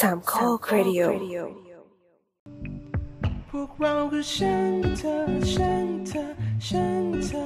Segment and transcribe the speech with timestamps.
[0.00, 1.02] สามข้อครดิโอ
[3.50, 5.16] พวกเราคือฉันเธอ
[5.52, 6.24] ฉันเธอ
[6.66, 7.44] ฉันเธอ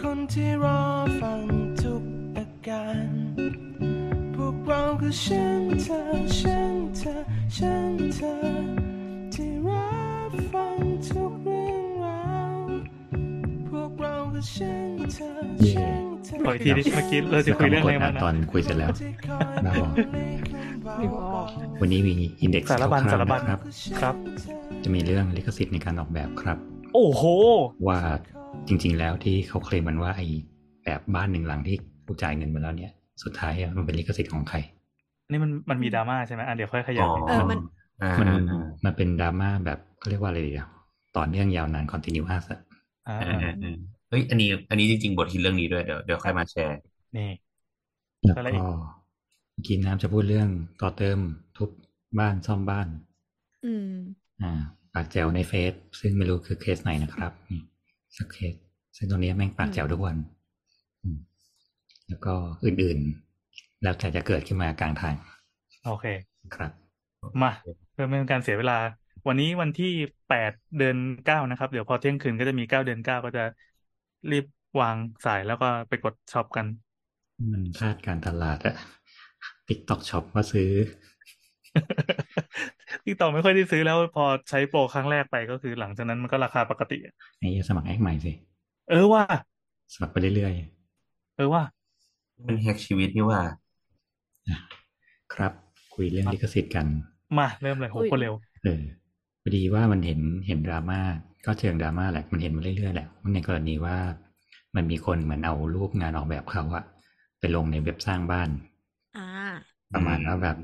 [0.00, 0.80] คนที่รอ
[1.20, 1.42] ฟัง
[1.80, 2.04] ทุก
[2.36, 3.10] อาการ
[4.34, 6.00] พวกเราคือฉันเธอ
[6.38, 7.14] ฉันเธอ
[7.56, 8.34] ฉันเธอ
[9.34, 9.88] ที่รั
[10.30, 11.93] บฟังทุกเรื่องราวพวก
[14.34, 14.70] เราคือฉั
[15.06, 15.30] นเธอ
[15.68, 15.90] ฉัน
[16.24, 19.88] เธอขออีกทีดิเมื่อกี้เราจะคุยเรื่องอะไรมานะตอนคุยเสร็จแล้วที่คอยบ้าบอ
[21.00, 21.46] นึกออก
[21.80, 23.60] วันนี้มีอินเด็กซ์สารบัญคร่วๆสารบัญนะครับ
[24.00, 24.14] ครับ
[24.84, 26.58] จะมีเรื่องลิขสิทธิ์ในการออกแบบครับ
[26.94, 27.22] โอ้โห
[27.88, 27.98] ว่า
[28.68, 30.26] จริง ๆ แล้วที่เขาเคลมมันว่าไอ้
[30.84, 32.92] แบบบ้านหนึ่งหลังที่กูจ่ายเงินมาแล้วเนี่ย
[33.22, 34.56] สุดท้ายอะมันเป็นลิขสิทธิ์ของใคร
[35.30, 37.58] นี่มันมันมีดราม่าใช่ไหมอะเดี๋ยวค่อยขยับอ๋อเออมัน
[38.02, 40.68] อ่ามันอ่าอ่ามันเป็นดราม่าแบบเขาเรียกว่าอะไรดีอะ
[41.16, 42.60] ต่อเนื่องยาวนานคอนติเนียสอะ
[43.08, 43.76] อ่าอ่าอ่าอ่า
[44.14, 46.78] เฮ้ยอันนี้ อันนี้จริงๆ บทคิดเรื่องนี้ด้วยเดี๋ยวเดี๋ยวค่อยมาแชร์
[47.14, 47.22] นี่
[48.24, 48.64] แล้วอะไรอีก็ก
[49.52, 50.48] เมื่อกินน้ำจะพูดเรื่อง
[50.80, 51.18] ต่อเติม
[51.56, 51.70] ทุบ
[52.18, 52.88] บ้านซ่อมบ้าน
[53.62, 53.90] อืม
[54.42, 54.52] อ่า
[54.94, 57.60] ปากแจ๋วในเฟซซึ่งไม่รู้คือเคสไหนนะครับนี่
[58.16, 58.54] สักเคส
[58.96, 60.16] ซึ่งตรงนี้แม่งปากแจ๋วทุกวัน
[61.02, 61.18] อืม
[62.08, 62.34] แล้วก็
[62.64, 65.14] อื่นๆ แล้วแต่จะเกิดขึ้นมากลางทาง
[65.82, 66.04] โอเค
[66.54, 66.72] ครับ
[67.42, 67.50] มา
[67.92, 68.74] เพื่อไม่เป็นการเสียเวลา
[69.26, 69.86] วันนี้วันที่
[70.28, 73.42] แปดเดือนเก้านะครับ เดี๋ยวพอเที่ยงคืนก็จะมีเก้าเดือนเก้าก็จะ
[74.30, 74.44] รีบ
[74.80, 76.66] วางสายแล้วก็ไปกด shop กัน
[77.52, 78.74] มันคาดการตลาดอะ
[79.68, 80.70] TikTok Shop ว่าซื้อ
[83.04, 88.32] ที่ต่อไม่ค่อยได้ซื้อแล้วพอใช้โปรครั้งแรกไปก็คือหลังจากนั้นมันก็ราคาปกติอะไอ้สมัคร acc ใหม่สิ
[88.90, 89.24] เออว่า
[89.94, 90.54] สมัครไปเรื่อย
[91.36, 91.62] เออว่า
[92.46, 94.58] มัน hack ชีวิตนี่ว่าๆอะ
[95.34, 95.52] ครับ
[95.94, 96.86] คุยเรื่องลิขสิทธิ์กัน
[97.38, 98.82] มาเริ่มเลยโหอุ้ยโคตรเร็ว เออ
[99.42, 101.00] พอดีว่ามันเห็นเห็นดราม่า
[101.44, 103.96] ก็เชิงดราม่าแหละมันเห็นมาเรื่อยๆแหละในกรณีว่า
[104.76, 106.84] มันมีคนเหมือนเอารูปงานออกแบบเขาอะ
[107.38, 108.48] ไปลงในเว็บสร้างบ้าน
[109.18, 109.26] อ่า
[109.94, 110.56] ประมาณว่าแบบ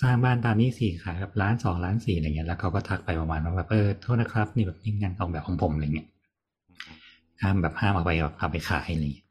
[0.00, 6.08] สร้างบ้านตามนี้สี่ขายแบบล้านสองล้านสี่อะไรเงี้ยแล้วเขาก็ทักไปประมาณว่าแบบเออโทษนะครับ นี่แบบนี่งานออกแบบของผมอะไรเงี้ย
[7.42, 9.24] ห้ามแบบห้ามเอาไปแบบเอาไปขายอะไรเงี้ย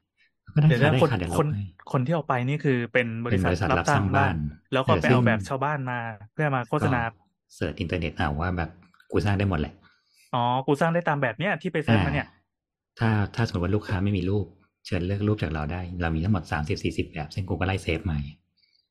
[0.53, 4.38] ก็ได้เดี๋ยวค่ะนะได้คนค่ะเดี๋ยวลคนบให้คนที่เอาไปนี่คือเป็นบเป็รินษับทริษัทรับรับสสร้าร้างงบ้าบ้านน
[4.74, 6.00] แล้วก็เออไปซึ่งเอาแบบชาวบ้านมา
[6.34, 7.02] เพื่อมาโฆษณา
[7.56, 8.70] search อินเทอร์เน็ตเอาว่าแบบ
[9.12, 9.74] กูสร้างได้หมดแหละ
[10.34, 12.28] อ๋อ กูสร้างได้ตามแบบเนี้ยที่ไป search มาเนี่ย
[13.00, 14.46] ถ้าถ้าสมมติว่าลูกค้าไม่มีรูป
[14.86, 18.18] เชิญเลือกรูปจากเราได้ เรามีทั้งหมดสามสิบสี่สิบแบบ ซึ่งกูก็ไล่ save มา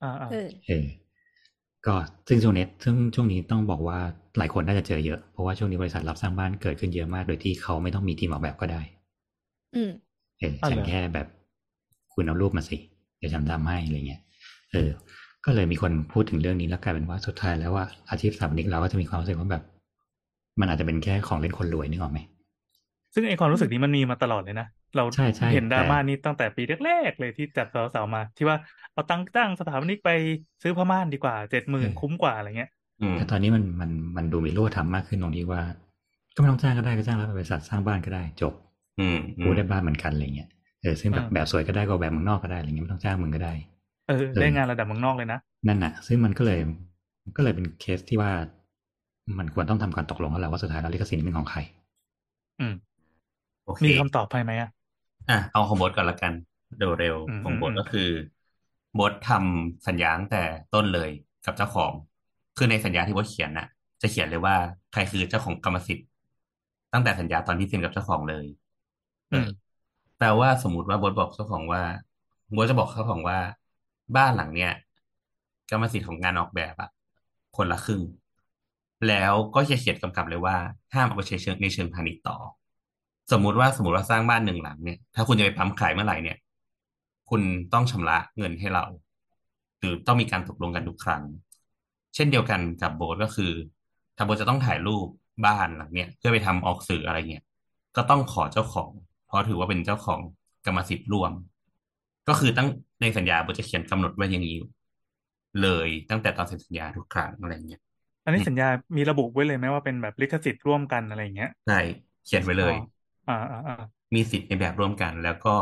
[0.02, 0.86] อ่าอ่าเออเออ
[1.86, 1.94] ก็
[2.28, 3.98] ซึ่งช่วงนี้ซึ่งช่วงนี้ต้องบอกว่า
[4.38, 8.82] หลายคนน่าจะเจอเยอะ เพราะว่าช่วงนี้บริษัทรับสร้างบ้านเกิดขึ้นเยอะมาก โดยที่เขาไม่ต้องมีทีมออกแบบก็ได้
[9.74, 9.90] อืม
[10.38, 11.26] เออฉันแค่แบบ
[12.14, 12.76] คุณเอารูปมาสิ
[13.18, 14.20] เดี๋ยวฉันทำให้อะไรเงี้ย
[14.72, 14.88] เออ
[15.44, 19.62] ก็เลยมีคนพูดถึงเรื่องนี้แล้วกลายเป็นว่าสุดท้ายแล้วว่าอาชีพสถาปนิกเราก็จะมีความรู้สึกว่าแบบ
[20.60, 22.20] มันอาจจะเป็นแค่ของเล่นคนรวยนึกออกไหม
[23.14, 28.56] ซึ่งไอความรู้สึกนี้มันมีมาตลอดเลยนะ เราใช่ใช่เห็นดราม่าแต่นี้ตั้งแต่ปีแรกๆเลยที่จัดสาวๆมา ที่ว่า
[28.92, 30.10] เอาตังค์จ้างสถาปนิกไป
[30.62, 32.70] ซื้อผ้าม่านดีกว่าเจ็ดหมื่นคุ้มกว่าอะไรเงี้ย
[33.00, 35.62] อืมแต่ตอนนี้มันมันมันดูมีรูปธรรมมากขึ้นตรงที่ว่า
[36.34, 38.52] ก็ไม่ต้องจ้างก็ได้ก็จ้างแล้วบริษัทสร้างบ้านก็ได้จบ
[39.00, 40.48] อืมอืกูมได้บ้านเหมือนกันอะไรเงี้ย
[40.82, 43.52] เออซึ่งแบบอ่าแบบสวยก็ได้ก็แบบเมืองนอกก็ได้อะไรเงี้ยไม่ต้องจ้างมึงก็ได้
[44.06, 46.58] เออเออได้งานระดับเมืองนอกเลยนะนั่นน่ะ ซึ่งมันก็เลย
[47.36, 48.30] ก็เลยเป็นเคสที่ว่า
[49.38, 51.58] มันควรต้องทำการตกลงกันแล้วว่าสุดท้ายแล้วลิขสิทธิ์เป็นของใคร
[52.60, 52.74] อืม
[53.64, 54.70] โอเคมีคำตอบให้ไหมอะ
[55.30, 56.32] อะเอาของบทก่อนละกัน
[56.78, 58.08] เร็วอืมๆของบทอืมก็คือ
[58.98, 60.42] บททำสัญญาตั้งแต่
[60.74, 61.10] ต้นเลย
[61.46, 61.92] กับเจ้าของ
[62.56, 63.66] คือในสัญญาที่บทเขียนน่ะ
[64.02, 64.54] จะเขียนเลยว่า
[64.92, 66.06] ใครคือเจ้าของกรรมสิทธิ์
[66.92, 68.46] ตั้งแต่สัญญาตอนที่เซ็นกับเจ้าของเลย
[69.32, 69.46] อืม
[70.18, 71.82] แปลว่าสมมติว่าบทบอกเจ้าของว่า
[72.56, 73.38] บทจะบอกเจ้าของว่า
[74.16, 74.72] บ้านหลังเนี้ย
[75.70, 76.90] กรรมสิทธิ์ของงานออกแบบอะ
[77.56, 78.00] คนละครึ่ง
[79.08, 80.56] แล้วก็จะเขียนกำกับเลยว่า
[80.94, 82.36] ห้ามเอาไปใช้เชิงในเชิงพาณิชย์ต่อ
[83.32, 86.36] สมมุติว่าสมมติว่าสร้างบ้านหนึ่งหลังเนี่ย ถ้าคุณจะไปปั๊มขายเมื่อไหร่เนี่ย
[87.30, 87.40] คุณ
[87.72, 88.84] ต้องชำระเงินให้เรา
[89.78, 91.22] หรือต้องมีการตกลงกันทุกครั้ง
[92.14, 93.52] เช่นเดียวกันกับโบสก็คือ
[94.16, 95.06] ถ้าโบสจะต้องถ่ายรูป
[95.46, 97.44] บ้านหลังเนี่ยเพื่อไปทำออกสื่ออะไรเงี้ย
[97.96, 98.90] ก็ต้องขอเจ้าของ
[99.26, 100.20] เพราะถือว่าเป็นเจ้าของ
[100.66, 101.32] กรรมสิทธิ์ร่วม
[102.28, 102.68] ก็คือตั้ง
[103.00, 104.56] ในสัญญาโบสจะเขียนกำหนดไว้อย่างนี้
[105.62, 107.82] เลยตั้งแต่ตอนเซ็นสัญญาทุกครั้งอะไรเงี้ย
[108.24, 108.66] อันนี้อืมสัญญา
[108.96, 111.74] มีระบุไว้เลยไหมว่าเป็นแบบลิขสิทธิ์ร่วมกันอะไรอย่างเงี้ยใช่
[112.24, 112.74] เขียนไว้เลยอ๋อ
[113.26, 113.74] อ่าอ่าอ่า
[114.14, 115.54] มีสิทธิ์ในแบบร่วมกัน แล้วก็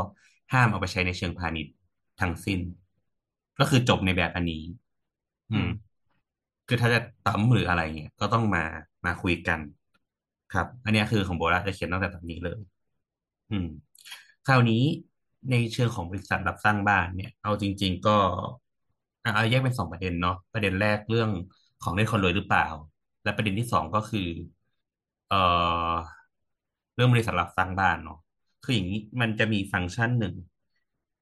[0.53, 1.75] ห้ามเอาไปใช้ในเชิงพาณิชย์
[2.21, 2.61] ทั้งสิ้น
[3.59, 4.63] ก็คือจบในแบบอันนี้
[5.51, 5.69] อืม
[6.67, 8.65] คือถ้าจะตั้มหรืออะไรเงี้ยก็ต้องมา
[9.05, 9.61] มาคุยกัน
[10.53, 12.61] ครับ อันเนี้ยคือของโบราณจะเขียนตั้งแต่ตอนนี้เลย
[13.51, 13.67] อืม
[14.47, 14.83] คราวนี้
[15.51, 18.17] ในเชิงของบริษัทรับสร้างบ้านเนี่ย เอาจริง ๆ ก็
[19.25, 21.31] อะเอาแยกเป็นสองประเด็นเนาะประเด็นแรกเรื่อง
[21.83, 22.67] ของเล่นคนรวยหรือเปล่า
[23.25, 24.29] และประเด็นที่สองก็คือ
[25.29, 25.41] เอ่
[25.91, 25.93] อ
[26.95, 28.19] เรื่องบริษัทรับสร้างบ้านเนาะ
[28.65, 30.35] คืออย่างนี้มันจะมีฟังก์ชันหนึ่ง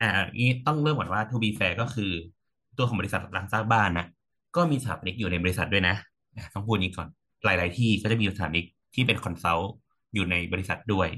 [0.00, 2.10] อ่าอันนี้ต้องเริ่มก่อนว่า to be fair ก็คือ
[2.76, 4.06] ตัวของบริษัทรับสร้างบ้านนะ
[4.56, 5.94] ก็มีสถาปนิกอยู่ในบริษัทด้วยนะ
[6.36, 7.08] อะต้องพูดนี้ก่อน
[7.44, 8.64] หลาย ๆ ที่ก็จะมีสถาปนิก
[8.94, 9.72] ที่เป็น consult
[10.14, 11.08] อยู่ในบริษัทด้วย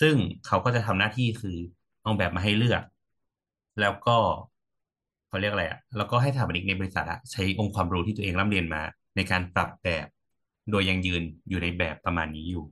[0.00, 0.14] ซึ่ง
[0.46, 1.56] เขาก็จะทำหน้าที่คือ
[2.02, 2.82] เอาแบบมาให้เลือก
[3.80, 4.18] แล้วก็
[5.28, 8.82] เขาเรียกอะไรอะแล้วก็ให้สถาปนิกในบริษัทอะใช้องค์ความรู้ที่ตัวเองร่ำเรียนมา
[9.16, 10.06] ในการปรับแบบ
[10.70, 12.64] โดยยังยืนอยู่ในแบบประมาณนี้อยู่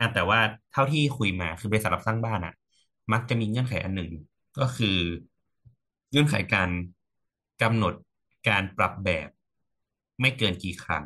[0.00, 0.40] อะแต่ว่า
[0.72, 2.54] เท่าที่คุยมาคือบริษัทรับสร้างบ้านอะ
[3.12, 4.10] มักจะมีเงื่อนไขอันหนึ่ง
[4.58, 4.96] ก็คือ
[6.10, 6.70] เงื่อนไขการ
[7.62, 7.94] กำหนด
[8.48, 9.28] การปรับแบบ
[10.20, 11.04] ไม่เกินกี่ครั้ง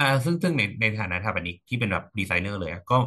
[0.00, 2.98] อ่าซึ่งซึ่งในในฐานะสถาปนิกที่เป็นแบบดีไซเนอร์เลยอะก็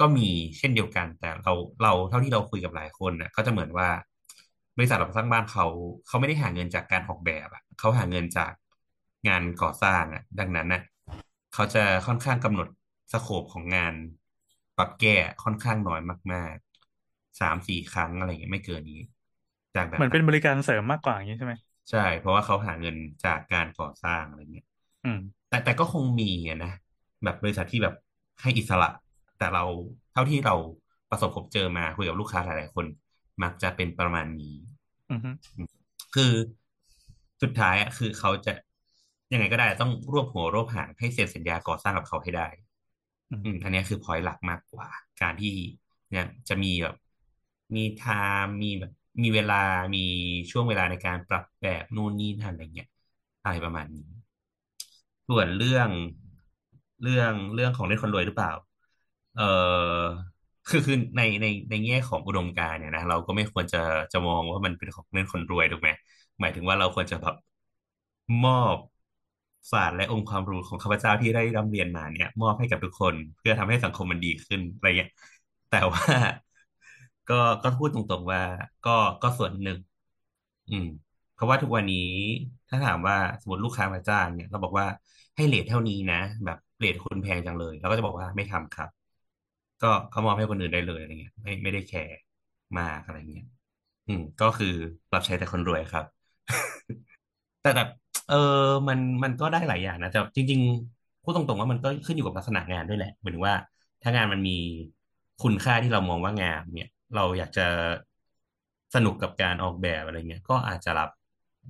[0.00, 0.28] ก็มี
[0.58, 1.52] เช่นเดียวกัน แต่เรา
[1.82, 3.88] เราเท่าที่เราคุยกับหลายคนน่ะก็จะเหมือนว่า
[4.76, 5.66] บริษัทรับสร้างบ้านเขา
[6.06, 8.52] เขาไม่ได้หาเงินจากการออกแบบอะเขาหาเงินจาก
[9.28, 10.82] งานก่อสร้างอะดังนั้นน่ะ
[11.54, 12.68] เขาจะค่อนข้างกำหนด
[13.12, 13.94] สโคปของงาน
[14.76, 16.00] ปรับแก้ค่อนข้างน้อย
[16.32, 19.00] มากๆสามสี่ครั้งอะไรเงี้ยไม่เกินนี้
[19.76, 21.54] จากแบบเหมือนเป็นบริการเสริมมากกว่าอย่างนี้ใช่ไหม
[21.90, 24.66] ใช่ เพราะว่าเขาหาเงินจากการก่อสร้างอะไรเงี้ย
[25.04, 25.18] อืม
[25.48, 26.72] แต่แต่ก็คงมีอะนะ
[27.24, 27.94] แบบบริษัทที่แบบ
[28.42, 28.88] ให้อิสระ
[29.38, 29.64] แต่เรา
[30.12, 30.54] เท่าที่เรา
[31.10, 32.86] ประสบพบเจอมาคุยกับลูกค้าหลายๆคน
[33.42, 34.56] มักจะเป็นประมาณนี้
[35.10, 35.30] อือฮึ
[36.14, 36.32] คือ
[37.42, 38.52] สุดท้ายอะคือเขาจะ
[39.32, 42.46] ยังไงก็ได้ต้องรวบหัวรวบหางให้เซ็นสัญญาก่อสร้างกับเขาให้ได้
[43.30, 44.88] อืมอืมอันเนี้ยคือพอยต์หลักมากกว่า
[45.20, 45.48] การที่
[46.10, 46.94] เนี่ยจะมีแบบ
[47.76, 48.00] มีไท
[48.44, 48.92] ม์มีแบบ
[49.22, 49.54] มีเวลา
[49.94, 49.98] มี
[50.50, 52.88] ช่วงเวลาในการปรับแบบนู่นนี่นั่นอะไรเงี้ย
[53.42, 54.06] อะไรประมาณนี้
[55.28, 55.88] ส่วนเรื่อง
[57.02, 58.52] เรื่องเรื่องของเล่นคนรวยหรือเปล่า
[59.34, 59.42] เออ
[60.66, 63.78] คือคือในในในแง่ของอุดมการณ์เนี่ยนะเราก็ไม่ควรจะ
[64.12, 65.90] จะมองว่ามันเป็นของเล่นคนรวยถูกไหม
[66.40, 67.34] หมายถึงว่าเราควรจะแบบ
[68.44, 68.78] มอบ
[69.70, 75.10] ศาสตร์และองค์ความรู้ของข้าพเจ้าที่ได้ร่ำเรียนมาเนี่ย มอบให้กับทุกคนเพื่อทำให้สังคมมันดีขึ้นอะไรเงี้ย
[75.68, 76.04] แต่ว่า
[77.28, 78.40] ก็ก็พูดตรงๆว่า
[78.84, 78.90] ก็
[79.22, 79.78] ก็ส่วนหนึ่ง
[80.68, 80.86] อืม
[81.32, 81.98] เพราะว่าทุกวันนี้
[82.68, 84.86] ถ้าถามว่าสมมติลูกค้ามาจ้างเนี่ยเราบอกว่า
[85.36, 88.88] ให้เรทเท่านี้นะแบบเรทคุณแพงจังเลยเราก็จะบอกว่าไม่ทำครับ
[89.82, 92.14] ก็ก็มอบให้คนอื่นได้เลยอะไรเงี้ยไม่ไม่ได้แคร์
[92.78, 93.44] มากอะไรเงี้ย
[94.06, 94.66] อืม ก็คือ
[95.12, 96.04] รับใช้แต่คนรวยครับ
[97.60, 97.88] แต่แบบ
[98.26, 98.34] เออ
[98.88, 103.56] มันมันก็ได้หลายอย่างนะแต่จริงๆพูดตรงๆว่ามันก็ขึ้นอยู่กับลักษณะงานด้วยแหละหมายถึงว่า
[104.02, 104.52] ถ้างานมันมี
[105.42, 107.62] คุณค่าที่เรามองว่างามเนี่ย เราอยากจะ
[108.94, 111.10] สนุกกับการออกแบบอะไรเงี้ยก็อาจจะรับ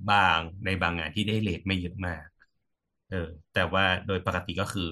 [0.09, 2.25] บางในบางงานที่ได้เรทไม่เยอะมาก
[3.09, 4.91] เออ แต่ว่าโดยปกติก็คือ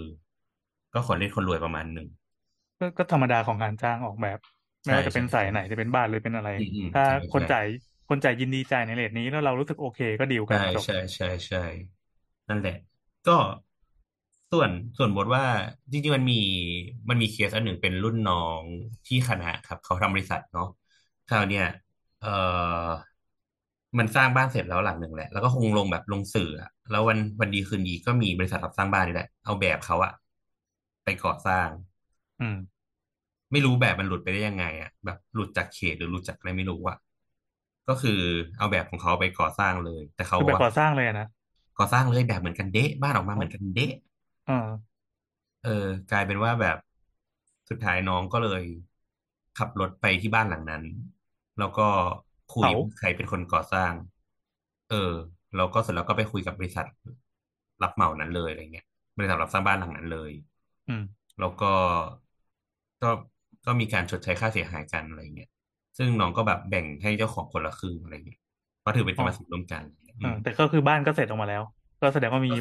[0.94, 2.08] ก็คนเล่นคนรวยประมาณหนึ่ง
[2.80, 4.40] ก็ก็ธรรมดาของการจ้างออกแบบ
[4.84, 7.66] ไม่ใช่ว่าจะเป็นใช่สายใช่ไหนจะเป็นบ้านหรือเป็นอะไรอืมอืมถ้าใช่คนใช่จ่าย
[8.10, 11.58] คนจ่ายยินดีจ่ายในเรทนี้แล้วเรารู้สึกโอเคก็ดีลกันใช่จบใช่ใช่ใช่
[12.48, 12.74] นั่นแหละ
[13.26, 13.32] ก็
[14.52, 15.44] ส่วนส่วนบทว่า
[15.92, 16.36] จริงๆมันมี
[17.10, 18.64] มันมีเคสอันหนึ่งเป็นรุ่นน้อง
[19.06, 20.66] ที่คณะครับ เขาทำบริษัทเนาะ
[21.28, 21.64] คราวเนี้ย
[22.20, 22.28] เออ
[23.98, 30.12] มันสร้างบ้านเสร็จแล้วหลังหนึ่งแหละ แล้วก็คงลงแบบลงสื่ออะแล้ววันวันดีคืนดีก็มีบริษัทรับสร้างบ้านนี่แหละ เอาแบบเขาอะ
[31.04, 31.70] ไปก่อสร้าง
[32.40, 32.56] อืม
[33.52, 36.98] ไม่รู้แบบมันหลุดไปได้ยังไงอะแบบหลุดจากเขตหรือหลุดจากอะไรไม่รู้อะ
[37.88, 38.12] ก็คือ
[38.58, 41.26] เอาแบบของเขาไปก่อสร้างเลย แต่เขาคือแบบว่าก่อสร้างเลยอะนะ
[41.78, 43.92] ก่อสร้างเลยแบบเหมือนกันเดะบ้านออกมาเหมือนกันเดะ
[44.46, 44.96] เออ
[45.62, 45.70] เออ
[46.10, 46.78] กลายเป็นว่าแบบ
[47.70, 48.64] สุดท้ายน้องก็เลย
[49.56, 50.84] ขับรถไปที่บ้านหลังนั้น
[51.58, 51.82] แล้วก็
[52.50, 53.94] คุยเผาใครเป็นคนก่อสร้าง
[54.88, 54.96] เออ
[55.56, 56.86] แล้วก็เสร็จแล้วก็ไปคุยกับบริษัท
[57.82, 58.86] รับเหมานั้นเลยอะไรเงี้ย
[59.18, 60.32] บริษัทรับสร้างบ้านหลังนั้นเลย
[60.88, 61.04] อืม
[61.40, 61.66] แล้วก็
[63.02, 63.10] ก็
[63.66, 65.50] ก็มีการชดใช้ค่าเสียหายกันอะไรเงี้ย
[65.98, 68.40] ซึ่งน้องก็แบบแบ่งให้เจ้าของคนละครึ่งอะไรเงี้ย
[68.80, 69.84] เพราะถือเป็นกรรมสิทธิ์ร่วมกัน
[70.20, 71.64] เออแต่ก็คือบ้านก็เสร็จออกมาแล้ว
[72.02, 72.52] ก็แสดงว่ามี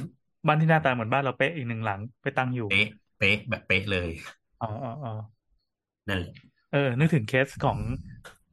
[0.47, 2.87] บ้านที่หน้าตาเหมือนบ้านเราเป๊ะอีกหนึ่งหลังไปตั้งอยู่ เป๊ะ
[3.17, 4.11] เป๊ะแบบเป๊ะเลย
[4.61, 5.11] อ๋ออ๋ออ๋อ
[6.09, 6.35] นั่นแหละ
[6.69, 7.81] เออ นึกถึงเคสของ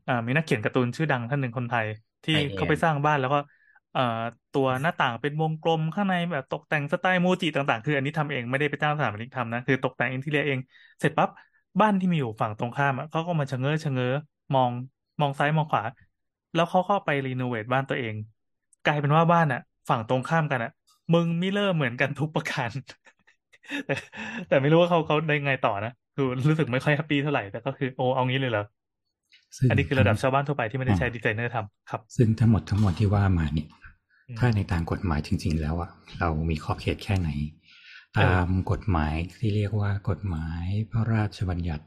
[0.07, 1.87] อ่ามีนักเขียนการ์ตูนชื่อดังท่านหนึ่งคนไทย
[2.23, 3.37] ที่ไอแอนเขาไปสร้างบ้านแล้วก็
[3.91, 4.01] เอ่อ
[4.51, 10.59] ตัวหน้าต่างเป็นวงกลมข้างในแบบตกแต่งสไตล์โมจิต่างๆ คืออันนี้ทำเองไม่ได้ไปจ้างสถาปนิกทำนะ คือตกแต่งอินทีเรียเอง
[10.99, 11.29] เสร็จปั๊บ
[11.79, 14.13] บ้านที่มีอยู่ฝั่งตรงข้ามอะเขาก็มาชะเง้อชะเง้อ
[14.55, 14.69] มอง
[15.21, 15.83] มองซ้ายมองขวา
[16.55, 18.13] แล้วเขาก็ไป renovate บ้านตัวเอง
[18.87, 20.71] กลายเป็นว่าบ้านอะฝั่งตรงข้ามกันอะ
[21.13, 22.69] มึง mirror เหมือนกันทุกประการ
[23.85, 23.95] แต่
[24.47, 28.65] แต่ไม่รู้ว่าเขาเขาได้ไงต่อนะคือรู้สึกไม่ค่อย happy เท่าไหร่แต่ก็คือโอ้เอางี้เลยเหรอ
[29.57, 33.67] ซึ่งอันนี้คือระดับทั้งชาวบ้านทั่วไปที่ไม่ได้ใช้ดีไซเนอร์ทำครับ ซึ่งทั้งหมดทั้งมวลที่ว่ามาเนี่ย
[34.27, 37.60] อืมถ้าในทางกฎหมายจริง ๆ แล้วอะเรามีขอบเขตแค่ไหนเออ
[38.19, 41.85] ตามกฎหมายที่เรียกว่ากฎหมายพระราชบัญญัติ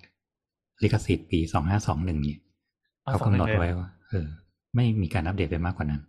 [0.83, 2.41] ลิขสิทธิ์ปีสองห้าสองหนึ่งเนี่ย
[3.07, 4.27] อ๋อเขากำหนดสองหนึ่งเลยไว้ว่าเออ
[4.75, 6.03] ไม่มีการอัปเดตไปมากกว่านั้น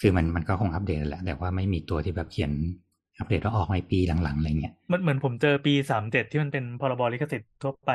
[0.00, 2.52] คือมันมันก็คงอัปเดตแหละ แต่ว่าไม่มีตัวที่แบบเขียน
[3.18, 7.90] อัปเดตว่าออกในปีหลังๆอะไรเงี้ยมันเหมือนผมเจอปีสามเจ็ดที่มันเป็นพรบลิขสิทธิ์ทั่วไป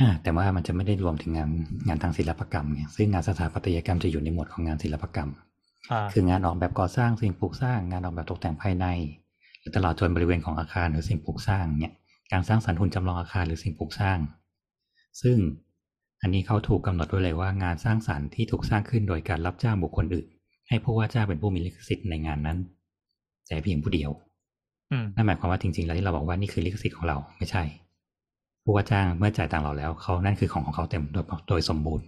[0.00, 1.50] อ่าแต่ว่ามันจะไม่ได้รวมถึงงาน
[1.88, 5.30] งานทางศิลปกรรมไงซึ่งงานสถาปัตยกรรมจะอยู่ในหมวดของงานศิลปกรรม
[5.92, 9.27] อ่าคืองานออกแบบก่อสร้างสิ่งปลูกสร้าง งานออกแบบตกแต่งภายในหรือ
[9.76, 11.92] ตลอดจนบริเวณของอาคารหรือสิ่งปลูกสร้างเนี่ย
[12.32, 14.18] การสร้างสรรค์หุ่นจำลองอาคารหรือสิ่งปลูกสร้าง
[15.22, 15.36] ซึ่ง
[16.22, 20.26] อันนี้เขาถูกกำหนดไว้เลยว่างานสร้างสรรค์ที่ถูกสร้างขึ้นโดยการรับจ้างบุคคลอื่น
[20.68, 22.58] ให้ผู้ว่าจ้างเป็นผู้มีลิขสิทธิ์ในงานนั้น
[23.46, 24.10] แต่เพียงผู้เดียว
[24.90, 27.62] อืมนั่นหมายความว่าจริงๆแล้วที่เราบอกว่านี่คือลิขสิทธิ์ของเราไม่ใช่
[28.64, 32.04] ผู้ว่าจ้างเมื่อจ่ายตังค์เราแล้วเขานั่นคือของของเขาเต็มโดยโดยสมบูรณ์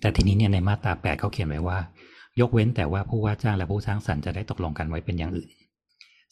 [0.00, 1.78] แต่ทีนี้เนี่ยในมาตราแปดเขาเขียนไว้ว่า
[2.40, 5.48] ยกเว้นแต่ว่าผู้ว่าจ้างและผู้สร้างสรรค์จะได้ตกลงกันไว้เป็นอย่างอื่น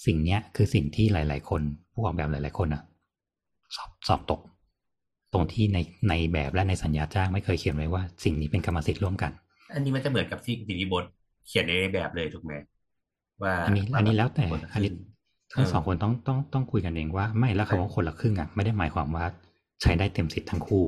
[0.06, 2.82] สิ่งเนี้ยคือสิ่งที่หลาย ๆ คนผู้ออกแบบหลาย ๆ คนอะ
[3.76, 4.40] สอบสอบตก
[5.32, 5.78] ตรงที่ใน
[6.08, 9.32] ในแบบและในสัญญาจ้างไม่เคยเขียนไว้ว่า สิ่งนี้เป็นกรรมสิทธิ์ร่วมกัน
[9.74, 11.04] อันนี้มันจะเหมือนกับที่สิริบท
[11.46, 12.52] เขียนในแบบเลยถูกไหม
[13.42, 14.94] ว่าอันนี้อันนี้แล้วแต่คนละคอันรึ่นี้ง
[15.52, 19.24] ทั้งเออสองคนต้องต้องต้องคุยกันเองว่าไม่แล้วคำว่าคนละครึ่งอะไม่ได้หมายความว่า
[19.82, 20.84] ใช้ได้เต็มสิทธิ์ทั้งคู่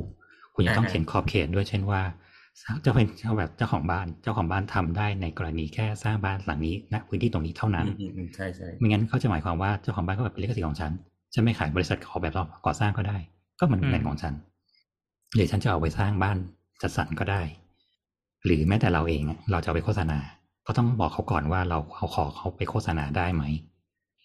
[0.54, 2.02] คุณจะต้องอ่าเขียนขอบเขตด้วยเช่นว่า
[2.82, 10.92] เจ้าเป็นเจ้าแบบเจ้าของบ้านเจ้าของบ้านทำได้ในกรณีแค่สร้างบ้านหลังนี้ณพื้นที่ตรงนี้เท่านั้นอืมอืมอืมใช่ใช่ไม่งั้นเขาจะหมายความว่าเจ้าของบ้านก็แบบเป็นลิขสิทธิ์ของฉัน
[11.35, 12.35] ฉันไม่ขายบริษัทออกแบบ
[12.66, 13.16] ก่อสร้างก็ได้
[13.59, 14.35] ก็มันอืมเงินของฉัน
[15.35, 16.37] หรือฉันจะเอาไปสร้างบ้าน
[16.82, 17.42] จัดสรรก็ได้
[18.44, 20.18] หรือแม้แต่เราเองอะเราจะเอาไปโฆษณา
[20.66, 23.44] ก็ต้องบอกเขาก่อนว่าเราเอาขอเขาไปโฆษณาได้ไหม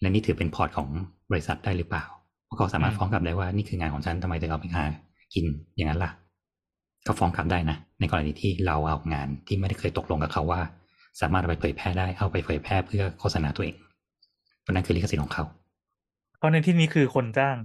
[0.00, 0.88] และนี่ถือเป็นพอร์ตของ
[1.30, 2.04] บริษัทได้หรือเปล่า
[2.44, 4.84] เพราะเขาสามารถอืมฟ้องกลับได้ว่านี่คืองานของฉันทำไมถึงเอาไปหา
[5.34, 5.44] กิน
[5.76, 6.10] อย่างนั้นล่ะ
[7.08, 10.60] ก็ฟ้องกลับได้นะ ในกรณีที่เราเอางานที่ไม่ได้เคยตกลงกับเขาว่า
[11.20, 13.76] สามารถเอาไปเผยแพร่ได้เอาไปเผยแพร่เพื่อโฆษณาตัวเอง
[14.60, 15.44] เพราะนั่นคือลิขสิทธิ์ของเขา
[16.38, 17.56] เพราะในที่นี้คือคนจ้าง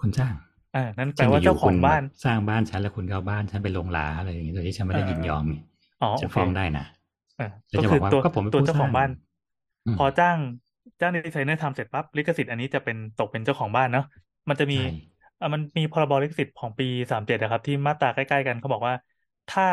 [0.00, 0.34] คนจ้าง
[0.76, 5.62] อ่านั่นแปลว่าเจ้าของบ้านสร้างบ้านฉันแล้วคุณก็เอาบ้านฉันไปลงลาอะไรอย่างเงี้ยโดยที่ฉันไม่ได้ยินยอมเนี่ย
[6.02, 6.84] อ๋อจะโอเคฟ้องได้นะ
[7.40, 9.10] อ่าแล้วก็จะคืบอกว่าตัวก็ผมเป็นตัวผู้เจ้าของสร้างบ้าน
[9.86, 10.36] อืมพอจ้าง
[11.00, 14.06] จ้างดีไซเนอร์ทำเสร็จปั๊บลิขสิทธิ์อันนี้จะเป็นตกเป็นเจ้าของบ้านเนาะ
[14.48, 15.09] มันจะมีใช่อะ
[15.54, 18.94] มันมีพรบลิขสิทธิ์ของปีสามเจ็ดนะครับ ที่มาตราใกล้ๆกันเขาบอกว่า
[19.48, 19.64] ถ้า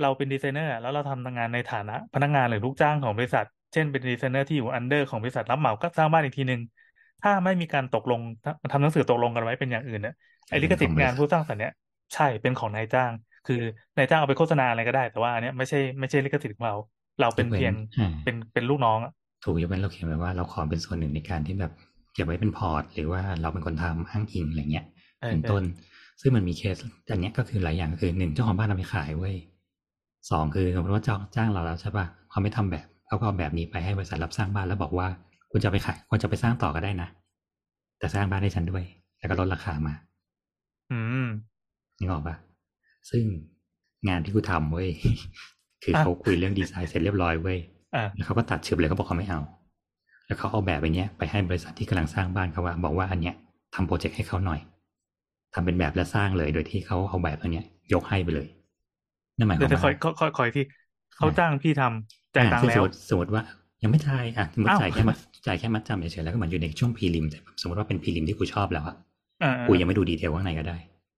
[0.00, 6.60] เราเป็นดีไซเนอร์ แล้วเราทำงานในฐานะพนักงานหรือลูกจ้างของบริษัท เช่นเป็นดีไซเนอร์ที่อยู่ under ของบริษัทรับเหมาก็สร้างบ้านอีกทีหนึ่ง
[7.22, 8.20] ถ้าไม่มีการตกลง
[8.72, 10.14] ทำหนังสือตกลงกันไว้เป็นอย่างอื่นเนี่ย
[10.48, 11.72] ไอ้ลิขสิทธิ์งานผู้สร้างสรรค์เนี่ย
[12.14, 13.12] ใช่เป็นของนายจ้าง
[13.46, 13.60] คือ
[13.96, 16.76] นายจ้างเอาไปโฆษณาอะไรก็ได้ แต่ว่าอันเนี้ยไม่ใช่ไม่ใช่ลิขสิทธิ์ของเรา
[17.20, 19.12] เราเป็นเพียงอ่าเป็นเป็นลูกน้องอะ
[19.44, 21.72] ถูกยกเว้นเราเขียนไว้ว่าเราขอเป็นส่วนหนึ่งในการที่แบบ
[22.12, 24.86] เก็บไว้เป็น port หรือว่าเราเป็นคนทำอ้างอิงอะไรเงี้ย
[25.20, 25.62] เออเป็นต้น
[26.20, 26.76] ซึ่งมันมีเคส
[27.10, 29.34] อันเนี้ยก็คือหลายอย่างก็คือหนึ่งเจ้าของบ้านเอาไปขายเว้ย
[30.30, 35.06] สองคือสมมติว่าจ้างจ้างเราแล้วใช่ป่ะเขาไม่ทำแบบเขาก็เอาแบบนี้ไปให้บริษัทรับสร้างบ้านแล้วบอกว่า
[35.50, 37.08] คุณจะเอาไปขายคุณจะไปสร้างต่อก็ได้นะ
[37.98, 38.84] แต่สร้างบ้านให้ฉันด้วย
[39.18, 39.94] แล้วก็ลดราคามา
[40.92, 41.28] อืม
[41.98, 42.36] นึกออกปะ
[43.10, 43.24] ซึ่ง
[44.08, 44.88] งานที่กูทำเว้ย
[45.82, 47.58] คืออะเขาคุยเรื่องดีไซน์เสร็จเรียบร้อยเว้ย
[47.94, 49.40] อ่าแล้วเขาก็ตัดเฉือบเลยเขาบอกเขาไม่เอา
[50.32, 53.34] แล้วเขาเอาแบบไปเนี้ยไปให้บริษัทที่กำลังสร้างบ้านเขาว่า บอกว่าอันเนี้ย
[53.74, 54.60] ทำโปรเจกต์ให้เขาหน่อย
[55.54, 58.48] ทำเป็นแบบและสร้างเลย โดยที่เขาเอาแบบตัวเนี้ย ยกให้ไปเลย
[59.38, 60.64] นั่นหมายคเดี๋ยววามจะคอยว่าคอยคอยที่
[61.16, 63.42] เขาจ้างพี่ทำจ่ายตังค์อะแล้ซึ่วสมมติสมมติว่า
[63.82, 68.96] ยังไม่จ่ายอะสมมติอ้าวจ่ายแค่มัดจ่ายแค่มัดจำเฉยๆแล้วก็เหมือนอยู่ในช่วงพรีลิมแต่แบบสมมติว่าเป็นพรีลิมที่กูชอบแล้วอะ
[69.42, 70.76] อ่ากูยังไม่ดูดีเทลข้างในก็ได้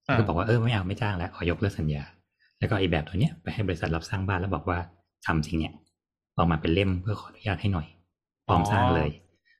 [0.08, 2.02] อ่าก็บอกว่าเออไม่เอาไม่จ้างแล้วขอยกเลิกสัญญา
[2.58, 4.78] แล้วก็ไอ้แบบตัวเนี้ยไปให้บริษัทรับสร้างบ้านแล้วบอกว่า
[5.26, 5.72] ทำสิ่งเนี้ย
[6.36, 7.86] ออกมาเป็นเล่มเพื่อขออนุญาตให้หน่อย
[8.46, 9.10] พร้อมสร้างเลย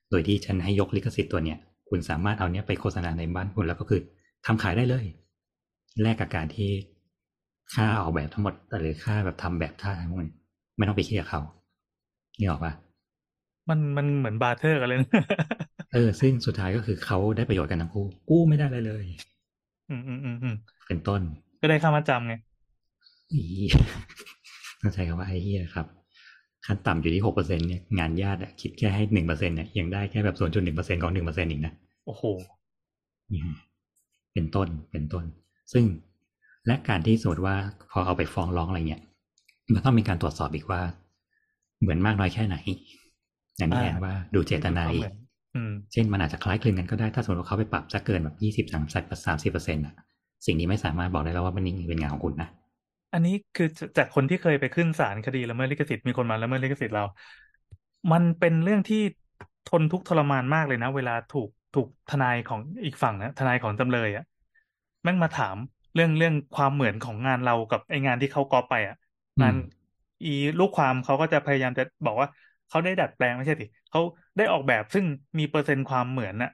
[0.09, 1.57] โดยที่ฉันให้ยกลิขสิทธิ์ตัวเนี้ย
[1.89, 4.01] คุณสามารถเอาเนี้ยไปโฆษณาในบ้านคุณแล้วก็คือ
[4.45, 5.05] ทำขายได้เลย
[6.01, 6.71] แลกกับการที่
[7.73, 10.27] ค่าออกแบบทั้งหมดหรือค่าแบบทำแบบท่าทั้งหมด
[10.77, 11.41] ไม่ต้องไปคิดกับเขา
[12.39, 12.73] นี่ออกปะ
[13.69, 15.09] มันมันเหมือน barter กันเลยนะ
[15.93, 19.03] เออ ซึ่งสุดท้ายก็คือเขาได้ประโยชน์กันทั้งคู่ กูไม่ได้อะไรเลย
[19.89, 20.55] อืมอืมอืมอืม
[20.87, 21.21] เป็นต้น
[21.61, 22.33] ก็ได้ค่ามาจำไง
[23.31, 23.41] อี
[24.81, 25.87] ต้องใช้คำว่าไอ้เหี้ยครับ
[26.65, 31.73] ขั้นต่ำอยู่ที่หกเปอร์เซ็นเนี่ยงานญาติอะคิดแค่ให้หนึ่งเปอร์เซ็นเนี่ยยังได้แค่แบบส่วนจุดหนึ่งเปอร์เซ็นของหนึ่งเปอร์เซ็นอีกนะ
[32.05, 32.23] โอ้โห
[33.31, 33.51] อืม
[34.33, 35.25] เป็นต้นเป็นต้น
[35.73, 35.85] ซึ่ง
[36.67, 37.55] และการที่สมมติว่า
[37.91, 39.01] พอเอาไปฟ้องร้องอะไรเงี้ย
[39.73, 40.81] มันต้องมีการตรวจสอบอีกว่า
[41.81, 42.55] เหมือนมากน้อยแค่ไหน
[43.57, 45.03] อย่างนี้อ่าแอนว่าดูเจตนาอีก
[45.55, 49.93] อืมเช่นมันอาจจะคล้ายคลึงกันก็ได้ถ้าสมมติว่าเขาไปปรับจะเกินแบบยี่สิบสามสิบสามสิบเปอร์เซ็นต์อะ
[50.45, 52.49] สิ่งนี้ไม่สามารถบอกได้แล้วว่ามันนี่เป็นงานของคุณนะ
[53.15, 53.67] อันนี้คือ
[53.97, 57.03] จากคนที่เคยไปขึ้นศาลคดีละเมิดลิขสิทธิ์มีคนมาละเมิดลิขสิทธิ์เรา
[58.11, 59.01] มันเป็นเรื่องที่
[59.69, 64.25] ทนทุกข์ทรมานมากเลยนะ เวลาถูกถูกทนายของอีกฝั่งนะทนายของจำเลยอะ
[65.03, 65.55] แม่งมาถาม
[65.95, 68.95] เรื่องเรื่องความเหมือนของงานเรากับไองานที่เขาก๊อปไปอะ
[69.41, 69.69] งานอืม
[70.25, 72.27] อีลูกความเขาก็จะพยายามจะบอกว่า
[72.69, 74.01] เขาได้ดัดแปลงไม่ใช่สิเขา
[74.37, 75.05] ได้ออกแบบซึ่ง
[75.39, 76.51] มีเปอร์เซ็นต์ความเหมือนน่ะ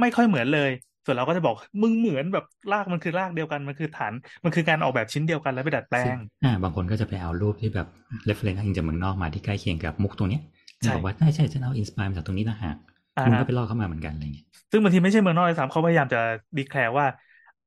[0.00, 0.70] ไม่ค่อยเหมือนเลย
[1.04, 7.86] ส่วนเราก็จะบอกมึงเหมือนแบบรากมันคือรากเดียวกันมันคือฐาน มันคือการออกแบบชิ้นเดียวกันแล้วไปดัดแปลงซึ่งอ่าบางคนก็จะไปเอารูปที่แบบ
[8.28, 10.42] reference อ้างอิงจากเมืองนอกมาที่ใกล้เคียงกับมุกตรงเนี้ย
[10.84, 12.72] ใช่บอกว่าใช่ใช่ฉันเอา inspire มาจากตรงนี้นะฮะ
[13.16, 16.18] อ่ามึงก็ไปลอกเข้ามาเหมือนกันอะไรเงี้ยซึ่งบางทีไม่ใช่เมืองนอกเลยซ้ำเขาพยายามจะ
[16.56, 17.06] ดีแคลร์ว่า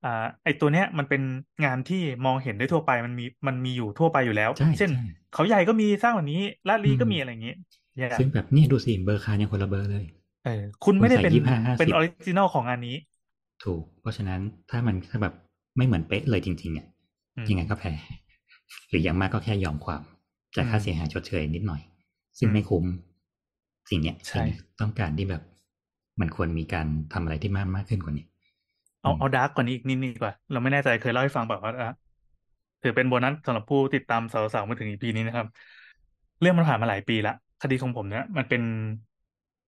[0.04, 0.10] อ่า
[0.44, 1.22] ไอตัวเนี้ยมันเป็น
[1.64, 7.52] งานที่มองเห็นได้ทั่วไปมันมีมันมีอยู่ทั่วไปอยู่แล้วใช่เช่นใช่เขาใหญ่ก็มีสร้างแบบนี้ลาดลีก็อืมมีอะไรอย่างนี้
[7.98, 10.06] อย่าซึ่งแบบเนี่ยดูสิเบอร์คาร์ยังคนละเบอร์เลย
[10.42, 10.52] เออ
[10.82, 12.92] คุณไม่ได้เป็นคุณใส่25เป็น50ออริจินอลของงานนี้
[13.64, 15.34] ถูก เพราะฉะนั้นถ้ามันถ้าแบบ
[15.78, 16.88] ไม่เหมือนเป๊ะเลยจริงๆอะ
[17.38, 17.94] อืมยังไงก็แพ้
[18.90, 20.02] หรืออย่างมากก็แค่ยอมความ
[20.56, 21.82] จ่ายค่าอืมเสียหายชดเชยนิดหน่อย
[22.40, 22.86] ซึ่งอืมไม่คุ้ม
[23.90, 25.42] สิ่งเนี้ยใช่สิ่งเนี้ยต้องการที่แบบ
[26.20, 28.26] มันควรมีการทำอะไรที่มากมากขึ้นกว่านี้
[29.00, 31.88] เอาอืมเอาดาร์กกว่านี้อีกนิดนึงดีกว่า เราไม่แน่ใจเคยเล่าให้ฟังแบบว่าอะ
[32.82, 35.48] ถือเป็นโบนัสสำหรับผู้ติดตามสาวๆมาถึงอีพีนี้นะครับ
[36.40, 38.62] เรื่องมันผ่านมาหลายปีละคดีของผมเนี่ยมันเป็น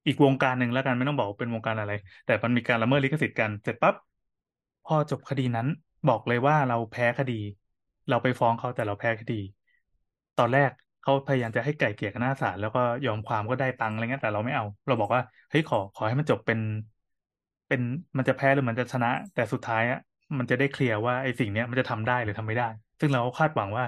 [0.07, 1.91] อีกวงการหนึ่งแล้วกันไม่ต้องบอกเป็นวงการอะไร
[2.25, 3.95] แต่มันมีการละเมิดลิขสิทธิ์กันเสร็จปั๊บ
[4.83, 5.67] พอจบคดีนั้น
[6.07, 7.33] บอกเลยว่าเราแพ้คดี
[8.09, 9.33] เราไปฟ้องเขาแต่เราแพ้คดี
[10.37, 16.59] ตอนแรกเขาพยายามจะให้ไก่เกลี่ยกันหน้าศาลแล้วก็ยอมความก็ได้ตังค์อะไรเงี้ยแต่เราไม่เอา เราบอกว่าเฮ้ยขอขอให้มันจบเป็น
[17.67, 17.81] เป็น
[18.17, 19.99] มันจะแพ้หรือมันจะชนะ แต่สุดท้ายอะ
[20.37, 22.65] มันจะได้เคลียร์ว่าไอ้สิ่งเนี้ยมันจะทำได้หรือทำไม่ได้
[22.99, 23.83] ซึ่งเราก็คาดหวังว่า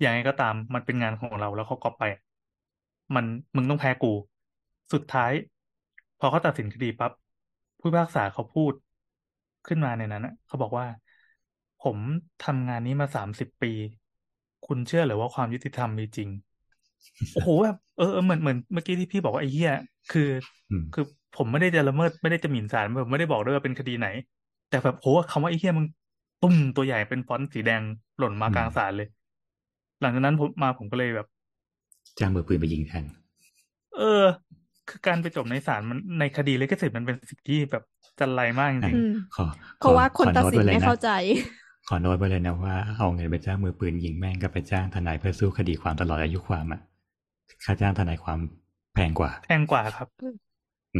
[0.00, 2.04] อย่างไรก็ตามมันเป็นงานของเราแล้วเขาก๊อปไป
[3.14, 3.24] มัน
[3.56, 4.12] มึงต้องแพ้กู
[4.92, 5.32] สุดท้าย
[6.18, 7.12] พอเขาตัดสินคดีปั๊บ
[7.80, 8.72] ผู้พิพากษาเขาพูด
[9.66, 10.86] ขึ้นมาในนั้นอะเขาบอกว่า
[11.82, 11.98] ผม
[12.44, 13.72] ทำงานนี้มาสามสิบปี
[14.66, 16.28] คุณเชื่อหรือว่าความยุติธรรมมีจริง
[17.32, 19.72] โอ้โหแบบเออเออเหมือนเหมือนเมื่อกี้ที่พี่บอกว่าไอ้เหี้ย
[20.10, 20.28] คือ
[20.70, 21.04] อืมคือ
[21.36, 24.08] ผมไม่ได้จะละเมิดไม่ได้จะหมิ่นศาลผมไม่ได้บอกด้วยว่าเป็นคดีไหน
[24.68, 25.86] แต่แบบโหคำว่าไอ้เหี้ยมึง
[26.40, 27.82] ตุ้มตัวใหญ่เป็นฟอนต์สีแดง
[28.18, 29.08] หล่นมาอืมกลางศาลเลย
[30.00, 31.26] หลังจากนั้นผมมาผมก็เลยแบบ
[32.18, 33.04] จ้างมือปืนไปยิงแทน
[33.96, 34.24] เออ
[34.92, 37.82] คือการไปจบในศาลมันในคดีลิขสิทธิ์มันเป็นสิ่งที่แบบ
[38.18, 39.44] จันไรมากจริงอืมขอ
[39.76, 41.08] เพราะว่าคนขอตัดโน้ตสินไว้เลยไม่นะเข้าใจ
[41.88, 46.80] ขอโน้ตไว้เลยนะว่าเอาเงินไปจ้างมือปืนยิงแม่งกับไปจ้างทนายเพื่อสู้คดีความตลอดอายุความอะ
[47.64, 48.38] ค่าจ้างทนายความ
[48.94, 50.08] แพงกว่าๆแพงกว่าครับ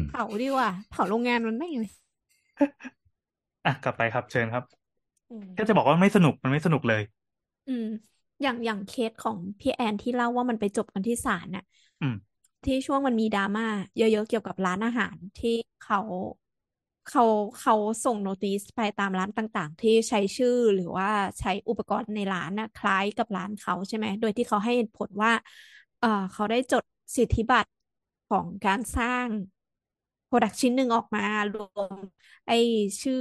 [0.08, 1.92] เผาดีกว่าเผาโรงงานมันไม่งเลย
[3.66, 4.64] อะกลับไปครับเชิญครับ
[5.30, 7.02] อืมแค่จะบอกว่าไม่สนุกมันไม่สนุกเลย
[7.66, 7.84] อืม
[8.42, 11.62] อย่างอย่างเคสของพี่แอนที่เล่าว่ามันไปจบกันที่ศาลน่ะ
[12.00, 12.14] อืม
[12.64, 15.98] ที่ช่วงมันมีดราม่าเยอะๆเกี่ยวกับร้านอาหารที่เขา
[17.06, 17.22] เขา
[17.58, 25.32] เขาส่งโนติสไปตามร้านต่างๆ ที่ใช้ชื่อหรือว่าใช้อุปกรณ์ในร้านนะคล้ายกับร้านเขาใช่ไหม โดยที่เขาให้เหตุผลว่า
[25.98, 26.82] เออเขาได้จด
[27.16, 27.70] สิทธิบัตร
[28.26, 29.28] ของการสร้าง
[30.26, 31.20] โปรดักชิ้นหนึ่งออกมา
[31.52, 31.96] รวม
[32.46, 32.54] ไอ้
[33.02, 33.16] ชื่อ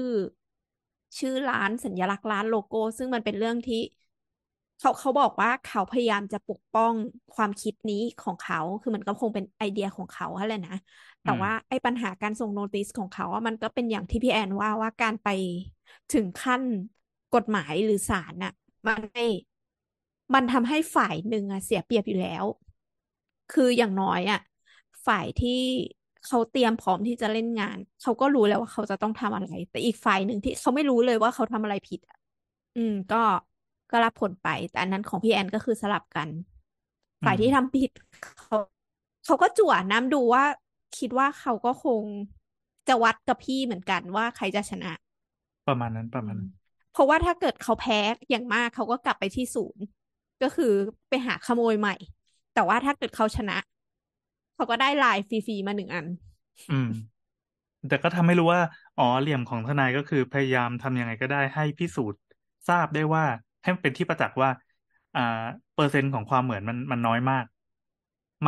[1.20, 3.82] ชื่อร้านสัญลักษณ์ร้านโลโก้ ซึ่งมันเป็นเรื่องที่
[4.82, 6.94] เขาเขาบอกว่าเขาพยายามจะปกป้อง
[7.36, 10.74] ความคิดนี้ของเขา คือมันก็คงเป็นไอเดียของเขาอะไรนะ
[11.24, 15.28] แต่อืมว่าไอ้ปัญหาการส่งโนติสของเขาอะมันก็เป็นอย่างที่พี่แอนว่าว่าการไป
[16.10, 16.64] ถึงขั้น
[17.32, 18.52] กฎหมายหรือศาลน่ะ
[18.88, 19.26] มันไม่
[20.34, 22.46] มันทำให้ฝ่ายหนึ่งอะเสียเปรียบอยู่แล้ว
[23.50, 24.40] คืออย่างน้อยอะ
[25.08, 25.50] ฝ่ายที่
[26.24, 32.18] เขาเตรียมพร้อมที่จะเล่นงาน เขาก็รู้แล้วว่าเขาจะต้องทำอะไร แต่อีกฝ่ายหนึ่งที่เขาไม่รู้เลยว่าเขาทำอะไรผิดอะ
[32.76, 33.18] อืม ก็
[33.92, 36.30] ก็รับผลไป แต่อันนั้นของพี่แอนก็คือสลับกัน
[37.22, 37.92] อืฝ่ายมที่ทำผิด
[38.40, 38.58] เขา
[39.26, 40.44] เขาก็จั่วน้ำดูว่า
[40.98, 42.04] คิดว่าเขาก็คง
[42.88, 44.94] จะวัดกับพี่เหมือนกันว่าใครจะชนะ
[45.68, 46.52] ประมาณนั้นประอืมาณมนั้น
[46.92, 48.00] เพราะว่าถ้าเกิดเขาแพ้
[48.30, 49.84] อย่างมากเขาก็กลับไปที่ศูนย์
[50.42, 50.66] ก็คือ
[51.10, 51.94] ไปหาขโมยใหม่
[52.54, 53.58] แต่ว่าถ้าเกิดเขาชนะ
[54.56, 56.06] เขาก็ได้ลายฟรีๆมาหนึ่งอัน
[56.70, 56.86] อืม
[57.88, 58.62] แต่ก็ทำให้รู้ว่า
[58.98, 62.22] อ๋อเหลี่ยมของทนายก็คือพยายามทำยังไงก็ได้ให้พิสูจน์
[62.68, 63.26] ทราบได้ว่า
[63.62, 64.50] ให้มันเป็นที่ประจักษ์ว่า
[65.16, 65.22] อ่า
[65.74, 67.46] เปอร์เซ็นต์ของความเหมือนมันมันน้อยมาก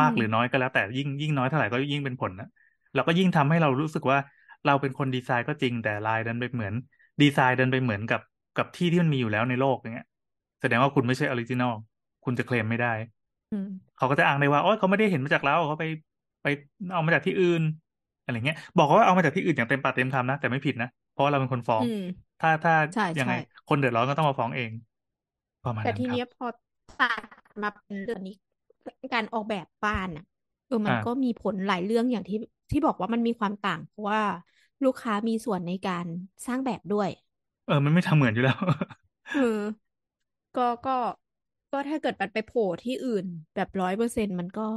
[0.00, 2.46] มากมหรือน้อยก็แล้ว แต่ยิ่งยิ่งน้อยเท่าไหร่ก็ยิ่งเป็นผลนะ
[2.92, 4.18] แล้วก็ยิ่งทำให้เรารู้สึกว่า
[4.66, 6.74] เราเป็นคนดีไซน์ก็จริงแต่ลายดันไปเหมือน
[7.22, 8.20] ดีไซน์ดันไปเหมือนกับ
[8.56, 10.06] กับที่ที่มันมีอยู่แล้วในโลกอย่างเงี้ย
[10.60, 11.72] แสดงว่าคุณไม่ใช่ original
[12.24, 12.92] คุณจะเคลมไม่ได้
[13.50, 15.84] อืมเขาก็จะอ้างได้ว่าโอ้ยเขาไม่ได้เห็นมาจากเราเขาไป
[16.42, 16.46] ไป
[16.92, 17.62] เอามาจากที่อื่น
[18.20, 21.98] อะไรเงี้ย บอกว่าเอามาจากที่อื่นอย่างเต็มปากเต็มคำนะแต่ไม่ผิดนะเพราะว่าเราเป็นคนฟ้องอืม
[22.40, 23.32] ถ้าถ้าใช่ยังไงใช่
[23.66, 24.70] คนเดือดร้อนก็ต้องมาฟ้องเอง
[25.64, 26.46] ประมาณแต่นั้นทีครับเนี้ยพอ
[26.96, 27.22] ตัด
[27.62, 28.34] มาเป็นเรื่องนี้
[29.14, 30.24] การออกแบบบ้านอะ
[30.66, 32.36] เออมันอ่า ก็มีผลหลายเรื่องอย่างที่
[32.70, 34.20] ที่บอกว่ามันมีความต่าง เพราะว่า
[34.84, 36.06] ลูกค้ามีส่วนในการ
[36.46, 37.08] สร้างแบบด้วย
[37.66, 38.58] เออ มันไม่ทำเหมือนอยู่แล้ว
[39.32, 39.40] เออ
[40.56, 40.98] ก็ก็
[41.72, 44.68] ก็ถ้าเกิดมันไปโผล่ที่อื่นแบบร้อยเปอร์เซ็นมันก็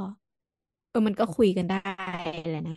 [0.90, 1.76] เออมันก็คุยกันได้
[2.48, 2.74] แหละนะ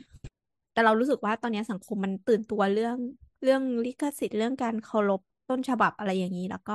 [0.72, 2.98] แต่เรารู้สึกว่าตอนนี้สังคมมันตื่นตัวเรื่อง
[3.44, 6.74] เรื่องลิขสิทธิ์เรื่องการเคารพต้นฉบับอะไรอย่างนี้แล้วก็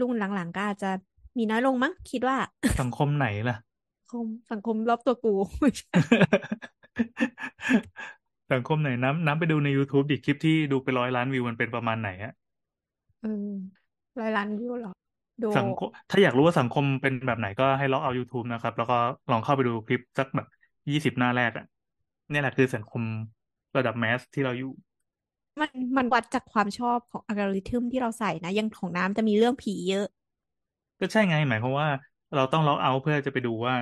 [0.00, 0.90] รุ่นหลังๆก็อาจจะ
[1.38, 2.36] มีน้อยลงมั้งคิดว่า
[2.80, 3.56] สังคมไหนล่ะ
[4.00, 5.88] สังคมสังคมรอบตัวกูไม่ใช่
[8.52, 12.32] สังคมไหนน้ำน้ำไปดูใน YouTube ดิคลิปที่ดูไปร้อยล้านวิวมันเป็นประมาณไหนฮะ
[13.20, 13.50] เออ
[14.20, 14.92] ร้อยล้านวิวเหรอ
[15.40, 18.96] โดสังคมถ้าอยากรู้ว่าสังคมเป็นแบบไหนก็ให้ลองเอา YouTube นะครับ แล้วก็
[19.30, 20.46] ลองเข้าไปดูคลิปสักแบบ
[20.90, 21.66] ยี่สิบหน้าแรกอะ
[22.30, 23.02] เนี่ยแหละคือสังคม
[23.76, 24.72] ระดับแมสที่เราอยู่
[25.60, 30.06] มันมันวัดจากความชอบของอัลกอริทึมที่เราใส่นะอยังของน้ำจะมีเรื่องผีเยอะ
[31.00, 31.88] ก็ใช่ไงหมายความว่า
[32.34, 33.74] เราต้องล็อกเอาท์เพื่อจะไปดูว่า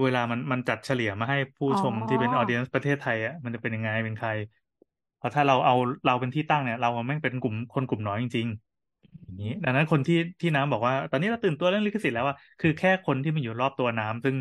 [0.00, 4.30] เวลามันมันจัดเฉลี่ยมาให้ผู้อ๋อชมที่เป็นออเดียนประเทศไทยอะมันจะเป็นยังไงเป็นใคร
[5.16, 5.74] เพราะถ้าเราเอา
[6.06, 14.36] เราเป็นที่ตั้งเนี่ย เราแม่งเป็นกลุ่มคนกลุ่มน้อยจริงๆอย่างนี้ดังนั้นคนที่ที่น้ำบอกว่า ตอนนี้เราตื่นตัวเรื่องลิขสิทธิ์แล้วอะคือแค่คนที่มันอยู่รอบตัวน้ำซึ่ง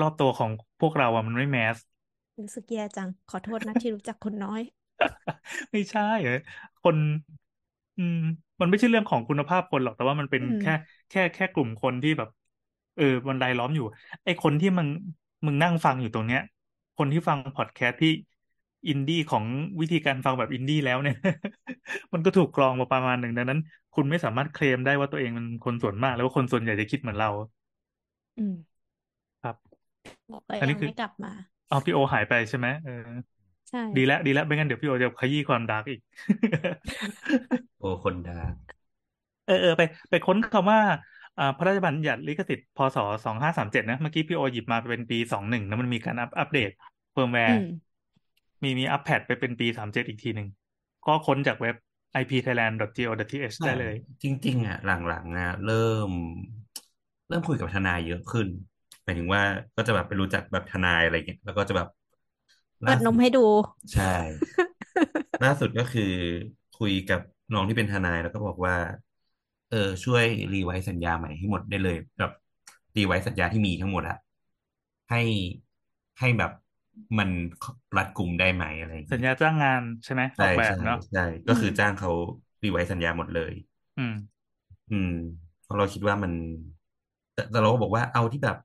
[0.00, 0.50] รอบตัวของ
[0.80, 1.78] พวกเราอะมันไม่แมส
[2.38, 4.62] รู้สึกแย่จังขอโทษนะที่รู้จักคนน้อย
[5.72, 6.32] ไม่ใช่เหรอ
[6.82, 6.96] คน
[7.96, 8.14] อืม
[8.60, 10.70] มันไม่ใช่เรื่องของคุณภาพคนหรอกแต่ว่ามันเป็นอืมแค่
[11.08, 12.28] แค่แค่กลุ่มคนที่แบบ
[12.94, 13.84] เออมันรายล้อมอยู่
[14.24, 14.88] ไอ้คนที่มึง
[15.46, 16.40] มึงนั่งฟังอยู่ตรงเนี้ย
[16.96, 18.08] คนที่ฟังพอดแคสต์ที่
[18.88, 19.44] อินดี้ของ
[19.80, 21.14] วิธีการฟังแบบอินดี้แล้วเนี่ย
[22.12, 23.60] มันก็ถูกกรองมาประมาณหนึ่งดังนั้น
[23.92, 27.28] คุณไม่สามารถเคลมได้ว่าตัวเองเป็นคนส่วนมาก แล้วว่าคนส่วนใหญ่จะคิดเหมือนเรา
[28.36, 28.82] อืม
[29.42, 29.56] ครับ
[30.30, 31.32] บอกก็อันนี้ยังคือไม่กลับมา
[31.68, 32.92] เอาพี่โอหายไปใช่ไหมเออ
[33.72, 36.00] ใช่ ดีแล้วดีแล้วไม่งั้นเดี๋ยวพี่โอจะขยี้ความ dark อีก
[37.78, 38.32] โอ้คนดา
[39.44, 40.80] เออเออไป ไปค้นคำว่า
[41.36, 46.70] อ่าพระราชบัญญัติลิขสิทธิ์พศสองห้าสามเจ็ดนะ เมื่อกี้พี่โอหยิบมาเป็นปีสองหนึ่งแล้วมันมีการอัป update
[47.12, 47.62] firmware อืม
[48.62, 50.48] มีมีอัปแพดไปเป็นปีสามเจ็ดอีกทีหนึ่ง
[51.06, 51.76] ก็ค้นจากเว็บ
[52.20, 56.10] ipthailand.go.th ได้เลย จริง ๆ อะ หลังๆอะเริ่ม
[57.28, 58.48] เริ่มคุยกับทนายเยอะขึ้น
[59.04, 59.42] หมายถึงว่า
[59.76, 61.88] ก็จะแบบไปรู้จักแบบทนายอะไรเงี้ยแล้วก็จะแบบ
[62.82, 63.40] เปิดนมให้ดู
[63.92, 64.02] ใช่
[65.42, 66.02] ล่าสุดก็คือ
[66.74, 67.20] คุยกับ
[67.52, 68.74] น้องที่เป็นทนายแล้วก็บอกว่า
[69.68, 72.30] เออ ช่วย revise สัญญาใหม่ให้หมดได้เลยแบบ
[72.96, 74.16] revise สัญญาที่มีทั้งหมดอะ
[75.10, 75.18] ให้
[76.18, 76.50] ให้แบบ
[77.18, 77.30] มัน
[77.96, 82.10] รัดกุมได้ไหมอะไรอย่างเงี้ยัญเงี้ยญาจ้างงานใช่ไหมอใช่อกแบบใช่เนาะใช่ก็คือจ้างเขา
[82.62, 83.52] revise สัญญาหมดเลย
[83.96, 84.12] อืม
[84.90, 85.10] อืม
[85.62, 86.32] เพราะเราคิดว่ามัน
[87.32, 88.56] แต่แต่เราก็บอกว่าเอาที่แบบ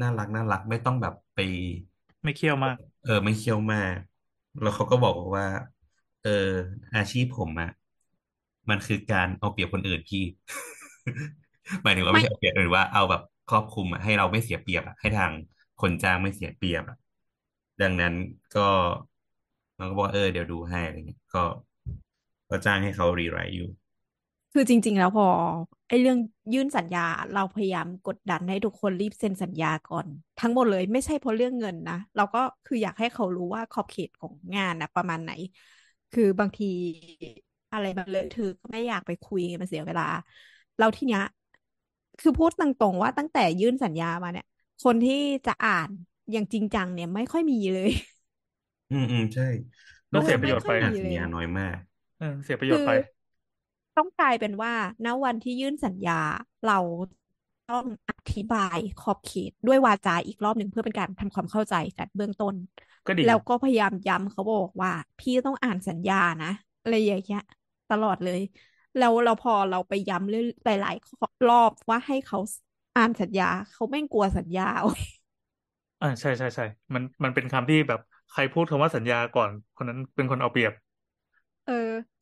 [0.00, 1.38] น่ารักน่ารักไม่ต้องแบบไป
[2.26, 3.96] ไม่เคี่ยวมาก เออ ไม่เคี่ยวมาก
[4.60, 5.44] แล้วเขาก็บอกว่า
[6.20, 6.30] เออ
[6.94, 7.68] อาชีพผมอะ
[8.70, 10.22] มันคือการเอาเปรียบคนอื่นพี่
[11.82, 15.32] หมายถึงว่าไม่ไม่ใช่เอาเปรียบหรือว่าเอาแบบครอบคลุมอะให้เราไม่เสียเปรียบอะให้ทาง
[15.78, 16.96] คนจ้างไม่เสียเปรียบอะ
[17.80, 18.14] ดังนั้น
[18.56, 18.60] ก็
[19.78, 21.42] มันก็บอกว่าเออเดี๋ยวดูให้อะไรเงี้ยก็
[22.50, 23.68] ก็จ้างให้เขารีไรต์อยู่
[24.52, 25.26] คือจริง ๆ แล้วพอ
[25.88, 26.18] ไอ้เรื่อง
[26.52, 27.00] ยื่นสัญญา
[27.32, 35.30] เราพยายามกดดันให้ทุกคนรีบเซ็นสัญญาก่อน ทั้งหมดเลยไม่ใช่เพราะเรื่องเงินนะ เราก็คืออยากให้เขารู้ว่าขอบเขตของงานนะประมาณไหน
[36.12, 36.64] คือบางที
[37.72, 40.02] อะไรมันเลอะเทอะก็ไม่อยากไปคุยมันเสียเวลา
[40.78, 41.22] เราทีเนี้ย
[42.18, 44.44] คือพูดตรงๆว่าตั้งแต่ยื่นสัญญามาเนี่ย
[44.80, 45.14] คนที่
[45.46, 45.90] จะอ่าน
[46.32, 47.90] อย่างจริงจังเนี่ยไม่ค่อยมีเลย
[48.90, 49.42] อืมอืมใช่
[50.10, 51.76] แล้วเสียประโยชน์ไปไม่ค่อ่าอนยมีสัญเลยญาอะน้อยมาก
[52.18, 52.90] เออเสียประโยชน์ไป
[53.96, 54.72] ต้องกลายเป็นว่า
[55.04, 56.12] ณวันที่ยื่นสัญญา
[56.64, 56.74] เรา
[57.66, 62.54] ต้องอธิบายขอบเขตด้วยวาจาอีกรอบหนึ่งเพื่อเป็นการทำความเข้าใจกันเบื้องต้น
[63.06, 66.48] ก็ดีแล้วก็พยายามย้ำเขาบอกว่า พี่ต้องอ่านสัญญานะ
[66.80, 67.40] อะไรอย่างเงี้ย
[67.88, 68.40] ตลอดเลย
[68.96, 72.38] แล้วเราพอเราไปย้ำเรื่อยหลายๆรอบว่าให้เขา
[72.96, 74.62] อ่านสัญญาเขาไม่งกลัวสัญญา
[76.00, 80.72] อ่าใช่ใช่ใช่มันมันเป็นคำที่แบบใครพูดคำว่าสัญญาก่อน คนนั้นเป็นคนเอาเปรียบ
[81.66, 81.72] เออ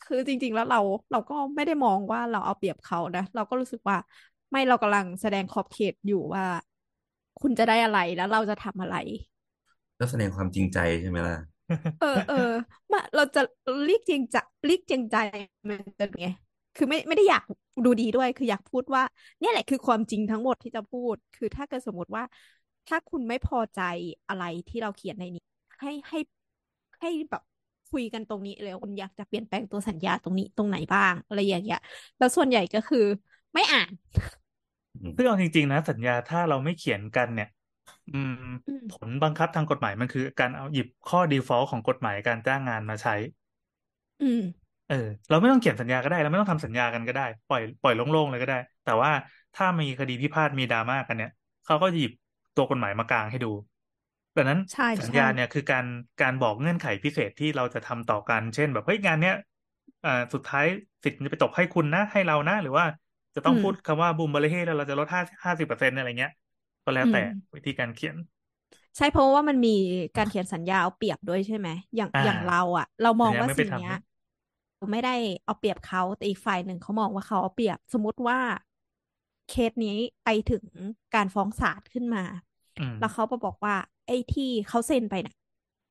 [0.03, 0.81] คือจริง ๆ แล้วเรา
[1.11, 3.97] เราก็ไม่ได้มองว่าเราเอาเปรียบเขานะ เราก็รู้สึกว่า
[4.51, 6.45] ไม่เรากำลังแสดงขอบเขตอยู่ว่า
[7.41, 8.97] คุณจะได้อะไรแล้วเราจะทำอะไร
[9.99, 11.37] ก็แสดงความจริงใจใช่ไหมล่ะ
[11.99, 12.35] เออเออ
[12.93, 13.41] มาเราจะ
[13.85, 15.17] เรียกจริงจะเรียกจริงใจ
[15.69, 16.27] มันจะไง
[16.75, 17.43] คือไม่ไม่ได้อยาก
[17.85, 19.03] ดูดีด้วย คืออยากพูดว่า
[19.41, 22.25] เนี่ยแหละคือความจริงทั้งหมดที่จะพูด คือถ้าเกิดสมมติว่า
[22.89, 23.81] ถ้าคุณไม่พอใจ
[24.29, 25.43] อะไรที่เราเขียนในนี้
[25.81, 26.19] ให้ให้
[27.01, 27.43] ให้แบบ
[27.95, 31.79] คุยกันตรงนี้เลยคุณอยากจะเปลี่ยนแปลงตัวสัญญาตรงนี้ตรงไหนบ้าง อะไรอย่างเงี้ย
[32.19, 32.99] แล้วส่วนใหญ่ก็คือ
[33.55, 33.91] ไม่อ่าน
[35.17, 37.49] ซึ่งเอาจริง ๆ นะ สัญญาถ้าเราไม่เขียนกันเนี่ย
[38.13, 38.33] อืม
[38.67, 43.15] อืมผลบังคับทางกฎหมายมันคือการเอาหยิบข้อ default ของกฎหมายการจ้างงานมาใช้
[44.21, 44.41] อืม
[44.87, 44.95] เออ
[45.29, 49.11] เราไม่ต้องเขียนสัญญาก็ได้ เราไม่ต้องทำสัญญากันก็ได้ ปล่อยปล่อยโล่งๆเลยก็ได้ แต่ว่า
[49.55, 51.31] ถ้ามีคดีพิพาทมีดราม่ากันเนี่ย
[51.65, 52.11] เขาก็หยิบ
[52.55, 53.49] ตัวกฎหมายมากางให้ดู
[54.37, 55.87] ดังนั้นใช่สัญใช่ญาเนี่ยคือการ
[56.20, 59.35] การบอกเงื่อนไขพิเศษที่เราจะทำต่อกัน เช่น แบบเฮ้ยงานเนี้ย
[60.05, 60.66] อ่าสุดท้าย
[61.05, 62.85] สิทธิ์มันจะไปตกให้คุณนะ ให้เรานะหรือว่า
[63.35, 66.33] จะต้องอืมพูดคำว่าบูมบาเลเฮแล้วเราจะลดห้าห้าสิบเปอร์เซ็นต์อะไรเงี้ย
[66.85, 68.16] ก็แล้วแต่อืมวิธีการเขียน
[68.97, 69.70] ใช่เพราะว่ามันมี
[70.16, 73.90] การเขียนสัญญาเอาเปรียบด้วยใช่ไหมอย่างอ่าอย่างเราอะเรามองสัญญาว่าไม่ไปสิ่งทำเนี้ย
[74.90, 75.11] ไม่ได้
[75.44, 78.38] เอาเปรียบเขาแต่อีกฝ่ายหนึ่งเขามองว่าเขาเอาเปรียบ สมมติว่า
[79.49, 80.64] เคสนี้ไปถึง
[81.14, 82.25] การฟ้องศาลขึ้นมา
[82.79, 83.75] อืมแล้วเขามาบอกว่า
[84.07, 85.33] ไอ้ที่เขาเซ็นไปน่ะ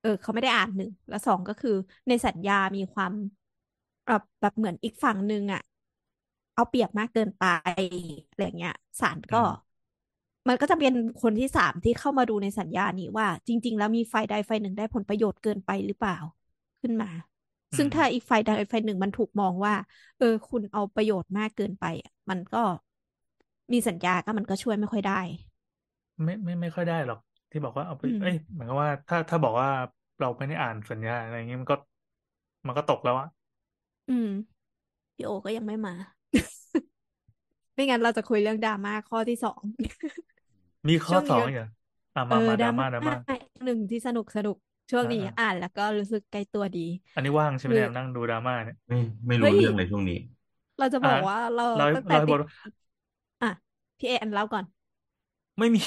[0.01, 1.69] เออ เขาไม่ได้อ่านหนึ่ง แล้วสองก็คือ
[2.07, 3.13] ในสัญญามีความ
[4.05, 5.61] แบบแบบเหมือนอีกฝั่งหนึ่งอะ
[6.53, 7.43] เอาเปรียบมากเกินไป
[8.29, 9.47] อะไรอย่างเงี้ยศาลก็อืม
[10.47, 16.17] มันก็จะเป็นคนที่สามที่เข้ามาดูในสัญญานี้ว่า จริง ๆ แล้วมีฝ่ายใดฝ่ายหนึ่งได้ผลประโยชน์เกินไปหรือเปล่า
[16.81, 17.09] ขึ้นมา
[17.77, 19.73] ซึ่งอืมถ้าอีกฝ่ายใดฝ่ายหนึ่งมันถูกมองว่า
[20.17, 22.63] เออ คุณเอาประโยชน์มากเกินไปอะมันก็
[23.71, 25.21] มีสัญญาก็มันก็ช่วยไม่ค่อยได้
[26.23, 27.19] ไม่ไม่ไม่ค่อยได้หรอก
[27.53, 29.69] ที่บอกว่าเอาไปอืมเอ้ยเหมือนกับว่า ถ้าถ้าบอกว่า
[30.19, 31.77] เราไม่ได้อ่านสัญญาอะไรอย่างงี้มันก็
[32.67, 33.27] มันก็ตกแล้วอะ
[34.07, 34.27] อืม
[35.15, 35.93] พี่โอก็ยังไม่มา
[37.75, 39.61] ไม่งั้นเราจะคุยเรื่องดราม่าข้อที่สอง
[40.87, 41.67] มีข้อช่วงสนี้องอีกเหรอ
[42.15, 43.15] อะเอมาอมาดดราราม่าม่าดราม่า
[43.63, 44.55] หนึ่งที่สนุกสนุก
[44.91, 46.79] ช่วงอ่านี้อ่าอ่านแล้วก็รู้สึกใกล้ตัวดี
[47.13, 50.15] อันนี้ว่างใช่ไหมคือเนี่ยนั่งดูดราม่าเนี่ยไม่ไม่รู้เฮ้ยเรื่องเลยช่วงนี้
[50.77, 52.41] เราจะบอะอกว่าเราเราให้ตั้งแต่เราให้ติบดท
[53.41, 53.47] อะ
[53.97, 54.65] พี่เออันเล่าก่อน
[55.59, 55.79] ไม่มี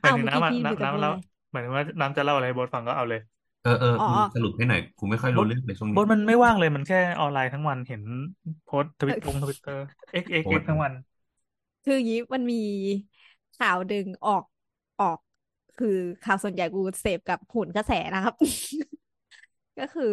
[0.00, 1.16] หมายอ้าวถึงเมื่อกี้น้ำอะพี่มีแต่น้ำพูน้ำดแล้เลวย
[1.50, 3.20] หมายถึงว่าน้ำจะเล่าอะไรให้บทฟังก็เอาเลย
[3.62, 8.02] เออเอออ๋อคุณสรุปให้หน่อยกูไม่ค่อยบรู้ทเรื่องเลยช่วงบนี้ทมันไม่ว่างเลยมันแค่ออนไลน์ทั้งวันเห็น
[8.62, 9.82] โพสทวิตเออลงทวิตเตอร์
[10.22, 10.92] x x โพส x ต์ทั้งวัน
[11.84, 12.56] คืออย่างนี้มันมี
[13.54, 14.44] ข่าวดึงออก
[14.98, 15.18] ออก
[15.76, 15.88] คือ
[16.22, 18.34] ข่าวส่วนใหญ่กูเสพกับโหนกระแสนะครับ
[19.78, 20.04] ก็คือ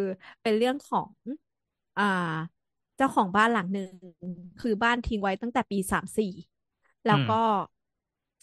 [0.41, 1.11] เป็นเรื่องของ
[1.97, 2.03] อ่า
[2.97, 3.91] เจ้าของบ้านหลังหนึ่ง
[4.59, 6.31] คือบ้านทิ้งไว้ตั้งแต่ปีสามสี่
[7.05, 7.41] แล้อืวมก็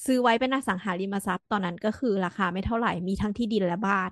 [0.06, 4.10] ซื้อไว้เป็นอสังหาริมทรัพย์ตอนนั้นก็คือราคาไม่เท่าไหร่มีทั้งที่ดินและบ้าน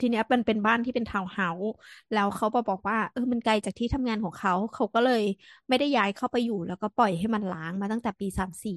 [0.00, 1.70] ทีเนี้ยมันเป็นบ้านที่เป็นทาวน์เฮาส์
[2.12, 5.22] แล้วเขาบอกบอกว่าเออมันไกลจากที่ทำงานของเขาเขาก็เลย
[5.68, 8.74] ไม่ได้ย้ายเข้าไปอยู่ แล้วก็ปล่อยให้มันล้างมาตั้งแต่ปีสามสี่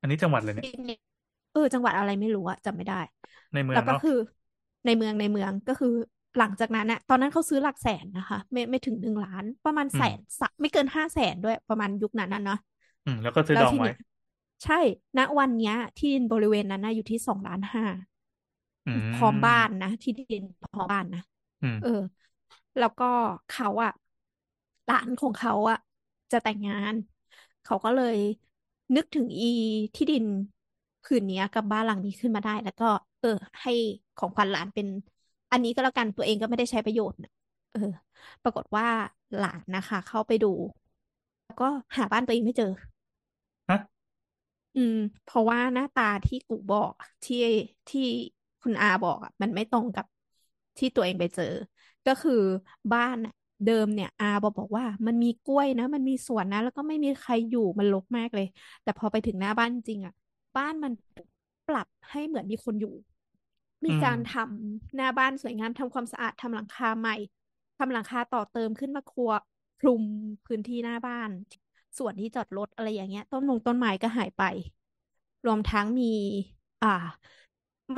[0.00, 0.94] อันนี้จังหวัดเลยเนี่ยทีนี้
[1.52, 2.94] เออจังหวัดอะไรไม่รู้อะจำไม่ได้
[3.54, 4.12] ในเมือแล้งวก็เนาะคือ
[4.84, 5.88] ในเมืองในเมืองก็คือ
[6.38, 12.56] หลังจากนั้นอะตอนนั้นเขาซื้อหลักแสนนะคะ ไม่ไม่ถึงหนึ่งล้าน ประมาณอืแสมนสะไม่เกินห้าแสนด้วยประมาณยุคนั้นน่ะเนาะ
[13.04, 13.94] อืมแล้วก็ซื้อแล้วดองทีไว้เนี้ย
[14.62, 14.74] ใช่
[15.18, 17.84] ณ วันเนี้ย ที่ดินบริเวณนั้นนะอยู่ที่สองล้านห้า
[18.86, 21.20] อืพร้อมมบ้านนะ ที่ดินพร้อมบ้านนะ
[21.62, 21.88] อืมเออ
[22.76, 23.04] แล้วก็
[23.46, 23.90] เขาอะ
[24.84, 25.76] หลานของเขาอะ
[26.30, 26.94] จะแต่งงาน
[27.62, 28.16] เขาก็เลย
[28.94, 29.46] นึกถึงอี
[29.94, 30.24] ที่ดิน
[31.02, 32.84] ผืนเนี้ยกับบ้านหลังนี้ขึ้นมาได้ แล้วก็
[33.20, 33.28] เออ
[33.62, 33.70] ให้
[34.16, 34.86] ของขวัญหลานเป็น
[35.50, 37.30] อันนี้ก็แล้วกันตัวเองก็ไม่ได้ใช้ประโยชน์นะ
[37.70, 37.80] เออ
[38.42, 38.86] ปรากฏว่า
[39.36, 40.46] หลานนะคะ เข้าไปดู
[41.46, 41.64] แล้วก็
[41.96, 42.89] หาบ้านตัวเองไม่เจอฮะ
[44.74, 47.36] อืม เพราะว่าหน้าตาที่กูบอกอะที่
[47.88, 48.00] ที่
[48.60, 50.06] คุณอาบอกอะมันไม่ตรงกับ
[50.78, 51.44] ที่ตัวเองไปเจอ
[52.06, 52.32] ก็คือ
[52.92, 53.32] บ้านอะ
[53.64, 58.46] เดิมเนี่ย อาบอกบอกว่า มันมีกล้วยนะ มันมีสวนนะ แล้วก็ไม่มีใครอยู่มันรกมากเลย
[58.82, 60.12] แต่พอไปถึงหน้าบ้านจริงๆอะ
[60.56, 60.92] บ้านมัน
[61.66, 62.90] ปรับให้เหมือนมีคนอยู่
[63.84, 67.16] มีอืม การทำหน้าบ้านสวยงามทำความสะอาดทำหลังคาใหม่
[67.78, 69.30] ทำหลังคาต่อเติมขึ้นมาครัว
[69.80, 70.02] คลุม
[70.46, 71.30] พื้นที่หน้าบ้าน
[71.98, 74.42] ส่วนที่จอดรถอะไรอย่างเงี้ย ต้นมงต้นไม้ก็หายไป
[75.46, 76.04] รวมทั้งมี
[76.82, 76.88] อ่า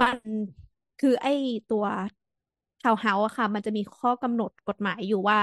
[0.00, 0.18] มัน
[0.98, 1.30] คือไอ้
[1.68, 1.84] ตัว
[2.82, 5.38] ทาวน์เฮาส์อะค่ะ มันจะมีข้อกำหนดกฎหมายอยู่ว่า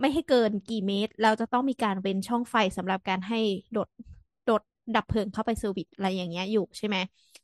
[0.00, 3.40] ไม่ให้เกินกี่เมตรแล้วจะต้องมีการเว้นช่องไฟสำหรับการให้
[3.76, 3.88] รถ
[4.50, 4.62] รถ
[4.94, 6.96] ดับเพลิงเข้าไป service อะไรอย่างเงี้ยอยู่ใช่ไหม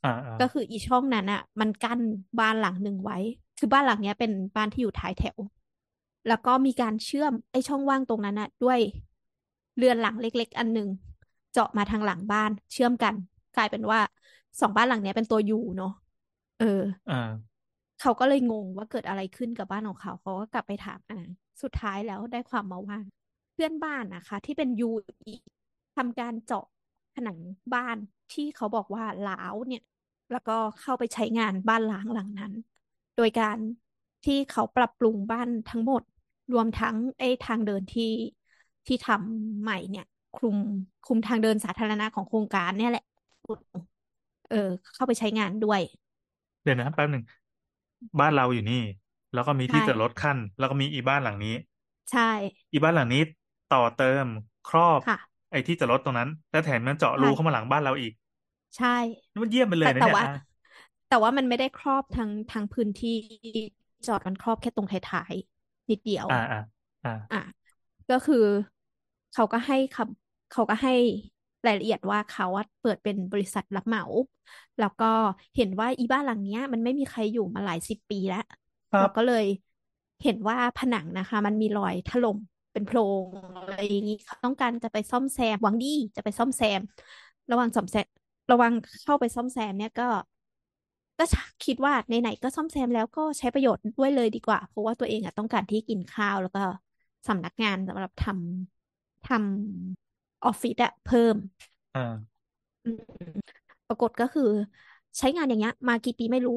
[0.03, 1.99] อ่าอ่าก็คืออีช่องนั้นอะมันกั้น
[2.39, 3.17] บ้านหลังหนึ่งไว้
[3.57, 5.37] คือบ้านหลังเนี้ยเป็นบ้านที่อยู่ท้ายแถว
[6.27, 8.79] แล้วก็มีการเชื่อมไอ้ช่องว่างตรงนั้นอะด้วย
[9.77, 10.89] เรือนหลังเล็ก ๆ อันหนึ่ง
[11.53, 13.13] เจาะมาทางหลังบ้านเชื่อมกัน
[13.57, 13.99] กลายเป็นว่า
[14.59, 15.93] สองบ้านหลังเนี้ยเป็นตัวยูเนาะ
[16.59, 17.31] เอออ่า
[18.01, 21.19] เขาก็เลยงงว่าเกิดอะไรขึ้นกับบ้านของเขาเขาก็กลับไปถามอา
[21.61, 22.99] สุดท้ายแล้วได้ความมาว่า
[23.53, 25.33] เพื่อนบ้านนะคะ ที่เป็นยูอี
[25.95, 26.65] ทำการเจาะ
[27.15, 27.37] ผนัง
[27.73, 27.97] บ้าน
[28.33, 29.83] ที่เขาบอกว่าล้าวเนี่ย
[30.31, 32.53] แล้วก็เข้าไปใช้งานบ้านล้างหลังนั้น
[33.17, 33.57] โดยการ
[34.25, 36.03] ที่เขาปรับปรุงบ้านทั้งหมด
[36.53, 38.11] รวมทั้งไอ้ทางเดินที่
[38.87, 40.57] ที่ทำใหม่เนี่ย คลุม
[41.03, 43.03] คลุมทางเดินสาธารณะของโครงการเนี่ยแหละ
[44.49, 45.81] เออ เข้าไปใช้งานด้วย
[46.63, 47.23] เดี๋ยวนะแป๊บหนึ่ง
[48.19, 48.75] บ้านเราอยู่นี่
[49.33, 51.53] แล้วก็มีที่ใช่จอดรถขั้น แล้วก็มีอีบ้านหลังนี้
[52.09, 52.21] ใช่
[52.71, 53.21] อีบ้านหลังนี้
[53.69, 54.25] ต่อเติม
[54.65, 55.15] ครอบค่ะ
[55.51, 58.13] ไอ้ที่จอดรถตรงนั้น แล้วแถมมันเจาะใช่รูเข้ามาหลังบ้านเราอีก
[58.75, 58.87] ใช่
[59.31, 60.29] นี่มันเยี่ยมไปเลแต่ยนะแต่เนี่ยว่าอะ
[61.07, 63.17] แต่ว่ามันไม่ได้ครอบทั้งทั้งพื้นที่
[64.07, 66.57] จอดมันครอบแค่ตรงท้ายๆนิดเดียว อ่าอ่า
[67.03, 67.37] อ่าอะ
[68.09, 68.37] ก็คือ
[69.37, 70.91] เขาก็ให้คำเขาก็ให้
[71.65, 74.03] รายละเอียดว่าเขาอะเปิดเป็นบริษัทรับเหมา
[74.77, 75.05] แล้วก็
[75.55, 78.39] เห็นว่าอีบ้านหลังเนี้ย มันไม่มีใครอยู่มาหลายสิบปีแล้ว
[78.91, 79.45] ครัเราบก็เลย
[80.23, 82.37] เห็นว่าผนังนะคะ มันมีรอยถล่ม
[82.71, 86.81] เป็นโพรงอะไรอย่างนี้เขาต้องการจะไปซ่อมแซมหวังดีจะไปซ่อมแซม
[87.49, 88.07] ระหว่างซ่อมแซม
[88.51, 88.73] ระหว่าง
[89.03, 90.03] เข้าไปซ่อมแซมเนี่ยก็
[91.17, 91.23] ก็
[91.63, 96.59] คิดว่าไหนๆก็ซ่อมแซมแล้วก็ใช้ประโยชน์ด้วยเลยดีกว่า เพราะว่าตัวเองอะต้องการที่กินข้าวแล้วก็
[97.27, 98.76] สำนักงานสำหรับทำ
[99.23, 101.35] ทำออฟฟิศอะเพิ่ม
[101.93, 102.37] อ่า
[102.83, 103.01] อืม
[103.87, 104.43] ปรากฏก็คือ
[105.17, 106.53] ใช้งานอย่างเงี้ย มากี่ปีไม่รู้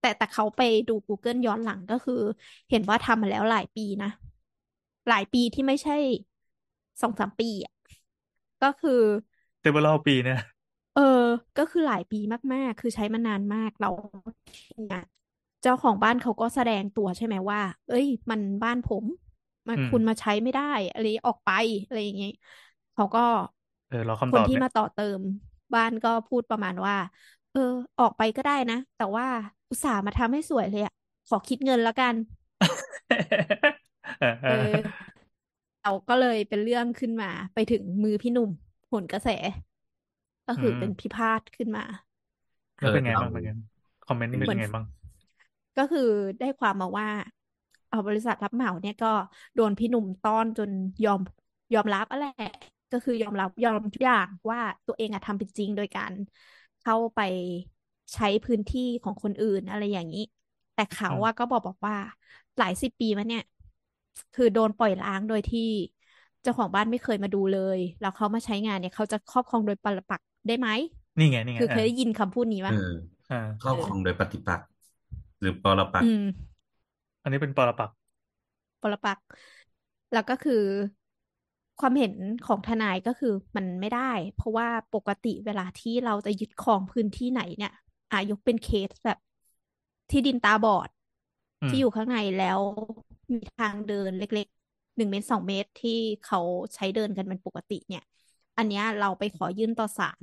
[0.00, 2.14] แต่แต่เขาไปดู Google ย้อนหลังก็คือ
[2.70, 4.08] เห็นว่าทำมาแล้วหลายปีนะ
[5.08, 5.96] หลายปีที่ไม่ใช่
[7.02, 7.72] สองสามปีอะ
[8.62, 9.02] ก็คือ
[9.60, 10.38] several ปีเนี่ย
[10.92, 11.02] เออ
[11.56, 12.16] ก็คือหลายปี
[12.52, 13.88] มากๆ คือใช้มานานมากเรา
[14.68, 15.00] ทีเนี้ย
[15.62, 19.04] เจ้าของบ้านเขาก็แสดงตัวใช่ไหมว่า เอ้ย มันบ้านผม
[19.68, 21.50] มันอืมคุณมาใช้ไม่ได้อะไรออกไป
[21.84, 22.30] อะไรอย่างเงี้ย
[22.92, 23.20] เขาก็
[23.88, 25.20] เออรอคคำนตอบที่เนี่ยมาต่อเติม
[25.74, 26.94] บ้านก็พูดประมาณว่า
[27.50, 27.60] เออ
[27.98, 29.26] ออกไปก็ได้นะ แต่ว่า
[29.70, 30.92] อุตส่าห์มาทำให้สวยเลยอะ
[31.26, 32.14] ขอคิดเงินแล้วกัน
[34.18, 34.54] เออเอเออ
[34.94, 35.04] อ
[35.82, 38.50] เราก็เลยเป็นเรื่องขึ้นมา ไปถึงมือพี่หนุ่ม
[38.86, 39.28] โหนกระแส
[40.46, 41.84] ก็คืออมเป็นพิพาทขึ้นมา
[42.80, 43.50] แล้วเป็นไงเออบ้างเป็นไง
[44.06, 44.84] คอมเมนต์นี่เหมืเป็อนนไงบ้าง
[45.76, 46.00] ก็คือ
[46.38, 47.08] ได้ความมาว่า
[47.40, 47.43] เอา
[48.06, 49.06] บริษัทรับเหมาเนี่ยก็
[49.54, 50.70] โดนพี่หนุ่มต้อนจน
[51.04, 51.20] ยอม
[51.74, 52.24] ยอมรับอะไร
[52.90, 56.12] ก็คือยอมรับยอมทุกอย่างว่าตัวเองอะทำเป็นจริงโดยการ
[56.80, 57.20] เข้าไป
[58.14, 60.20] ใช้พื้นที่ของคนอื่นอะไรอย่างนี้
[60.74, 61.96] แต่เขาอืมว่าก็บอกบอกว่า
[62.58, 63.42] หลายสิบปีมาเนี่ย
[64.32, 65.60] คือโดนปล่อยล้างโดยที่
[66.42, 70.68] เจ้าของบ้านไม่เคยมาดูเลย แล้วเขามาใช้งานเนี่ย เขาจะครอบครองโดยปรปักษ์ได้ไหม
[71.18, 72.90] นี่ไงนี่ไงคือเอเคยอได้ยินคำพูดนี้เอปะอ
[73.28, 74.66] อ่าครอบครองโดยปฏิปักษ์
[75.40, 76.12] หรือปรปักษ์
[77.24, 77.96] อืมอันนี้เป็นปรปักษ์
[78.82, 79.24] ปรปักษ์
[80.12, 80.54] แล้วก็คือ
[81.80, 82.14] ความเห็น
[82.46, 87.72] ของทนายก็คือมันไม่ได้ เพราะว่าปกติเวลาที่เราจะยึดครองพื้นที่ไหนเนี่ย
[88.12, 89.18] อายกเป็นเคสแบบ
[90.10, 90.88] ที่ดินตาบอด
[91.62, 92.60] อืมที่อยู่ข้างในแล้ว
[93.32, 96.40] มีทางเดินเล็กๆหนึ่งเมตรสองเมตรที่เขา
[96.74, 98.02] ใช้เดินกันเป็นปกติเนี่ย
[98.56, 100.22] อันเนี้ยเราไปขอยื่นต่อศาล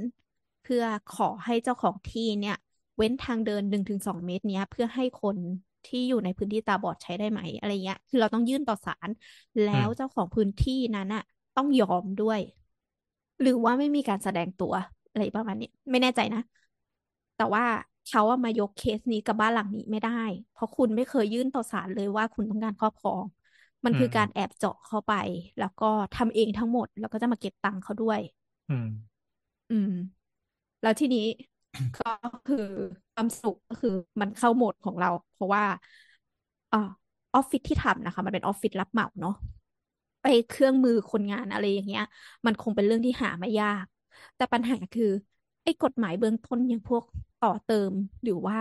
[0.64, 0.84] เพื่อ
[1.16, 2.56] ขอให้เจ้าของที่เนี่ย
[2.98, 5.38] เว้นทางเดินหนึ่งถึงสองเมตรเนี้ย เพื่อให้คน
[5.86, 9.10] ที่อยู่ในพื้นที่ตาบอดใช้ได้ไหมอะไรเงี้ย คือเราต้องยื่นต่อศาล
[9.62, 11.22] แล้วเจ้าของพื้นที่นั้นน่ะ
[11.56, 12.40] ต้องยอมด้วย
[13.42, 14.74] หรือว่าไม่มีการแสดงตัว
[15.12, 16.42] อะไรประมาณนี้ไม่แน่ใจนะ
[17.36, 17.66] แต่ว่า
[18.06, 20.12] เขาอะมายกเคสนี้กับบ้านหลังนี้ไม่ได้
[20.52, 23.24] เพราะคุณไม่เคยยื่นต่อศาลเลยว่าคุณต้องการครอบครอง
[23.86, 25.14] มันคือการแอบเจาะเข้าไป
[25.60, 28.20] แล้วก็ทำเองทั้งหมด แล้วก็จะมาเก็บตังค์เขาด้วย
[28.70, 28.88] อืม
[29.70, 29.90] อืม
[30.82, 31.22] แล้วทีนี้
[31.96, 32.10] ก็
[32.46, 32.58] คือ
[33.14, 33.90] ความสุขก็คือ
[34.22, 35.64] มันเข้าโหมดของเรา เพราะว่า
[36.72, 36.78] อ่า
[37.36, 39.34] ออฟฟิศที่ทำนะคะ มันเป็นออฟฟิศรับเหมาเนาะ
[40.24, 42.04] ไอ้เครื่องมือคนงานอะไรอย่างเงี้ย
[42.46, 43.86] มันคงเป็นเรื่องที่หาไม่ยาก
[44.36, 45.12] แต่ปัญหาคือ
[45.64, 47.04] ไอ้กฎหมายเบื้องต้นอย่างพวก
[47.40, 48.58] ต่อเติมหรือว่า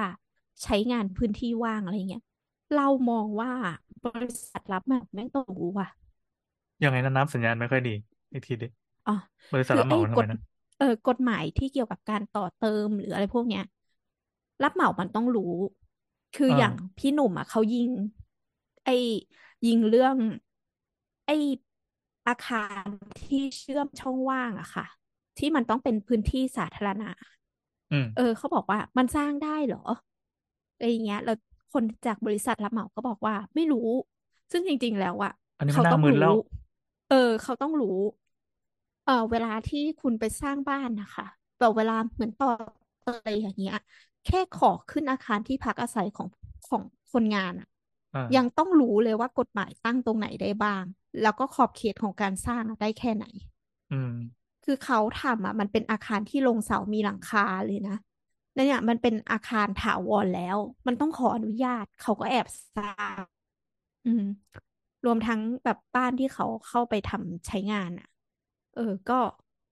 [0.63, 2.23] ใช้งานพื้นที่ว่างอะไรเงี้ย
[2.75, 3.51] เรามองว่า
[4.05, 5.89] บริษัทรับเหมาแม่งต้องรู้ว่ะ
[6.83, 7.91] ยังไงนะน้ำสัญญาณไม่ค่อยดี
[8.33, 8.67] อีกทีดิ
[9.07, 9.13] อ๋อ
[9.53, 10.39] บริษัทคือรับเหไอ้มามันทำกไมฎนะ
[10.81, 13.65] เออกฎหมายที่เกี่ยวกับการต่อเติมหรืออะไรพวกเนี้ย
[14.63, 15.55] รับเหมามันต้องรู้
[16.37, 17.91] คืออ่าอย่างพี่หนุ่มอะเขายิง
[18.85, 18.93] ไอ้
[19.67, 20.17] ยิงเรื่อง
[21.27, 21.35] ไอ้
[22.27, 22.87] อาคาร
[23.23, 24.87] ที่เชื่อมช่องว่างอะค่ะ
[25.39, 27.11] ที่มันต้องเป็นพื้นที่สาธารณะ
[27.91, 29.79] อืมเออ เขาบอกว่ามันสร้างได้เหรอ
[30.73, 31.37] อะไรอย่างเงี้ยแล้ว
[31.73, 33.79] คนจากบริษัทรับเหมาก็บอกว่าไม่รู้
[34.53, 36.37] ซึ่งจริง ๆ แล้วอะอันนี้มันเขาน่าต้องมึนแล้วรู้
[37.09, 37.89] เออ เขาต้องรู้
[39.11, 41.27] เออเวลาที่คุณไปสร้างบ้านนะคะ
[41.59, 42.51] แบบเวลาเหมือนต่อ
[43.03, 43.77] เตยอย่างเงี้ย
[44.27, 46.29] แค่ขอขึ้นอาคารที่พักอาศัยของ
[46.69, 47.69] ของคนงานอะ
[48.15, 50.85] อ่ายังต้องรู้เลยว่ากฎหมายตั้งตรงไหนได้บ้าง
[51.23, 53.27] แล้วก็ขอบเขตของการสร้างอะได้แค่ไหน
[53.91, 54.11] อืม
[54.65, 57.97] คือเขาทำอะ มันเป็นอาคารที่ลงเสามีหลังคาเลยนะ
[58.55, 62.47] แล้วเนี่ยมันเป็นอาคารถาวรแล้ว มันต้องขออนุญาต เขาก็แอบ
[62.77, 63.23] สร้าง
[64.07, 64.23] อืม
[65.05, 69.21] รวมทั้งแบบบ้านที่เขาเข้าไปทำใช้งานอะเออก็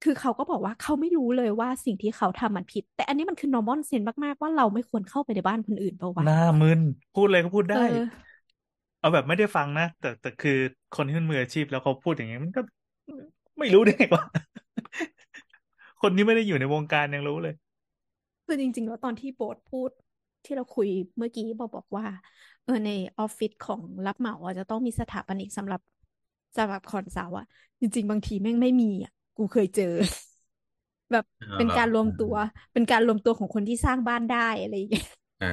[0.03, 6.81] คือเขาก็บอกว่าเขาไม่รู้เลยว่าสิ่งที่เขาทำมันผิด แต่อันนี้มันคือ normal sense มาก ๆ ว่าเราไม่ควรเข้าไปในบ้านคนอื่นเปล่าวะหน้ามึน
[7.15, 7.99] พูดเลยก็พูดเอได้อ
[9.01, 10.59] เอาแบบไม่ได้ฟังนะ แต่แต่คือ
[10.93, 12.61] คนที่มันมืออาชีพแล้วเขาพูดอย่างเงี้ยมันก็
[13.59, 14.25] ไม่รู้ได้ไงวะ
[16.03, 17.55] คนที่ไม่ได้อยู่ในวงการยังรู้เลย
[18.47, 19.91] คือจริง ๆ แล้วตอนที่โบ๊ทพูด
[20.45, 22.07] ที่เราคุยเมื่อกี้บอกบอกว่า
[22.65, 25.81] เออในออฟฟิศของรับเหมาอะจะต้องมีสถาปนิกสำหรับ
[26.57, 27.47] สำหรับ consult อะ
[27.81, 29.85] จริง ๆ บางทีแม่งไม่มีอะกูเคยเจอ
[31.13, 32.35] แบบเอาเป็นเหรอการรวมตัว
[32.73, 35.05] เป็นการรวมตัวของคนที่สร้างบ้านได้อะไรอย่างเงี้ย
[35.41, 35.47] อ่า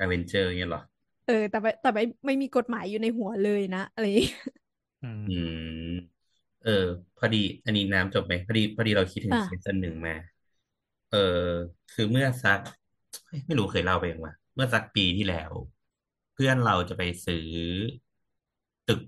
[0.00, 0.80] อเวนเจอร์เงี้ยเหรอ
[1.24, 4.32] เออ แต่ไม่แต่ไม่ไม่มีกฎหมายอยู่ในหัวเลยนะอะไรอย่างเงี้ย
[5.02, 5.52] อืมอืม
[6.60, 6.70] เออ
[7.16, 10.12] พอดี อันนี้น้ำจบไหมพอดีพอดีเราคิดถึงอะเคสอันหนึ่งมา
[11.08, 11.18] เออ
[11.90, 12.60] คือเมื่อสัก
[13.26, 15.52] เอ้ยไม่รู้เคยเล่าไปยังวะเมื่อสักปีที่แล้ว
[16.32, 17.40] เพื่อนเราจะไปซื้อ
[18.88, 19.00] ตึก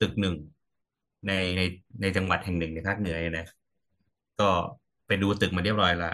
[0.00, 0.36] ตึกหนึ่ง
[1.26, 1.62] ในใน
[2.00, 3.46] ในจังหวัดแห่งหนึ่งในภาคเหนือเนี่ยนะ
[4.40, 4.48] ก็
[5.06, 6.12] ไปดูตึกมาเรียบร้อยละ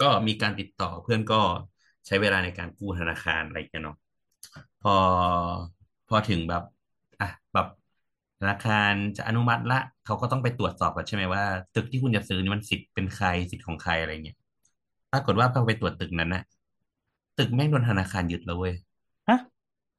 [0.00, 1.40] ก็มีการติดต่อเพื่อนก็
[2.06, 3.96] ใช้เวลาในการกู้ธนาคารอะไรอย่างเงี้ยเนาะ
[4.82, 4.94] พอ
[6.08, 6.62] พอถึงแบบ
[7.20, 7.66] อะแบบ
[8.40, 11.44] ธนาคารจะอนุมัติละเขาก็ต้องไปตรวจสอบก่อนใช่ไหมว่า
[11.74, 14.36] ตึกที่คุณจะซื้อนี่มันสิทธิ์เป็นใครสิทธิ์ของใครอะไรเงี้ย
[15.12, 16.42] ปรากฏว่าพอไปตรวจตึกนั้นนะ
[17.38, 18.74] ตึกแม่งโดนธนาคารยึดแล้วเว้ย
[19.28, 19.38] ฮะ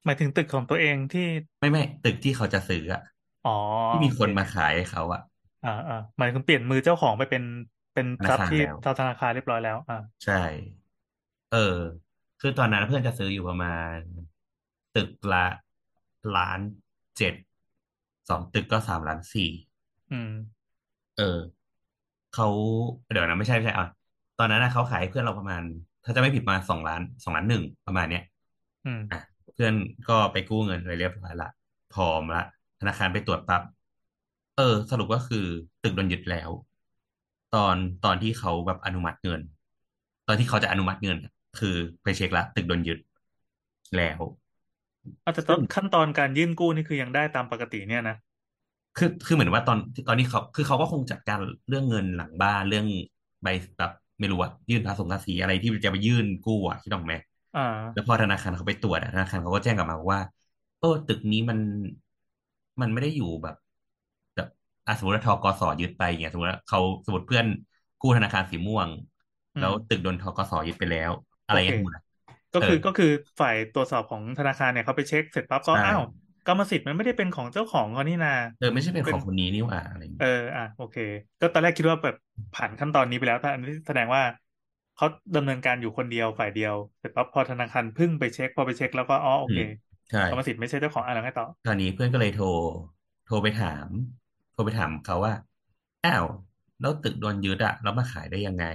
[0.05, 1.28] หมายถึงตึกของตัวเองที่
[1.60, 3.01] ไม่ไม่ตึกที่เขาจะซื้ออะ
[3.50, 3.58] อ๋อ
[3.89, 5.22] ที่มีโอคนเคมาขายให้เขาอะ
[5.64, 7.43] อ่าอ่าหมายถึงเปลี่ยนมือเจ้าของไปเป็น
[7.93, 10.34] เป็นธนาทรัพย์คารที่แล้วธนาคารเรียบร้อยแล้ว อ่าใช่
[11.50, 11.58] เออ
[12.39, 13.95] คือตอนนั้นเพื่อนจะซื้ออยู่ประมาณ
[14.95, 15.45] ตึกละ
[16.36, 16.60] ล้าน
[17.18, 17.34] เจ็ด
[18.30, 19.50] สองตึกก็สามล้านสี่
[20.12, 20.30] อืม
[21.16, 21.39] เออ
[22.32, 22.45] เขา
[23.12, 23.86] เดี๋ยวนะไม่ใช่ไม่ใช่อะ
[24.38, 25.64] ตอนนั้นนะเขาขายให้เพื่อนเราประมาณ
[26.04, 28.22] ถ้าจะไม่ผิดประมาณสองล้านสองล้านหนึ่งประมาณเนี้ย
[28.86, 29.18] อืมอะ
[29.54, 29.74] เพื่อน
[30.08, 31.47] ก็ไปกู้เงินไปเรียบร้อยละ
[31.89, 32.39] พร้อมละ
[32.80, 33.62] ธนาคารไปตรวจปั๊บ
[34.56, 35.38] เออ สรุปก็คือ
[35.82, 36.52] ตึกโดนยึดแล้ว
[37.56, 39.42] ตอนตอนที่เขาแบบอนุมัติเงิน
[40.28, 43.00] ตอนที่เขาจะอนุมัติเงินอะคือไปเช็คละตึกโดนยึด
[43.96, 44.22] แล้ว
[45.26, 48.16] อาจจะต้องขั้นตอนการยื่นกู้นี่คือยังได้ตามปกติเนี่ยนะ
[48.96, 49.78] คือคือเหมือนว่าตอน
[50.08, 52.86] ตอนนี้เขาคือเขาก็คงจัดการเรื่องเงินหลังบ้านเรื่อง
[53.44, 57.14] ใบแบบไม่รู้อะยื่นภาษีภาษีอะไรที่จะไปยื่นกู้อะคิดออกไหม
[57.54, 57.62] อ่า
[57.94, 60.22] แล้วพอธนาคารเขาไปตรวจอะธนาคารเขาก็แจ้งกลับมาว่า
[60.80, 61.60] เออตึกนี้มัน
[62.82, 63.56] มันไม่ได้อยู่แบบ
[64.36, 64.48] แบบ
[64.86, 67.46] อะสมมติว่าทกสยึดไปอย่างเงี้ยสมมติว่าเขาสมมติเพื่อน
[68.00, 68.90] กู้ธนาคารสีม่วง
[69.56, 71.12] อืมแล้วตึกโดนทกสยึดไปแล้ว
[71.46, 72.04] อะไรอย่างเงี้ยโอเคสมมุติอะ
[72.54, 73.08] ก็คือเออก็คือ
[73.40, 76.02] ฝ่ายตรวจสอบของธนาคารเนี่ยเขาไปเช็คเสร็จปั๊บก็ใช่ อ้าว
[76.46, 80.96] กรรมสิทธิ์มันไม่ได้เป็นของเจ้าของเขานี่นา เออไม่ใช่เป็นเป็นของคนนี้นี่หว่าอะไรอย่างเอเงี้ยออะโอเค
[81.40, 82.16] ก็ตอนแรกคิดว่าแบบ
[82.54, 84.24] ผ่านขั้นตอนนี้ไปแล้วแต่อันนี้แสดงว่า
[84.96, 85.06] เขา
[85.36, 89.58] ดำเนินการอยู่คนเดียวฝ่ายเดียวเสร็จปั๊บพอธนาคารพึ่งไปเช็ค พอไปเช็คแล้วก็อ๋อโอเค
[90.12, 92.45] ใช่กรรมสิทธิ์ไม่ใช่เจ้าของอะไรให้ต่อคราวนี้เพื่อนก็เลยโทร
[93.28, 93.88] โทรไปถาม
[94.53, 95.34] โทรไปถามเขาว่า
[96.05, 96.26] อ้าว
[96.82, 98.66] แล้วตึกโดนยึดอะแล้วมาขายได้ยังไง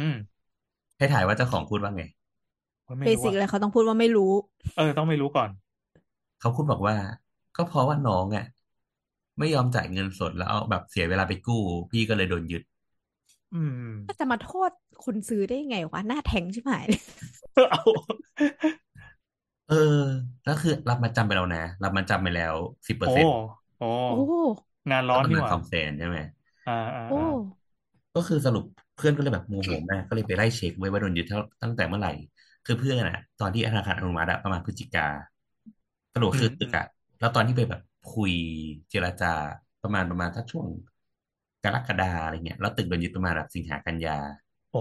[0.00, 0.16] อืม
[0.98, 2.04] ให้ถ่ายว่าเจ้าของพูดว่าไง
[2.86, 4.32] ว่าไม่เบรู้สิกอะเลยเขาต้องพูดว่าไม่รู้
[4.76, 5.50] เออ ต้องไม่รู้ก่อน
[6.40, 6.96] เขาพูดบอกว่า
[7.56, 8.46] ก็เพราะว่าน้องอะ
[9.38, 12.62] ไม่ยอมจ่ายเงินสดแล้วเอาแบบเสียเวลาไปกู้ พี่ก็เลยโดนยึด
[13.54, 13.72] อืม
[14.20, 14.70] จะมาโทษ
[15.04, 16.72] คนซื้อได้ยังไงวะหน้าแทงใช่ไหม
[17.70, 17.82] เอา
[19.68, 19.74] เออ
[20.44, 22.56] แล้วคือรับมาจำไปแล้วนะ รับมาจำไปแล้ว
[22.88, 23.32] สิบเปอร์โอ้เซ็นต์
[23.78, 24.14] โอ้โอ้
[24.90, 26.18] งานร้อนประนี่มาณหว่า สองแสนใช่ไหม
[26.66, 27.24] อ่าอ่าโอ้อ่า
[28.14, 28.64] ก็คือสรุป
[28.96, 32.10] เพื่อนก็เลยแบบโมโหมากก็เลยไปไล่เช็คไว้ว่าโดนยึดเท่าตั้งแต่เมื่อไหร่
[32.64, 35.06] คือเพื่อนอะตอนที่ธนาคารอนุมัติอะประมาณพฤศจิกา
[36.14, 36.86] สรุปคือตึกอะ
[37.20, 37.80] แล้วตอนที่ไปแบบ
[38.14, 38.32] คุย
[38.90, 39.32] เจรจา
[39.82, 40.66] ประมาณประมาณถ้าช่วง
[41.64, 44.18] กรกฎาอะไรเงี้ยแล้วตึกโดนยึดประมาณแบบสิงหากันยา
[44.70, 44.78] โอ้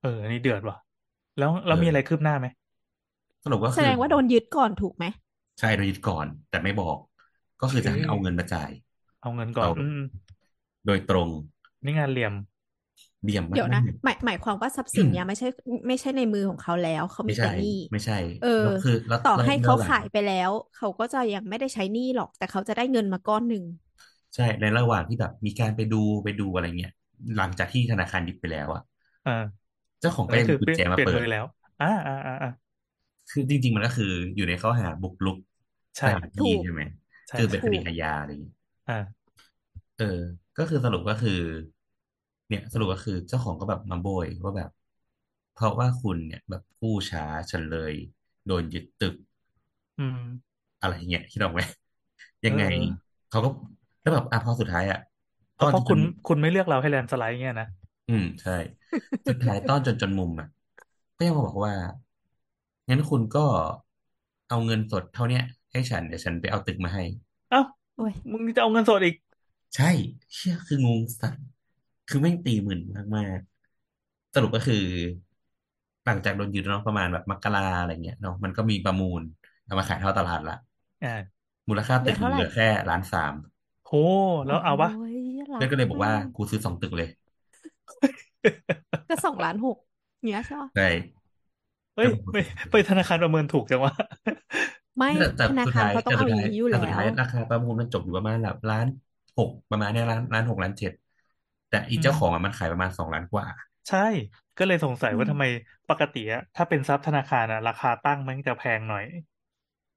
[0.00, 0.76] เอออันนี่เดือดว่ะ
[1.38, 2.46] แล้วแล้วเออมีอะไรคืบหน้าไหม
[3.44, 5.04] สรุปก็แสคือดงว่าโดนยึดก่อนถูกไหม
[5.58, 6.98] ใช่โดนยึดก่อน แต่ไม่บอก
[7.60, 8.70] ก็คือจะให้เอาเงินมาจ่าย
[9.20, 9.98] เอาเงินก่อนเอาอืม
[10.86, 11.28] โดยตรง
[11.84, 12.34] นี่งานเหลี่ยม
[13.24, 15.46] เดี่ยมมากเดี๋ยวนะหมายหมายความว่าทรัพย์สินเนี่ยไม่ใช่
[15.88, 23.64] ไม่ใช่ในมือของเขาแล้วเขามีไม่แต่ใช่หนี้ไม่ใช่ เออแล้วคือแล้วต่อแล้วให้เขาระหว่งขายไปแล้ว เขาก็จะยังไม่ได้ใช้หนี้หรอก แต่เขาจะได้เงินมาก้อนหนึ่ง
[24.34, 26.92] ใช่ในระหว่างที่แบบมีการไปดูไปดูอะไรเงี้ย
[27.36, 28.82] หลังจากที่ธนาคารยึดไปแล้วอะ
[29.24, 29.30] อ่า
[30.00, 31.44] เจ้าของอันก็นี้ยังคือมีกุเปญลี่ยนแจมาเปลี่ยนเปิดมือแล้ว
[31.80, 32.48] อ่าอ่าอ่าอ่า
[33.30, 35.36] คือจริง ๆ มันก็คืออยู่ในข้อหาบุกรุก
[35.96, 36.82] ใช่สถานที่ถูกใช่ไหม
[37.28, 38.56] ใช่คือเป็นคถูดีก อาญาอะไรอย่างเงี้ย
[38.88, 39.22] อ่า
[39.96, 40.04] เออ
[40.56, 41.40] ก็คือสรุปก็คือ
[42.48, 44.70] เนี่ย สรุปก็คือเจ้าของก็แบบมาโบยว่าแบบ
[45.54, 47.94] เพราะว่าคุณเนี่ยแบบกู้ช้าฉันเลย
[48.46, 49.14] โดนยึดตึก
[49.98, 50.18] อืม
[50.80, 51.60] อะไรเงี้ยคิดออกไหม
[52.46, 53.48] ยังไงเออเขาก็
[54.00, 54.98] แล้วแบบอะพอสุดท้ายอะ
[55.60, 57.68] ก็เพราะจนคุณคุณไม่เลือกเราให้แลนด์สไลด์เงี้ยนะ
[58.08, 58.52] อืมใช่
[59.28, 60.46] สุดท้ายต้อนจนจนมุมอะ
[61.16, 61.74] ก็ยังมาบอกว่า
[62.92, 63.46] งั้นคุณก็
[64.48, 67.02] เอาเงินสดเท่าเนี้ยให้ฉันเดี๋ยวฉันไปเอาตึกมาให้
[67.50, 67.60] เอ้า
[67.96, 69.14] โอ้ยมึงจะเอาเงินสดอีก
[69.74, 69.90] ใช่
[70.34, 71.34] เชี่ยคืองงสัส
[72.08, 72.80] คือแม่งตีหมื่น
[73.16, 74.76] มากๆสรุปก็คือ
[76.04, 79.22] หลังจากโดนยึดเนาะประมาณแบบมกราอะไรเงี้ยเนาะมันก็มีประมูล
[79.64, 80.56] เอามาขายเท่าตลาดละ
[81.02, 81.08] อ่า
[81.68, 83.34] มูลค่าตึกเหลือเท่าไหร่เหลือแค่ล้านสาม
[83.84, 83.90] โห
[84.46, 85.14] แล้วเอาปะโอ้ย
[85.52, 87.08] รัเพื่อนก็เลยบอกว่ามกูซื้อสองตึกเลย
[89.08, 89.76] ก็สองล้านหก
[90.24, 91.21] เนี้ยใช่ปะใช่
[91.94, 92.40] เฮ้ยไม่
[92.70, 93.92] ไปธนาคารประเมินถูกจังวะ
[94.98, 98.86] ไม่แต่แต่ธนาสุดคารท้ายเขาต้องแต่เอาสุดอย่าท้ายงนี้อยู่แต่แล้สุดท้ายวราคาประมูลมันจบอยู่ประมาณแบบล้าน
[99.36, 100.92] หกประมาณเนี้ยล้านล้านหกล้านเจ็ด
[101.68, 103.46] แต่อีอืมเจ้าของอะมันขายประมาณสองล้านกว่า
[103.88, 103.98] ใช่
[104.56, 105.44] ก็เลยสงสัยว่าอืมทำไม
[105.88, 109.04] ปกติอะถ้าเป็นทรัพย์ธนาคารอะราคาตั้งมันจะแพงหน่อย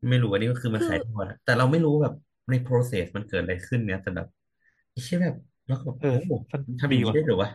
[0.10, 2.14] ไม่รู้อันนี้ก็คือมันคือขายทอดอะแต่เราไม่รู้แบบ
[2.50, 4.28] ใน process มันเกิดอะไรขึ้นเนี่ยแต่แบบ
[4.92, 5.36] ไอ้เชี่ยแบบ
[5.68, 7.50] แล้วก็แบบเออโอ้โหมันทำอย่างดีนี้ว่ะได้เหรอวะ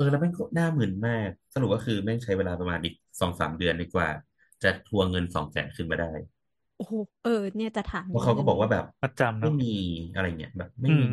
[0.00, 4.08] อืมอืมอืมเออแล้วแม่งก็น่าหมื่นมาก สรุปก็คือแม่งใช้เวลาประมาณอีกสองสามเดือนดีกว่า
[4.62, 6.12] จะทวงเงินสองแสนคืนมาได้
[6.76, 6.92] โอ้โห
[7.22, 9.66] เออ เนี่ยจะถามเพราะเขาก็บอกว่าแบบมัดจำไม่เนาะมี
[10.12, 11.06] อะไรเงี้ยแบบ ไม่อืมีม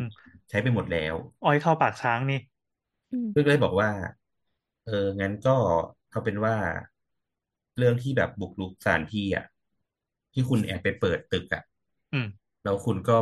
[0.48, 1.14] ใช้ไปหมดแล้ว
[1.44, 2.38] อ้อยเข้าปากช้างนี่
[3.10, 3.90] อืมเพื่อนก็เลยบอกว่า
[4.84, 5.50] เอองั้นก็
[6.10, 6.54] เอาเป็นว่า
[7.78, 9.44] เรื่องที่แบบบุกรุกสถานที่อะ
[10.32, 11.62] ที่คุณแอบไปเปิดตึกอะ
[12.12, 12.26] อืม
[12.64, 13.16] แล้วคุณก็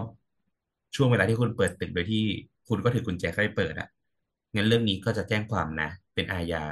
[0.96, 2.22] ช่วงเวลาที่คุณเปิดตึกโดยที่
[2.68, 3.88] คุณก็ถือกุญแจเข้าไปเปิดอะ
[4.54, 6.64] งั้นเรื่องนี้ก็จะแจ้งความนะ เป็นอาญา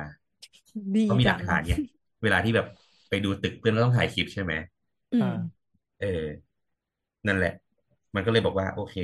[0.96, 1.74] ดีเพราะมีหจัลังกฐานไง
[2.22, 2.66] เวลาที่แบบ
[3.08, 4.52] ไปดูตึกเพื่อนก็ต้องถ่ายคลิปใช่ไหม
[5.12, 5.64] อือ่าม
[5.98, 6.06] เออ
[7.26, 7.50] นั่นแหละ
[8.14, 8.94] มันก็เลยบอกว่า โอเค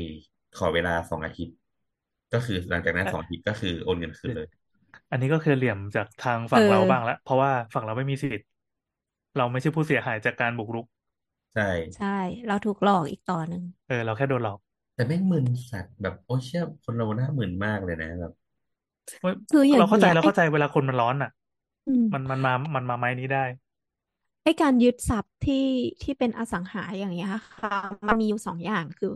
[0.55, 1.55] ขอเวลาสองอาทิตย์
[2.33, 4.49] ก็คือหลังจากนั้นสองอาทิตย์ก็คือโอนเงินคืนเลย
[5.11, 8.47] อันนี้ก็คือเหลี่ยมจากทางเอฝั่งเราอบ้างละเพราะว่าฝั่งเราไม่มีสิทธิ์
[9.37, 10.87] เราไม่ใช่ผู้เสียหายจากการบุกรุก
[11.53, 11.63] ใช่
[11.97, 12.07] ใช่
[12.47, 14.59] เราถูกหลอกอีกต่อหนึ่งเออ เราแค่โดนหลอก
[14.95, 18.40] แต่แม่งมึนสัตว์แบบโอ้เชี่ยคนเราหน้ามึนมากเลยนะแบบเว้ย
[19.51, 21.31] คืออย่างเราเข้าใจเงี้ยเราไอ้เข้าใจเวลาคนมันร้อนอะ
[21.87, 23.45] อืมมันมันมามันมาไม้นี้ได้
[24.45, 25.55] ไอ้การยึดทรัพย์ที่
[26.03, 27.29] ที่เป็นอสังหาอย่างเงี้ย
[27.61, 27.71] ค่ะ
[28.07, 29.09] มันมีอยู่สองอย่างคือ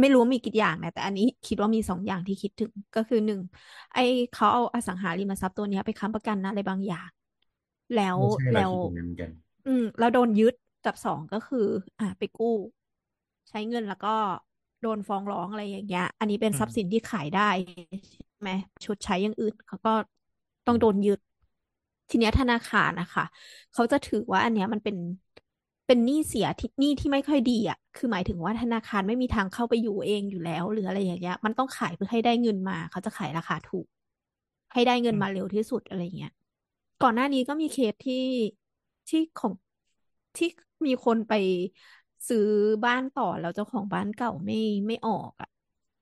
[0.00, 3.40] ไม่รู้ว่ามีกี่อย่างนะแต่อันนี้คิดว่ามีสองอย่างที่คิดถึงก็คือหนึ่ง
[3.92, 7.10] ไอ้เขาเอาอสังหาริมทรัพย์ตัวเนี้ยไปค้ำประกันอะไรบางอย่าง
[7.92, 9.30] แล้วไม่ใช่เราแล้วคิดอย่างนั้นเหมือนกัน
[9.66, 11.58] อืมแล้วโดนยึดกับสองก็คือ
[11.98, 12.46] อ่าไปกู้
[13.48, 14.08] ใช้เงินแล้วก็
[14.80, 17.48] โดนฟ้องร้องอะไรอย่างเงี้ย อันนี้เป็นอืมทรัพย์สินที่ขายได้
[18.12, 18.50] ใช่ ไหม
[18.84, 19.90] ชดใช้อย่างอื่นเขาก็
[20.66, 21.18] ต้องโดนยึด
[22.10, 23.24] ทีเนี้ยธนาคารนะคะ
[23.72, 24.96] เขาจะถือว่าอันเนี้ยมันเป็น
[25.86, 33.86] เป็นหนี้เสียที่หนี้ที่ไม่ค่อยดีอะ คือหมายถึงว่าธนาคารไม่มีทางเข้าไปอยู่เองอยู่แล้ว หรืออะไรอย่างเงี้ย มันต้องขายเพื่อให้ได้เงินมา เขาจะขายราคาถูก
[34.72, 36.32] ให้ได้เงินมาเร็วที่สุดอะไรเงี้ย
[37.02, 38.14] ก่อนหน้านี้ก็มีเคสที่
[39.08, 39.52] ที่ของ
[40.36, 40.48] ที่
[40.86, 41.32] มีคนไป
[42.28, 42.38] ซื้อ
[42.84, 44.54] บ้านต่อแล้วเจ้าของบ้านเก่าไม่
[44.86, 45.48] ไม่ออกอะ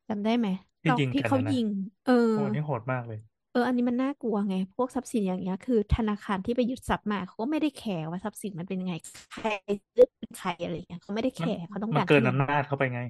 [0.09, 0.49] จำได้ไหม
[0.89, 1.67] ที่ตอนยิงที่กันเขานะนะยิง
[2.05, 3.19] เออโอ้อันนี้โหดมากเลย
[3.51, 8.95] เออ อันนี้มันน่ากลัวไง พวกทรัพย์สินอย่างเงี้ย คือ ธนาคารที่ไปยึดทรัพย์มาเขาก็ไม่ได้แคร์ว่าทรัพย์สินมันเป็นยังไง
[9.31, 9.49] ใคร
[9.95, 13.01] ซื้อเป็นใครอะไรเงี้ยเขาไม่ได้แคมันร์เขาต้องมันการเกินแค่เงินอำนาจเข้าไปไง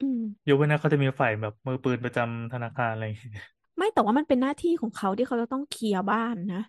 [0.00, 3.44] อืมยกเว้นนะเขาจะมีฝ่ายแบบมือปืนประจำธนาคารอะไรอย่างเงี้ย
[3.76, 6.62] ไม่แต่ว่ามันเป็นหน้าที่ของเขาที่เขาจะต้องเคลียร์บ้านนะ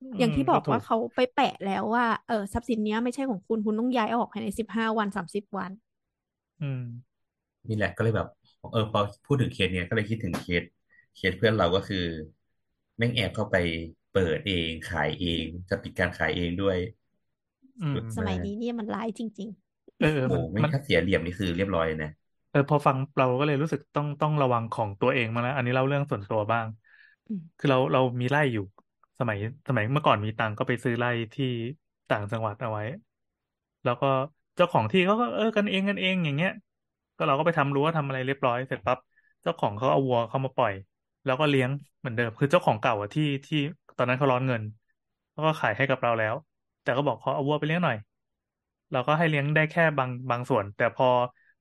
[0.00, 5.70] อือย่างมที่บก็อกถูว่ากเขาไปแปะแล้วว่าเออทรัพย์สินเนี้ยไม่ใช่ของคุณคุณต้องย้ายออกภายในสิบห้าวันสามสิบวัน
[6.60, 6.78] อืม
[7.68, 8.28] นี่แหละก็เลยแบบ
[8.70, 10.62] เออพอพูดถึงเคสเนี้ยก็เลยคิดถึงเคส
[11.14, 11.96] เคสเพื่อนเราก็คือ
[12.96, 13.56] แม่งแอบเข้าไป
[14.10, 16.78] เปิดเองขายเองจะปิดการขายเองด้วย
[17.80, 19.48] อืมสุดสมัยมากนี้เนี่ยมันร้ายจริง
[19.98, 22.08] เออเออโอ้มันแม่งมันถ้าเสียเหลี่ยมนี่คือเรียบร้อยเลยนะ
[22.50, 28.62] เออพอฟังเราก็เลยรู้สึกต้องต้องระวังของตัวเองมาแล้ว อันนี้เล่าเรื่องส่วนตัวบ้างๆอืมคือเราเรามีไร่อยู่
[29.18, 29.38] สมัย
[29.68, 31.46] สมัยเมื่อก่อนมีตังค์ก็ไปซื้อไร่ที่
[32.08, 32.82] ต่างจังหวัดเอาไว้
[33.84, 34.06] แล้วก็
[34.56, 36.50] เจ้าของที่เขาก็เออกันเองกันเองอย่างเงี้ย
[37.20, 38.98] ก็เราก็ไปทำรั้วทำอะไรเรียบร้อยเสร็จปั๊บ
[39.42, 40.72] เจ้าของเขาเอาวัวเขามาปล่อย
[41.24, 43.56] แล้วก็เลี้ยงเหมือนเดิมคือเจ้าของเก่าอะที่ที่
[43.96, 44.62] ตอนนั้นเขาร้อนเงิน
[45.30, 46.34] เขาก็ขายให้กับเราแล้ว
[46.82, 47.96] แต่ก็บอกขอเอาวัวไปเลี้ยงหน่อย
[48.92, 51.06] เราก็ให้เลี้ยงได้แค่บางบางส่วน แต่พอ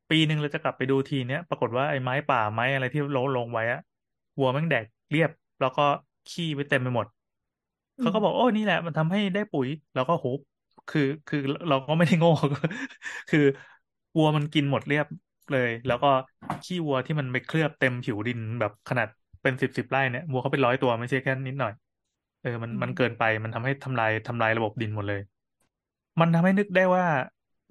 [0.10, 3.80] ปีหนึ่งเราจะกลับไปดูทีเนี้ยปรากฏว่าไอ้ไม้ป่าไม้อะไรที่ลงลงไว้อะ
[4.40, 5.30] วัวแม่งแดกเรียบ
[5.60, 5.82] แล้วก็
[6.28, 7.08] ขี้ไว้เต็มไปหมด
[8.00, 10.28] เขาก็บอกโอ้นี่แหละ มันทำให้ได้ปุ๋ย แล้วก็โห
[10.88, 11.38] คือคือ
[11.68, 12.30] เราก็ไม่ได้โง่
[13.30, 13.40] คือ
[14.16, 15.06] วัวมันกินหมดเรียบ
[15.52, 16.08] เลย แล้วก็
[16.64, 19.08] ขี้วัวที่มันไปเคลือบเต็มผิวดินแบบขนาด
[19.42, 21.72] เป็นสิบสิบไร่เนี่ยวัวเขาเป็นร้อยตัวไม่ใช่แค่นิดหน่อย
[22.42, 25.20] เออมันอืมันมเกินไปมันทำให้ทำลายทำลายระบบดินหมดเลย
[26.20, 27.06] มันทำให้นึกได้ว่า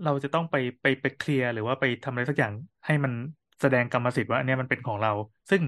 [0.03, 2.53] เราจะต้องไปไปไปเคลียร์หรือว่าไปทำอะไรสักอย่าง
[2.87, 3.13] ให้มัน
[3.61, 5.11] แสดงกรรมสิทธิ์ว่าอันเนี้ยมันเป็นของเรา
[5.51, 5.63] ซึ่ง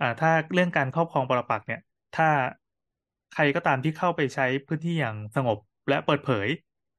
[0.00, 1.78] อ่าถ้าเรื่องการครอบครองปรปักษ์เนี่ย
[2.12, 2.26] ถ้า
[3.30, 6.48] ใครก็ตามที่เข้าไปใช้พื้นที่อย่างสงบและเปิดเผย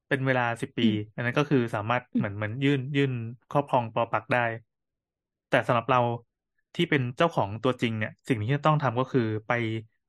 [0.07, 3.11] เป็นเวลาสิบอืปีมอันนั้นก็คือสามารถอืเหมมือนเหมือนยื่นยื่น
[3.49, 4.39] ครอบครองปรปักษ์ได้
[5.49, 5.99] แต่สำหรับเรา
[6.75, 9.51] ที่เป็นเจ้าของตัวจริงเนี่ย สิ่งที่จะต้องทำก็คือไป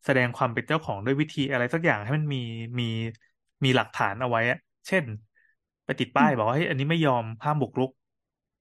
[0.05, 2.38] แสดงความเป็นเจ้าของด้วยวิธีอะไรสักอย่างให้มันมี
[2.80, 2.84] มี
[3.64, 5.05] มีหลักฐานเอาไว้อะเช่น
[5.84, 7.90] ไปติดอืป้ายมบอกว่าเฮ้ยอันนี้ไม่ยอมห้ามบุกรุก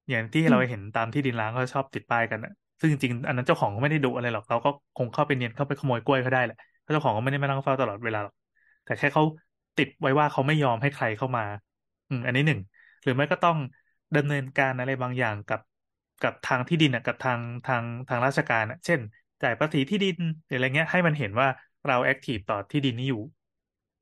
[0.09, 8.33] อย่างที่อืเรามเห็นตามที่ดินร้างเขาชอบติดป้ายกันอะซึ่งจริงๆอันนั้นเจ้าของก็ไม่ได้ดุอะไรหรอกเราก็คงเข้าไปเนียนเข้าไปขโมยกล้วยเขาได้แหละเพราะเจ้าของก็ไม่ได้มานั่งเฝ้าตลอดเวลาหรอก
[8.83, 9.23] แต่แค่เขา
[9.78, 11.43] ติดไว้ว่าเขาไม่ยอมให้ใครเข้ามา
[12.07, 12.59] อืม อันนี้หนึ่ง
[13.03, 13.57] หรือไม่ก็ต้อง
[14.15, 15.61] ดำเนินการอะไรบางอย่างกับ
[16.21, 18.99] กับทางที่ดินอะกับทางทางทางราชการอะ เช่น
[19.41, 21.47] จ่ายภาษีที่ดินหรืออะไรเงี้ย ให้มันเห็นว่า
[21.86, 23.21] เราแอคทีฟต่อที่ดินนี้อยู่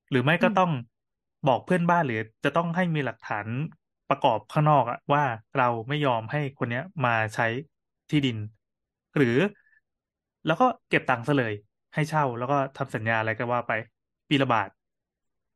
[0.09, 0.71] หรือไม่อืก็มต้อง
[1.47, 3.47] บอกเพื่อนบ้านหรือ จะต้องให้มีหลักฐาน
[4.09, 5.23] ประกอบข้างนอกอะว่า
[5.55, 7.45] เราไม่ยอมให้คนเนี้ยมาใช้
[8.09, 8.37] ที่ดิน
[9.17, 9.37] หรือ
[10.45, 11.53] แล้วก็เก็บตังค์ซะเลย
[11.93, 13.71] ให้เช่าแล้วก็ทำสัญญาอะไรก็ว่าไป
[14.29, 14.69] ปีละบาท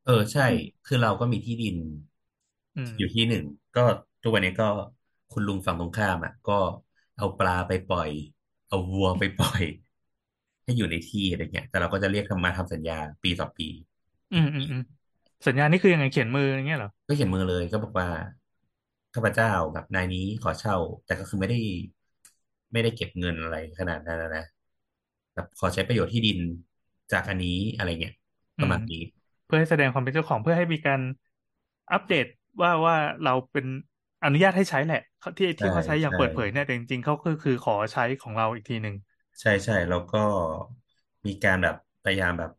[0.07, 1.77] เออใช่อืมคือเราก็มีที่ดิน
[2.75, 3.43] อืม อยู่ที่หนึ่ง
[3.75, 3.81] ก็
[4.21, 4.65] ทุกวันนี้ก็
[5.31, 6.53] คุณลุงฝั่งตรงข้ามอะ ก็
[7.17, 8.09] เอาปลาไปปล่อย
[8.67, 9.63] เอาวัวไปปล่อย
[10.63, 13.67] ให้อยู่ในที่อะไรเงี้ย แต่เราก็จะเรียกทำมาทำสัญญาปีต่อปี
[14.31, 14.81] อืมอืมอืม
[15.47, 18.07] สัญญานี่คือยังไงเขียนมืออย่างเงี้ยเหรอก็เขียนมือเลยก็บอกว่า
[19.13, 21.59] ข้าพเจ้าแบบนายนี้ขอเช่า แต่ก็คือไม่ได้
[22.71, 24.43] ไม่ได้เก็บเงินอะไรขนาดนั้นนะนะ
[25.33, 26.39] แบบขอใช้ประโยชน์ที่ดิน
[27.11, 28.13] จากอันนี้อะไรเงี้ย
[28.57, 29.01] อืประม มาณนี้
[29.47, 31.01] เพื่อให้แสดงความเป็นเจ้าของเพื่อให้มีการ
[31.91, 32.25] อัปเดต
[32.61, 33.65] ว่าว่าเราเป็น
[34.23, 38.95] อนุญาตให้ใช้แหละเขาที่ที่ใช่เขาใช้อย่างใช่เปิดเผยเนี่ยแต่จริงๆเขาคือคือขอใช้ของเราอีกทีหนึ่ง
[39.39, 40.17] ใช่ใช่แล้วก็
[41.25, 42.51] มีการแบบพยายามแบบ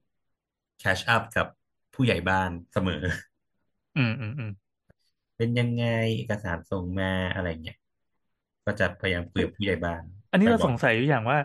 [0.78, 1.46] แคชอัพกับ
[1.94, 2.94] ผู้ใหญ่บ้านเสมอ
[3.96, 4.50] อืมอืมอืม
[5.36, 5.84] เป็นยังไง
[6.16, 7.76] เอกสารส่งมาอะไรเงี้ย
[8.64, 11.38] ก็จะพยายามคุยกับผู้ใหญ่บ้าน อันนี้เราบ่สอยงสัยอยู่อย่างว่า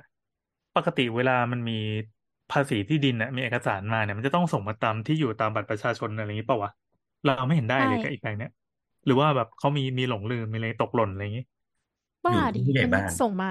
[0.76, 1.74] ปกติเวลามันมี
[2.54, 6.72] ภาษีที่ดินน่ะมีเอกสารมาเนี่ยมันจะต้องส่งมาตามที่อยู่ตามบัตรประชาชนอะไรอย่างนี้เปล่าวะ
[7.24, 8.52] เราไม่เห็นได้ใช่เลยกับอีกแปลงเนี้ย
[9.06, 11.44] หรือว่าแบบเขามีมีหลงลืมมีอะไรตกหล่นอะไรอย่างนี้
[12.26, 13.48] บ้าอยู่ดิที่ผู้ใหญ่มันบ้านส่งมา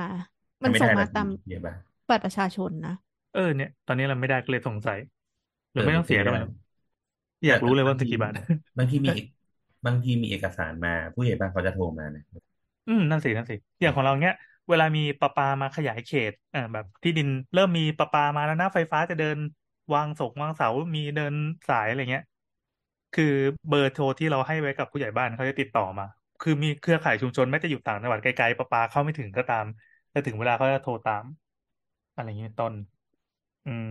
[0.64, 1.78] มันไม่ส่งได้มาแบบตามผู้ใหญ่บ้าน
[2.08, 2.94] บัตรประชาชนนะ
[3.32, 4.98] เออเนี่ย ตอนนี้เราไม่ได้ก็เลยสงสัย
[5.72, 6.50] หรือเออไม่ต้องเสียไม่ก็ได้ไม่รู้
[7.46, 8.32] อยากรู้เลยว่ามันจะกี่บาท
[8.78, 9.26] บางทีมีเอก
[9.86, 12.22] บางทีมีเอกสารมาผู้ใหญ่บ้านเขาจะโทรมานะ
[12.86, 14.34] อืมนั่นสินั่นสิอย่างของเราเนี้ย
[14.68, 19.38] เวลามีประปามาขยายเขตอ่าแบบที่ดินเริ่มมีประปามาแล้วนะไฟฟ้าจะเดิน
[19.94, 21.34] วางศกวางเสา มีเดิน
[21.68, 22.24] สายอะไรเงี้ย
[23.12, 23.24] คือ
[23.68, 26.04] เบอร์โทรที่เราให้ไว้กับผู้ใหญ่บ้านเขาจะติดต่อมา
[26.40, 29.64] คือมีเครือข่ายชุมชนแม้จะอยู่ต่างจังหวัดไกลๆประปาเข้าไม่ถึงก็ตาม
[30.10, 31.24] แต่ถึงเวลาเขาจะโทรตาม
[32.14, 32.74] อะไรอย่างนี้เป็นต้น
[33.64, 33.86] อืม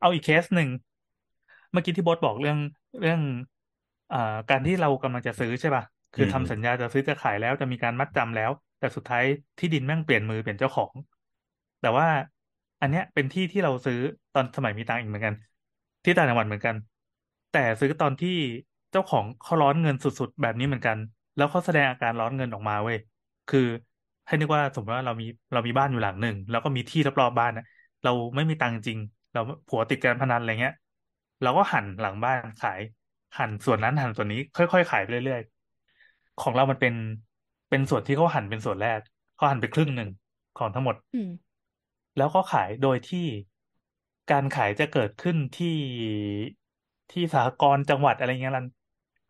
[0.00, 0.68] เอาอีกเคสหนึ่ง
[1.70, 2.58] เมื่อกี้ที่โบอสบอกเรื่อง
[3.00, 3.20] เรื่อง
[4.10, 4.16] อ่า
[4.50, 8.50] การที่เรากำลังจะซื้อใช่ป่ะคือทำอืมสัญญาจะซื้อจะขายแล้วจะมีการมัดจำแล้ว
[8.80, 9.24] แต่สุดท้าย
[9.58, 10.92] ที่ดินแม่งเปลี่ยนมือเปลี่ยนเจ้าของ
[11.80, 12.06] แต่ว่า
[12.80, 13.98] อันเนี้ยเป็นที่ที่เราซื้อ
[14.34, 15.34] ตอนสมัยมีตังอีกเหมือนกัน
[16.04, 16.76] ที่ต่างจังหวัดเหมือนกัน
[17.50, 18.30] แต่ซื้อตอนที่
[18.90, 20.98] เจ้าของเขาร้อนเงินสุดๆ แบบนี้เหมือนกัน
[21.36, 22.98] แล้วเขาแสดงอาการร้อนเงินออกมาเว้ย
[23.48, 23.66] คือ
[24.26, 27.64] ให้นึกว่าสมมติว่าเรามีเรามีบ้านอยู่หลังหนึ่งแล้วก็มีที่รอบๆบ้านนะ
[28.04, 28.98] เราไม่มีตังจริง
[29.32, 30.74] เราผัวติดการพนันอะไรเงี้ย
[31.42, 32.80] เราก็หั่นหลังบ้านขาย
[33.38, 36.92] หั่นส่วนนั้นหั่นส่วนนี้ ค่อยๆขายไปเรื่อยๆของเรามันเป็น
[37.70, 39.00] เป็นส่วนที่เขาหั่นเป็นส่วนแรก
[39.34, 40.08] เขาหั่นไปครึ่งหนึ่ง
[40.58, 41.30] ของทั้งหมดอืม
[42.16, 43.26] แล้วก็ขายโดยที่
[44.30, 45.76] การขายจะเกิดขึ้นที่
[47.10, 48.66] ที่สหกรณ์จังหวัดอะไรเงี้ยลัน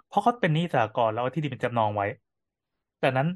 [0.08, 2.06] เพราะเขาเป็นหนี้สหกรณ์แล้วเอาที่ดินเป็นจำนองไว้
[3.00, 3.28] แต่นั้น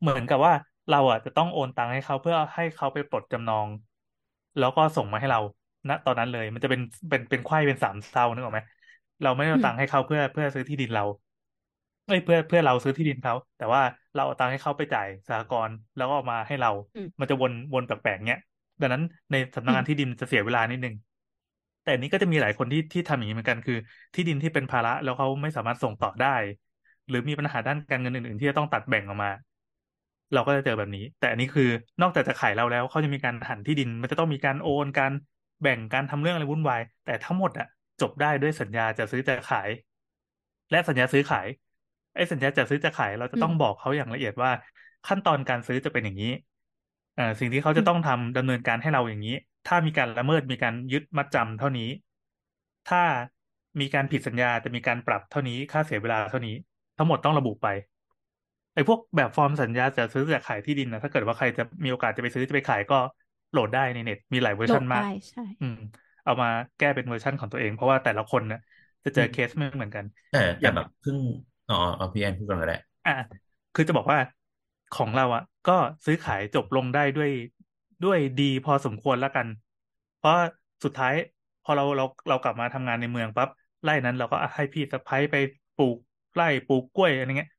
[0.00, 0.52] เหมือนกับว่า
[0.90, 3.68] เราอะจะต้องโอนตังค์ให้เขาเพื่อให้เขาไปปลดจำนอง
[4.58, 5.40] แล้วก็ส่งมาให้เรา
[5.88, 8.60] ณตอนนั้นเลย มันจะเป็นเป็นเป็นไขว้เป็นสามเศร้านึกออกไหม
[9.22, 11.04] เราไม่ได้เอาตังค์ให้เขาเพื่อเพื่อซื้อที่ดินเรา
[12.06, 13.82] เอ้ยเพื่อเพื่อเราซื้อที่ดินเขาแต่ว่า
[14.14, 18.40] เราเอาตังค์ให้เขาไปจ่ายสหกรณ์แล้วก็เอามาให้เราอืมมันจะวนวนแปลกๆเนี้ย
[18.80, 20.94] ดังนั้นในสำนักงานที่ดินจะเสียเวลานิดนึง
[21.82, 23.74] แต่อันนี้ก็จะมีหลายคนที่ที่ทำอย่างนี้เหมือนกันคือ
[24.14, 26.28] ที่ดินที่เป็นภาระแล้วเขาไม่สามารถส่งต่อได้
[27.08, 29.30] หรือมีปัญหาด้านการเงินอื่น ๆ ที่จะต้องตัดแบ่งออกมา
[30.32, 31.68] เราก็จะเจอแบบนี้ แต่อันนี้คือ
[32.00, 35.12] นอกจากจะขายเราแล้วเขาจะมีการหันที่ดิน มันจะต้องมีการโอนการ
[35.62, 37.66] แบ่งการทำเรื่องอะไรวุ่นวายแต่ทั้งหมดอะ
[38.00, 39.70] จบได้ด้วยสัญญาจะซื้อจะขาย
[40.70, 41.46] และสัญญาซื้อขาย
[42.14, 44.50] ไอ้สัญญาจะซื้อจะขายเราจะต้องอืมบอกเขาอย่างละเอียดว่า
[45.06, 46.28] ขั้นตอนการซื้อจะเป็นอย่างนี้
[47.14, 49.32] เอ่อสิ่งที่เขาจะต้องทำดำเนินการให้เราอย่างนี้
[49.66, 51.88] ถ้ามีการละเมิดมีการยึดมัดจำเท่านี้
[52.88, 53.02] ถ้า
[53.80, 56.54] มีการผิดสัญญาจะมีการปรับเท่านี้ค่าเสียเวลาเท่านี้
[56.96, 57.66] ทั้งหมดต้องระบุไป
[58.74, 62.96] ไอ้พวกแบบฟอร์มสัญญาจะซื้อจะขายที่ดินนะถ้าเกิดว่าใครจะมีโอกาสจะไปซื้อจะไปขายก็
[63.50, 65.74] โหลดได้ในเน็ตมีหลายเวอร์ชันมากได้ใช่อืม
[66.24, 66.48] เอามา
[66.78, 68.58] แก้เป็นเวอร์ชันของตัวเอง เพราะว่าแต่ละคนเนี่ย
[69.04, 71.18] จะเจอเคสไม่เหมือนกันแต่อแต่ย่างแบบเพิ่ง
[71.68, 73.10] อ๋อเอาพี่แอนพูดก่อนก็ได้อะ
[73.74, 74.18] คือจะบอกว่า
[74.92, 75.72] ของเราอะ ก็
[76.06, 77.30] ซื้อขายจบลงได้ด้วย
[78.02, 79.46] ด้วยดีพอสมควรแล้วกัน
[80.16, 80.34] เพราะ
[80.84, 81.12] สุดท้าย
[81.62, 83.48] พอเราเราเรากลับมาทำงานในเมืองปั๊บ
[83.82, 85.34] ไร่นั้นเราก็ให้พี่สะใภ้ไป
[85.76, 85.96] ปลูก
[86.34, 87.50] ไร่ปลูกกล้วยอะไรเงี้ย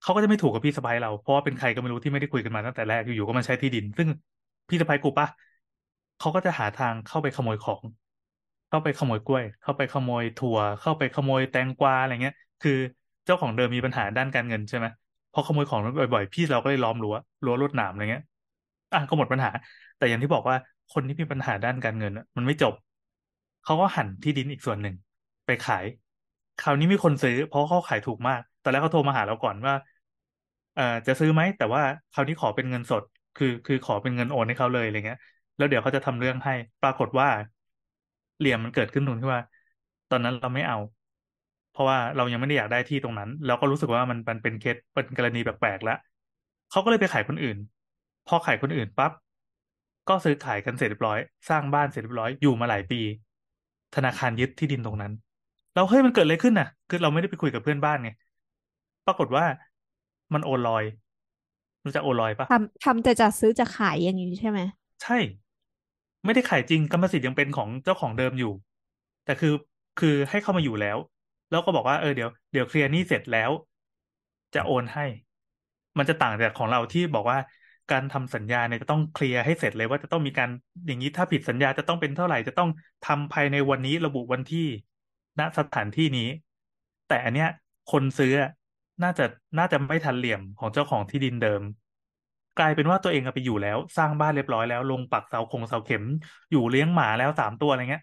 [0.00, 4.08] เขาก็จะไม่ถูกกับพี่สะใภ้เราเพราะว่าเป็นใครก็ไม่รู้ที่ไม่ได้คุยกันมาตั้งแต่แรกอยู่ๆก็มาใช้ที่ดิน ซึ่ง
[4.68, 5.26] พี่สะใภ้กูปะ
[6.18, 7.82] เขาก็จะหาทางเข้าไปขโมยของ
[8.68, 12.72] เข้าไปขโมยกล้วย เข้าไปขโมยถั่ว เข้าไปขโมยแตงกวาอะไรเงี้ย คือ
[13.28, 14.86] เจ้าของเดิมมีปัญหาด้านการเงินใช่ไหม
[15.32, 17.14] พอขโมยของบ่อยๆ พี่เราก็เลยล้อมรั้ว
[17.44, 18.24] รั้วลวดหนามอะไรเงี้ย
[18.92, 19.50] อะก็หมดปัญหา
[19.96, 20.56] แต่อย่างที่บอกว่า
[20.90, 22.74] คนที่มีปัญหาด้านการเงินมันไม่จบ
[23.62, 24.94] เขาก็หันที่ดินอีกส่วนหนึ่ง
[25.46, 25.84] ไปขาย
[26.58, 29.74] คราวนี้มีคนซื้อ เพราะเขาขายถูกมาก ตอนแรกเขาโทรมาหาเราก่อนว่า
[30.74, 33.02] เอ่อจะซื้อไหม แต่ว่าคราวนี้ขอเป็นเงินสด
[33.36, 35.18] คือคือขอเป็นเงินโอนให้เขาเลยอะไรเงี้ย
[35.56, 36.52] แล้วเดี๋ยวเขาจะทำเรื่องให้
[36.82, 37.28] ปรากฏว่า
[38.38, 39.40] เหลี่ยมมันเกิดขึ้นตรงที่ว่า
[40.10, 40.78] ตอนนั้นเราไม่เอา
[41.78, 45.98] ราะว่าเรายังไม่ได้อยากได้ที่ตรงนั้น แล้วก็รู้สึกว่ามันมันเป็นเคสเป็นกรณีแปลกๆแล้ว
[46.70, 47.56] เขาก็เลยไปขายคนอื่น
[48.28, 49.12] พอขายคนอื่นปั๊บ
[50.08, 51.18] ก็ซื้อขายกันเสร็จเรียบร้อย
[51.48, 53.00] สร้างบ้านเสร็จเรียบร้อยอยู่มาหลายปี
[53.96, 55.12] ธนาคารยึดที่ดินตรงนั้น
[55.74, 58.10] เราเฮ้ยมันเกิดอะไรขึ้นน่ะ คือเราไม่ได้ไปคุยกับเพื่อนบ้านไง
[59.06, 59.44] ปรากฏว่า
[60.34, 60.84] มันโอนลอย
[61.84, 64.60] รู้จักโอนลอยปะทำทำแต่จะซื้อจะขายอย่างนี้ใช่ไหม
[65.02, 65.16] ใช่
[66.24, 68.52] ไม่ได้ขายจริงกรรมสิทธิ์ยังเป็นของเจ้าของเดิมอยู่
[69.24, 69.52] แต่คือ
[70.00, 70.96] คือให้เข้ามาอยู่แล้ว
[71.50, 73.50] แล้วก็บอกว่าเออเดี๋ยวเดี๋ยวเคลียร์หนี้เสร็จแล้ว
[74.54, 75.06] จะโอนให้
[75.98, 77.38] มันจะต่างจากของเราที่บอกว่า
[77.90, 80.50] การทำสัญญาเนี่ยจะต้องเคลียร์ให้เสร็จเลยว่าจะต้องมีการ
[80.86, 82.68] อย่างนี้ถ้าผิดสัญญาจะต้องเป็นเท่าไหร่จะต้อง
[83.06, 84.66] ทำภายในวันนี้ระบุวันที่
[85.38, 86.28] ณสถานที่นี้
[87.08, 87.48] แต่อันเนี้ย
[87.92, 88.32] คนซื้อ
[89.02, 89.24] น่าจะ
[89.58, 91.62] น่าจะไม่ทันเหลี่ยมของเจ้าของที่ดินเดิม
[92.58, 96.04] กลายเป็นว่าตัวเองไปอยู่แล้ว สร้างบ้านเรียบร้อยแล้ว ลงปักเสาคงเสาเข็ม
[96.50, 98.02] อยู่เลี้ยงหมาแล้วสามตัวอะไรเงี้ย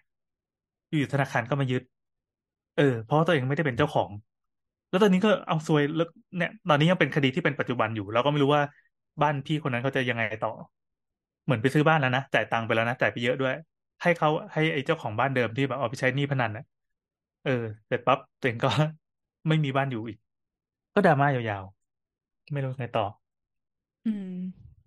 [0.98, 1.82] อยู่ธนาคารก็มายึด
[2.76, 4.10] เออ เพราะว่าตัวเองไม่ได้เป็นเจ้าของ
[4.88, 6.06] แล้วตอนนี้ก็เอาซวยแล้ว
[6.36, 8.62] เนี่ย ตอนนี้ยังเป็นคดีที่เป็นปัจจุบันอยู่ เราก็ไม่รู้ว่า
[9.22, 10.50] บ้านพี่คนนั้นเขาจะยังไงต่อ
[11.44, 13.54] เหมือนไปซื้อบ้านแล้วนะจ่ายตังค์ไปแล้วนะจ่ายไปเยอะด้วย
[14.02, 16.64] ให้เขาให้ไอ้เจ้าของบ้านเดิมที่แบบเอาไปใช้หนี้พนันน่ะ
[17.42, 17.50] เออ
[17.86, 18.68] เสร็จปั๊บตัวเองก็
[19.48, 20.18] ไม่มีบ้านอยู่อีก
[20.94, 23.04] ก็ดราม่ายาวๆ ไม่รู้ไงต่อ
[24.04, 24.24] อืม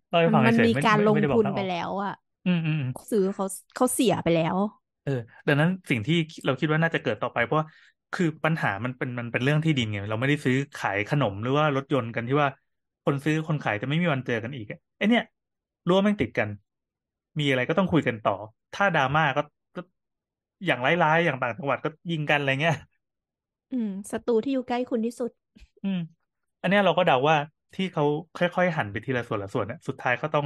[0.09, 2.11] เล่าให้มันฟังมันเฉยมีๆไม่การไม่ลงไม่ได้บอทุกนทางไปออกแล้วอะ
[2.45, 4.57] อืมอืมอืม ซื้อเขาเขาเสียไปแล้ว
[5.03, 5.11] เออ
[5.47, 7.65] ดังนั้นสิ่งที่เราคิดว่าน่าจะเกิดต่อไป เพราะว่า
[8.13, 12.49] คือปัญหามันเป็นมันเป็นเรื่องที่ดินไงเราไม่ได้ซื้อขายขนมหรือว่ารถยนต์กันที่ว่า
[13.03, 15.23] คนซื้อคนขายจะไม่มีวันเจอกันอีกอะไอเนี่ย
[15.87, 16.49] รั้วแม่งติดกัน
[17.39, 18.33] มีอะไรก็ต้องคุยกันต่อ
[18.73, 19.41] ถ้าดราม่าก็
[19.75, 19.81] ก็
[20.65, 22.75] อย่างร้ายๆอย่างต่างจังหวัดก็ยิงกันอะไรเงี้ย
[23.71, 25.31] อืมศัตรูที่อยู่ใกล้คุณที่สุด
[25.83, 25.97] อืม
[26.61, 27.37] อันเนี้ยเราก็เดาว่า
[27.73, 28.03] ที่เขา
[28.35, 30.45] ค่อยๆหันไปทีละส่วนละส่วนเนี่ยสุดท้ายก็ต้อง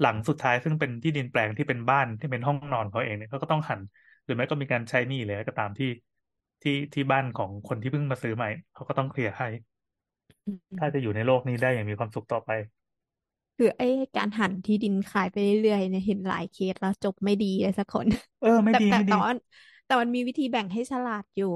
[0.00, 3.80] หลังสุดท้ายซึ่งเป็นที่ดินแปลงที่เป็นบ้านที่เป็นห้องนอนเขาเองเนี่ยเขาก็ต้องหัน
[4.24, 5.86] หรือไม่ก็มีการใช้หนี้เลยก็ตามที่
[6.62, 9.46] ที่ที่บ้านของคนที่เพิ่งมาซื้อใหม่เขาก็ต้องเคลียร์ให้
[10.46, 12.50] อืมถ้าจะอยู่ในโลกนี้ได้อย่างมีความสุขต่อไป
[13.56, 13.86] คือไอ้
[14.16, 18.06] การหันที่ดินขายไปเรื่อยๆเนี่ยเห็นหลายเคสแล้วจบไม่ดีเลยสักคน
[18.40, 19.30] เออไม่แต่ดีแต่ไม่ดีแต่ว่า
[19.84, 21.46] แต่มันมีวิธีแบ่งให้ฉลาดอยู่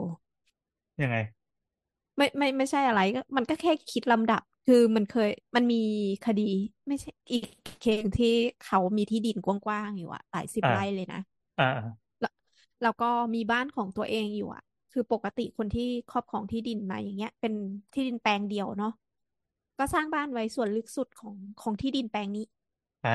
[1.02, 1.16] ยังไง
[2.16, 5.76] ไม่ไม่ไม่ใช่อะไรก็มันก็แค่คิดลำดับ คือมันเคยมันมี
[6.26, 6.42] คดี
[6.88, 7.46] ไม่ใช่อีก
[7.80, 8.28] เคสที่
[8.60, 11.20] เขามีที่ดินกว้างๆอยู่อะหลายสิบอ่าไร่เลยนะ
[11.58, 11.64] อ่า
[12.20, 12.32] แล้ว
[12.82, 14.62] แล้วก็มีบ้านของตัวเองอยู่อะ
[14.92, 17.54] คือปกติคนที่ครอบครองที่ดินมาอย่างเงี้ย เป็น
[17.92, 18.92] ที่ดินแปลงเดียวเนาะ
[19.78, 22.44] ก็สร้างบ้านไว้ส่วนลึกสุดของของที่ดินแปลงนี้
[23.04, 23.10] อ่า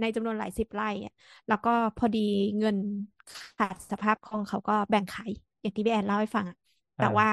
[0.00, 1.12] ในจำนวนหลายสิบไร่อะ
[1.46, 2.18] แล้วก็พอดี
[2.58, 2.76] เงิน
[3.56, 5.30] ขาดสภาพคล่องเขาก็แบ่งขาย
[5.62, 6.56] อย่างที่พี่แอนเล่าให้ฟังอะ
[6.98, 7.26] แต่อ่าว่า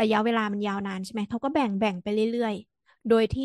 [0.00, 3.44] ระยะเวลามันยาวนานใช่ไหมเขาก็แบ่งแบ่งไปเรื่อยๆ โดยที่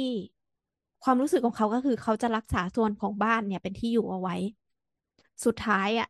[1.03, 4.35] ความรู้สึกของเขาก็คือเขาจะรักษาส่วนของบ้านเนี่ยเป็นที่อยู่เอาไว้
[5.45, 6.07] สุดท้ายอะ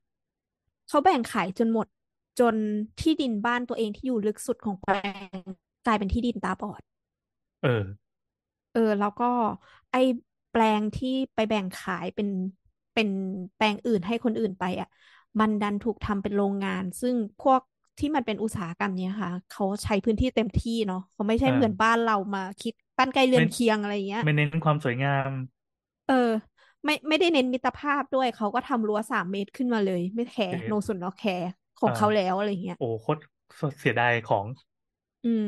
[0.87, 1.87] เขาแบ่งขายจนหมด
[2.39, 2.55] จน
[2.99, 4.95] ที่ดินบ้านตัวเองที่อยู่ลึกสุดของแปล
[5.37, 5.39] ง
[5.85, 6.81] กลายเป็นที่ดินตาบอด
[7.61, 7.83] เออ
[8.71, 9.25] เออ แล้วก็
[9.91, 9.97] ไอ้
[10.49, 12.29] แปลงที่ไปแบ่งขายเป็น
[12.93, 13.09] เป็น
[13.55, 14.87] แปลงอื่นให้คนอื่นไปอะ
[15.39, 17.61] มันดันถูกทำเป็นโรงงาน ซึ่งพวก
[18.01, 25.31] ที่มันเป็นอุตสาหกรรมเนี้ยค่ะ เขาใช้พื้นที่เต็มที่เนาะเขาไม่ใช่อ่าเหมือนบ้านเรามาคิดบ้านใกล้เรือไม่นเคียงอะไรอย่างเงี้ยไม่เน้นความสวยงาม
[26.05, 26.13] เออ
[26.85, 31.47] ไม่ไม่ได้เน้นมิตรภาพด้วยเขาก็ทำรั้วสามเมตรขึ้นมาเลย ไม่แคร์เอ๊ะโนสุนโนแคร์
[31.77, 33.21] ของอ่าเขาแล้วอะไรเงี้ยโอ้โคตร
[33.79, 34.45] เสียดายของ
[35.23, 35.43] อืม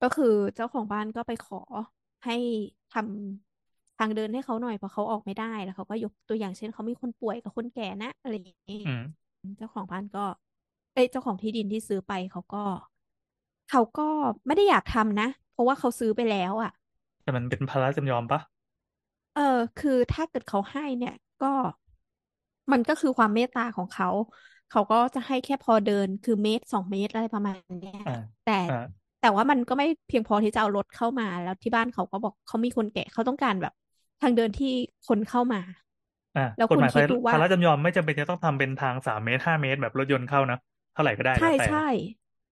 [0.00, 1.56] ก็คือเจ้าของบ้านก็ไปขอ
[2.24, 2.32] ให้
[2.90, 9.00] ทำทางเดินให้เขาหน่อยเพราะเขาออกไม่ได้แล้วเขาก็ยกตัวอย่างเช่นเขามีคนป่วยกับคนแก่นะอะไรอย่างนี้อืม
[9.58, 10.20] เจ้าของบ้านก็
[10.92, 12.64] เอ้ยเจ้าของที่ดินที่ซื้อไปเขาก็
[13.70, 14.08] เขาก็
[14.46, 16.70] ไม่ได้อยากทำนะ เพราะว่าเขาซื้อไปแล้วอะ
[17.22, 18.40] แต่มันเป็นภาระจำยอมปะ
[19.34, 19.42] เออ
[19.76, 21.46] คือถ้าเกิดเขาให้เนี่ย ก็
[22.72, 24.08] มันก็คือความเมตตาของเขา
[24.68, 28.12] เขาก็จะให้แค่พอเดินคือเมตรสองเมตรอะไรประมาณเนี้ยอ่า
[28.44, 33.72] แต่อ่าแต่ว่ามันก็ไม่เพียงพอที่จะเอารถเข้ามา แล้วที่บ้านเขาก็บอกเขามีคนแก่เขาต้องการแบบ
[34.20, 34.68] ทางเดินที่
[35.04, 35.58] คนเข้ามา
[36.34, 41.78] อ่าแล้วกฎคุณหมายคิดดูว่า ภาระจำยอมไม่จำเป็นจะต้องทำเป็นทางสามเมตรห้าเมตรแบบรถยนต์เข้านะเท่าไหร่ก็ได้ใช่แล้วแต่ใช่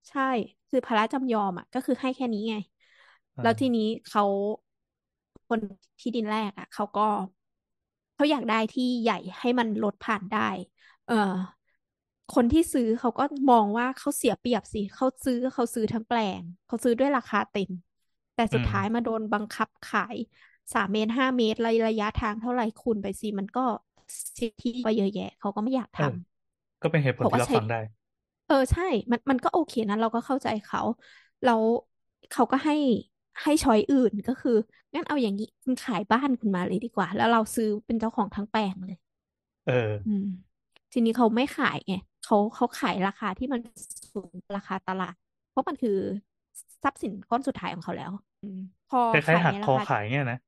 [0.09, 0.21] ใช่
[0.69, 2.55] คือภาระจำยอมอะ ก็คือให้แค่นี้ไง
[3.37, 4.21] อ่าแล้วทีนี้เขา
[5.47, 5.59] คน
[5.99, 7.07] ที่ดินแรกอะเขาก็
[8.13, 10.49] เขาอยากได้ที่ใหญ่ให้มันรถผ่านได้
[11.05, 11.13] เออ
[12.35, 17.71] คนที่ซื้อเขาก็มองว่าเขาเสียเปรียบสิเขาซื้อเขาซื้อทั้งแปลงเขาซื้อด้วยราคาเต็ม
[18.35, 20.15] แต่สุดอืมท้ายมาโดนบังคับขาย
[20.73, 23.65] สามเมตรห้าเมตรระระยะทางเท่าไหร่คูณไปสิมันก็
[24.37, 26.13] สิทธิไปเยอะแยะเขาก็ไม่อยากเอทำอ
[26.81, 27.79] ก็เป็นเหตุผลเขาที่ก็รับใช้ฟังได้
[28.49, 30.81] เออใช่ มันมันก็โอเคนะเราก็เข้าใจเขา
[31.43, 31.63] แล้ว
[32.29, 32.73] เขาก็ให้
[33.43, 34.51] ให้ช้อยอื่นก็คือ
[34.93, 38.95] งั้นเอาอย่างนี้คุณขายบ้านคุณมาเลยดีกว่า แล้วเราซื้อเป็นเจ้าของทั้งแปลงเลย
[39.65, 39.73] เออ
[40.05, 40.23] อืม
[40.91, 43.59] ทีนี้เขาไม่ขายไงเขาเขาขายราคาที่มัน
[44.13, 45.13] สูงกว่าราคาตลาด
[45.49, 45.91] เพราะมันคือ
[46.83, 50.39] ทรัพย์สินก้อนสุดท้ายของเขาแล้วอืมพอคล้ายขายๆหักในคราอคาขายเงี้ยนะ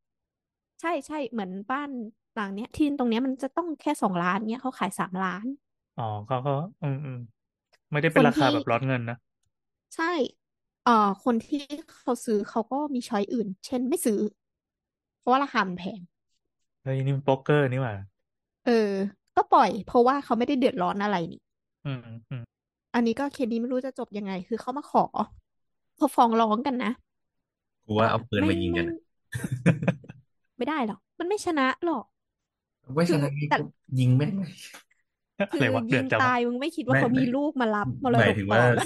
[0.82, 1.90] ใช่ใช่เหมือนบ้าน
[2.34, 5.46] หลังเนี้ยที่ตรงเนี้ยมันจะต้องแค่สองล้านเนี้ยเขาขายสามล้าน
[5.98, 7.18] อ๋อเขาก็อืมอืม
[7.92, 9.18] ไม่ได้คเป็นนราคาที่แบบร้อนเงินนะ
[9.96, 10.12] ใช่
[10.84, 10.92] เอ่อ
[11.24, 11.60] คนที่
[12.00, 14.20] เขาซื้อเขาก็มีช้อยอื่น เช่นไม่ซื้อ
[15.18, 16.02] เพราะว่าราคามันแพง
[16.84, 17.94] เฮ้ยนี่มันโป๊กเกอร์นี่หว่า
[18.66, 18.92] เออ
[19.36, 21.40] ก็ปล่อย เพราะว่าเขาไม่ได้เดือดร้อนอะไรนี่
[21.84, 21.98] อืม
[22.30, 22.44] อืม
[22.94, 25.04] อันนี้ก็เคสนี้ไม่รู้จะจบยังไง คือเขามาขอ
[25.98, 26.92] เขาฟ้องร้องกันนะ
[27.86, 28.88] กูว่าเอาปืนไม่มายิงไม่กัน
[30.58, 32.06] ไม่ได้หรอก มันไม่ชนะหรอก
[32.96, 33.56] ไม่คืใช่อนะแต่
[34.00, 34.52] ยิงแม่งเลย
[35.50, 38.86] คือะไรอวะยิเดือดงจังวะตายมึงไม่คิดว่าไม่เขามีไม่ลูกมารับมรหมาดยกถึงต่ว่าอแล้ว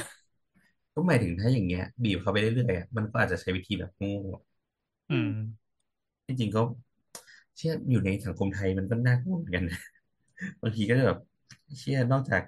[0.95, 4.09] ก็หมายถึงถ้าอย่างเงี้ย บีบเขาไปเรื่อยๆอะมันก็อาจจะใช้วิธีแบบโงู
[5.09, 5.29] อืม
[6.27, 6.61] จริงๆก็
[7.57, 9.77] เชื่ออยู่ในสังคมไทยมันก็น่ากลัวเหมือนกันนะ
[10.61, 11.19] บางทีก็จะแบบ
[11.79, 12.41] เชื่อนอกจาก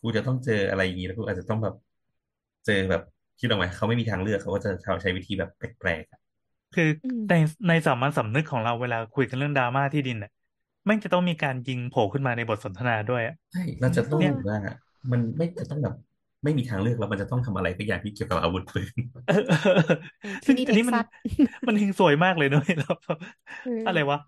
[0.00, 1.74] กูจะต้องเจออะไรอย่างนี้แล้วกูอาจจะต้องแบบ
[2.66, 3.02] เจอแบบ
[3.38, 4.70] คิดออกไหมเขาไม่มีทางเลือกเขาก็จะ
[5.02, 6.20] ใช้วิธีแบบแปลกๆอะ
[6.72, 7.32] คืออืมใน
[7.68, 10.28] ในสามัญสำนึกของเราเวลาคุยกันเรื่องดราม่าที่ดินเนี่
[10.84, 14.58] ยแม่งจะต้องมีการยิงโผล่ขึ้นมาในบทสนทนาด้วยอะใช่เราจะต้องเนี่ยแบบว่า
[15.12, 15.94] มันไม่จะต้องแบบ
[16.44, 18.94] ไม่มีทางเลือกแล้วมันจะต้องทำอะไรสักอย่างที่เกี่ยวกับอาวุธปืน
[19.26, 19.34] เออ
[20.44, 21.06] ที่ซึ่งนี่อันนี้มันเท็กซัส
[21.66, 22.94] มันเฮงสวยมากเลยด้วยแล้ว
[23.62, 24.18] เออออะไรวะ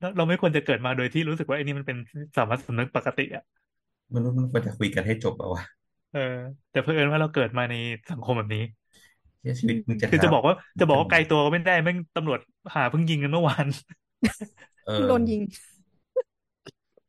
[0.00, 1.96] เราเราไม่ควรจะเกิดมาโดยที่รู้สึกว่าไอ้นี่มันเป็น
[2.36, 3.42] สามัญสำนึกปกติอะ
[4.14, 5.62] มนุษย์มันควรจะคุยกันให้จบเอาวะ
[6.10, 6.20] เออ
[6.70, 7.74] แต่เผอิญว่าเราเกิดมาใน
[8.10, 8.60] สังคมแบบนี้
[9.40, 12.40] เหี้ยชีวิตมึงจะคือจะทำบอกว่าจะบอกว่าไกลตัวก็ไม่ได้แม่งตำรวจ
[12.74, 13.66] หาเพิ่งยิงกันเมื่อวาน
[14.84, 15.42] เออโดนยิง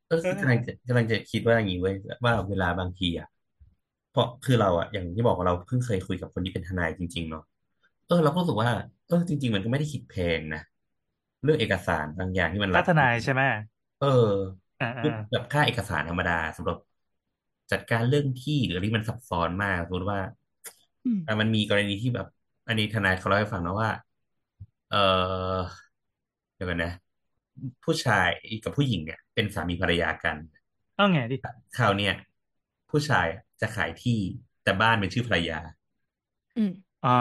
[0.08, 1.96] เออคือกำลังจะกำลังจะคิดว่าอย่างนี้เว้ย
[2.26, 3.28] ว่าเวลาบางทีอะ
[4.10, 7.44] เพราะคือเราอะอย่างที่บอกว่าเราเพิ่งเคยคุยกับคนที่เป็นทนายจริงๆเนาะ
[8.08, 8.70] เออเราก็รู้สึกว่า
[9.08, 10.60] เออจริง ๆ มันก็ไม่ได้คิดแพงนะ
[11.44, 13.42] เรื่องเอกสารบางอย่างที่มันรัค่าดทนายใช่ไหม
[13.98, 14.08] เออ
[14.80, 16.78] อ่าพวกอ่าแบบค่าเอกสารธรรมดาสำหรับ
[17.72, 20.20] จัดการเรื่องที่หรืออะไรที่มันซับซ้อนมากสมมติว่า
[21.06, 22.28] อืมอะมันมีกรณีที่แบบ
[22.68, 23.90] อันนี้ทนายเขาเล่าให้ฟังนะว่า
[24.90, 24.98] เออ
[26.56, 26.90] เดี๋ยวกันนะ
[27.84, 28.30] ผู้ชาย
[28.64, 30.38] กับผู้หญิงเนี่ย เป็นสามีภรรยากัน
[30.96, 31.38] เอาไงดิ
[31.78, 32.14] คราวเนี่ย
[32.92, 33.26] ผู้ชาย
[33.62, 34.20] จะขายที่
[34.64, 35.60] แต่บ้านเป็นชื่อภรรยา
[36.58, 36.72] อืม
[37.06, 37.18] อ่า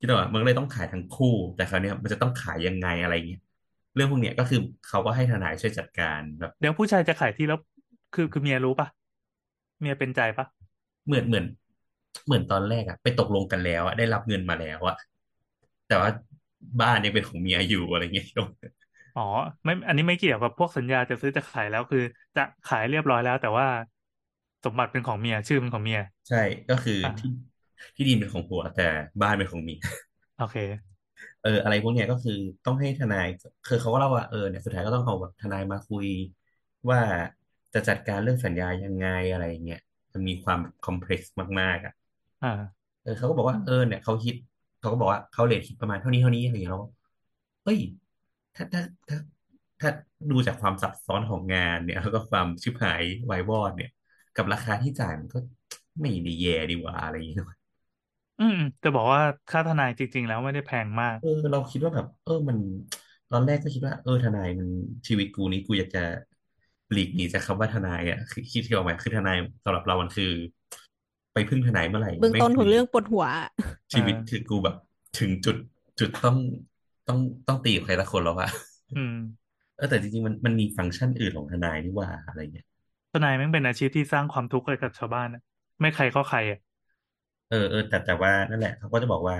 [0.00, 3.40] คิดว่ามันก็เลยต้องขายทั้งคู่ แต่คราวเนี้ยมันจะต้องขายยังไงอะไรเงี้ย
[3.94, 7.60] เรื่องพวกเนี้ยก็คือเขาก็ให้ทนายช่วยจัดการแบบเดี๋ยวผู้ชายจะขายที่แล้ว
[8.14, 8.88] คือคือเมียรู้ปะ
[9.80, 10.46] เมียเป็นใจปะ
[11.06, 11.44] เหมือนเหมือน
[12.26, 14.96] เหมือนตอนแรกอะไปตกลงกันแล้วอะได้รับเงินมาแล้วอะ
[15.88, 16.10] แต่ว่า
[16.80, 18.26] บ้านยังเป็นของเมียอยู่อะไรเงี้ย
[19.14, 19.22] อ๋อ
[19.64, 21.98] ไม่อันนี้ไม่เกี่ยวกับพวกสัญญาจะซื้อจะขายแล้วคือ
[22.34, 23.66] จะขายเรียบร้อยแล้ว แต่ว่า
[24.64, 26.36] สมบัติเป็นของเมียชื่อเป็นของเมียใช่
[26.68, 27.28] ก็คืออ่าที่
[27.96, 28.82] ที่ดินเป็นของผัวแต่
[29.20, 29.78] บ้านเป็นของเมีย
[30.36, 30.56] โอเค
[31.40, 32.32] เอออะไรพวกเนี้ยก็คือ
[32.64, 33.26] ต้องให้ทนาย
[33.64, 36.06] คือเขาก็เล่าว่าเออเนี่ยสุดท้ายก็ต้องเอาแบบทนายมาคุย
[36.90, 37.00] ว่า
[37.72, 39.78] จะจัดการเรื่องสัญญายังไงอะไรเงี้ย
[40.12, 41.92] มันมีความคอมเพล็กซ์มากๆอะ
[42.42, 44.34] อ่า เออเขาก็บอกว่าเออเนี่ยเขาคิด
[44.78, 46.84] เขาก็บอกว่าเขาเรทคิดประมาณเท่านี้เท่านี้อะไรเงี้ยแล้ว
[47.64, 47.78] เฮ้ย
[48.56, 49.18] ถ้าถ้าถ้า
[49.80, 49.90] ถ้า
[50.30, 53.90] ดูจากความซับซ้อนของงานเนี่ยแล้วก็ความชิบหายวายวอดเนี่ย
[54.36, 55.38] กับราคาที่จ่ายมันก็
[56.00, 57.38] ไม่ได้แย่ดีกว่าอะไรอย่างเงี้ย
[58.40, 62.56] อืมจะบอกว่าค่าทนายจริง ๆ แล้วไม่ได้แพงมาก เออเราคิดว่าแบบ เออมัน
[63.32, 64.68] ตอนแรกก็คิดว่าเออทนายมัน
[65.06, 66.02] ชีวิตกูนี้กูอยากจะ
[66.92, 70.30] หลีกหนีจากคำว่าทนายอะคือคิดที่ออกมาคือทนายสำหรับเรามันคือ
[71.32, 73.26] ไปพึ่งทนายเมื่อไหร่เบื้องไม่ต้นของคือเรื่องปวดหัว
[73.92, 74.76] ชีวิตอ่าคือกูแบบ
[75.18, 75.56] ถึงจุด
[76.00, 76.36] จุดต้อง
[77.10, 78.48] ต้องต้องตีกับใครสักคนแล้วอะ
[78.94, 79.14] อืม
[79.76, 82.66] เออแต่จริงๆมันมันมีฟังก์ชันอื่นของทนายนี่หว่าอะไรเงี้ย
[83.12, 85.42] ทนายแม่งเป็นอาชีพที่สร้างความทุกข์ให้กับชาวบ้านอะ
[85.80, 86.58] ไม่ใครเข้าใครอะ
[87.48, 89.36] เออเออแต่แต่ว่านั่นแหละเขาก็จะบอกว่า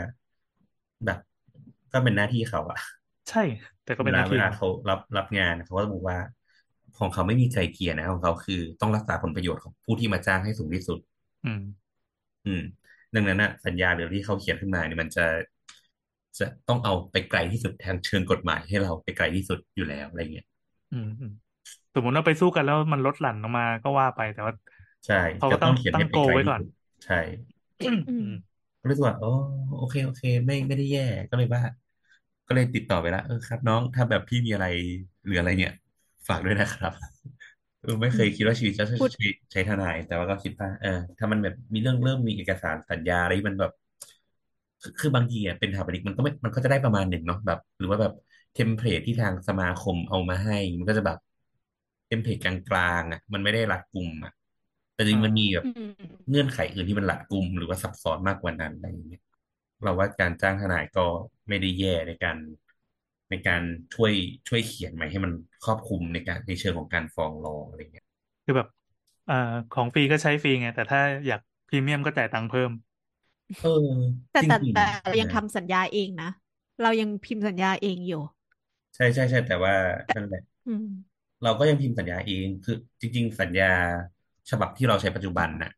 [1.05, 1.19] แบบ
[1.93, 2.79] ก็เป็นหน้าที่เขาอะ
[3.29, 3.41] ใช่
[3.85, 6.19] แต่ก็เวเป็นหลาน้าเวที่ลาเขารับรับงานเขาก็จะบอกว่า
[6.99, 10.99] ของเขาไม่มีไกลเกลี่ยนะของเขาคือต้องรักษาผลประโยชน์ของผู้ที่มาจ้างให้สูงที่สุด
[11.45, 11.61] อืม
[12.45, 12.61] อืม
[13.15, 15.23] ดังนั้นนะสัญญาหรือที่เขาเขียนขึ้นมาเนี่ยมันจะ
[16.39, 20.47] จะต้องเอาไปไกลที่สุดทางเชิงกฎหมายให้เราไปไกลที่สุดอยู่แล้วอะไรเงี้ย
[20.91, 21.31] อืมอืม
[21.95, 24.55] สมมติว่าไปสู้กันแล้วมันลดหลั่นลงมาก็ว่าไปแต่ว่า
[25.07, 26.69] ใช่เขาก็จะต้องเขียนตั้ให้งไปโกไกลไว้ที่ก่อนสุด
[27.05, 27.15] ใช่
[27.81, 28.27] อืมอืม
[28.81, 29.27] ก็เลยรู้สึกว่าโอ้
[29.77, 31.63] โอเค โอเค ไม่ไม่ได้แย่ก็เลยว่า
[32.47, 34.67] ก็เลยติดต่อไปละเออครับ น้องถ้าแบบพี่มีอะไร
[35.25, 35.73] หรืออะไรเนี่ย
[36.29, 36.93] ฝากด้วยนะครับ
[37.81, 43.73] เออไม่เคยคิดว่าชีวิตจะใช้พูดใช้ใช้ทนาย แต่ว่าก็คิดว่าเออถ้ามันแบบมีเรื่องเริ่มมีเอกสารสัญญาอะไรที่มันแบบ
[44.83, 48.13] คือคือบางทีอะเป็นสถาปนิกมันก็ไม่มันก็จะได้ประมาณหนึ่งเนาะแบบ หรือว่าแบบ
[48.53, 51.19] เทมเพลตที่ทางสมาคมเอามาให้ มันก็จะแบบ
[52.07, 54.33] เทมเพลตกลางๆอะ มันไม่ได้รัดกุมอะ
[54.95, 55.91] แต่จริงๆมันมีแบบอืม
[56.29, 59.21] เงื่อนไขอื่นที่มันรัดกุมหรือว่าซับซ้อนมากกว่านั้นอะไรอย่างเงี้ย
[59.83, 61.01] เราว่าการจ้างทนายก็
[61.49, 62.37] ไม่ได้แย่ในการ
[63.31, 63.63] ในการ
[63.95, 64.13] ช่วย
[64.49, 65.33] ช่วยเขียนมาให้มัน
[65.65, 68.07] ครอบคลุมในการในเชิงของการฟ้องร้องอะไรเงี้ย
[68.45, 68.69] คือแบบ
[69.29, 69.35] อ่า
[69.71, 72.71] ของฟรีก็ใช้ฟรีไงแต่ถ้าอยากพรีเมียมก็จ่ายตังค์เพิ่ม
[73.59, 73.69] เออ
[74.31, 76.27] แต่จแต่ริงแต่ๆเรายังทำสัญญาเองนะ
[76.81, 78.23] เรายังพิมพ์สัญญาเองอยู่
[78.95, 79.75] ใช่ใช่ใช่แต่ว่า
[80.15, 80.85] นั่นแหละ อืม
[81.43, 83.65] เราก็ยังพิมพ์สัญญาเองคือ จริง ๆ สัญญา
[84.51, 85.71] ฉบับที่เราใช้ปัจจุบันน่ะ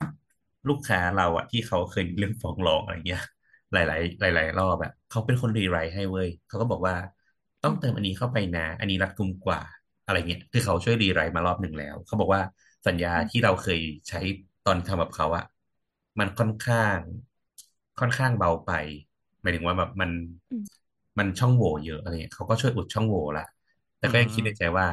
[0.68, 3.22] ลูกค้าเราอะที่เขาเคยมีเรื่องฟ้องร้องอะไรเงี้ย
[3.72, 6.94] หลายๆหลาย ๆ รอบอะเขาเป็นคน rewrite ให้เว้ยเขาก็บอกว่า
[7.62, 9.60] ต้องเติมอันนี้เข้าไปนะ อันนี้รัดกุมกว่า
[10.04, 12.42] อะไรเงี้ยคือเขาช่วย rewrite มารอบหนึ่งแล้วเขาบอกว่า
[12.86, 14.18] สัญญาที่เราเคยใช้
[14.64, 15.44] ตอนทำกับเขาอะ
[16.18, 16.98] มันค่อนข้าง
[18.00, 18.70] ค่อนข้างเบาไป
[19.40, 20.10] หมายถึงว่าแบบมัน
[20.50, 20.82] อืม
[21.18, 23.44] มันช่องโหว่เยอะอะไรเงี้ยเขาก็ช่วยอุดช่องโหว่ละ
[23.98, 24.86] แต่ก็ยังคิดในใจว่า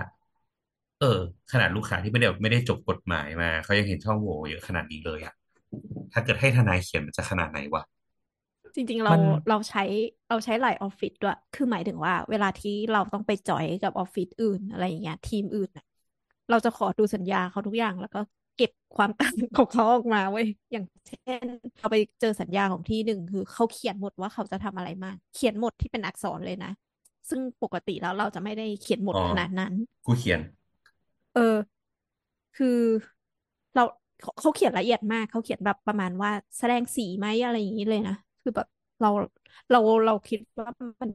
[0.99, 1.19] เออ
[1.51, 5.33] ขนาดลูกค้าที่ไม่ได้ไม่ได้จบกฎหมายมาเขายังเห็นช่องโหว่เยอะขนาดนี้เลยอะ
[6.13, 7.83] ถ้าเกิดให้ทนายเขียนมันจะขนาดไหนวะ
[8.75, 9.83] จริงๆเรามันเราใช้
[10.29, 15.85] เราใช้หลายออฟฟิศด้วย คือหมายถึงว่า เวลาที่เราต้องไปจอยกับออฟฟิศอื่นอะไรอย่างเงี้ยทีมอื่นน่ะ
[16.49, 18.19] เราจะขอดูสัญญาเขาทุกอย่างแล้วก็
[18.59, 21.43] เก็บความต่างของเขาออกมาเว้ยอย่างเช่น
[21.77, 26.71] เราไปเจอสัญญาของที่หนึ่งคือเขาเขียนหมดว่าเขาจะทำอะไรมาก เขียนหมดที่เป็นอักษรเลยนะ
[27.29, 29.73] ซึ่งปกติแล้วเราจะไม่ได้เขียนหมดอ๋อขนาดนั้น
[30.05, 30.39] กูเขียน
[31.37, 31.39] อ
[32.57, 32.79] คือ
[33.75, 33.83] เรา
[34.21, 38.67] เขาเขาเขียนละเอียดมากเขาเขียนแบบประมาณว่าแสดงสีไหมอะไรอย่างนี้เลยนะคือแบบ
[39.01, 39.09] เรา
[39.71, 40.69] เราเราคิดว่า
[41.01, 41.09] มัน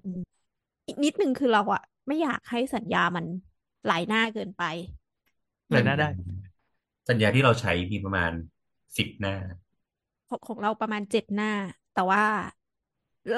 [0.87, 3.25] อีกนิดนึงคือเราอะไม่อยากให้สัญญามัน
[3.87, 4.63] หลายหน้าเกินไป
[5.69, 6.09] เลยน่าได้
[7.09, 8.33] สัญญาที่เราใช้มีประมาณ
[8.97, 9.35] สิบหน้า
[10.29, 11.53] ของของเราประมาณเจ็ดหน้า
[11.95, 12.25] แต่ว่า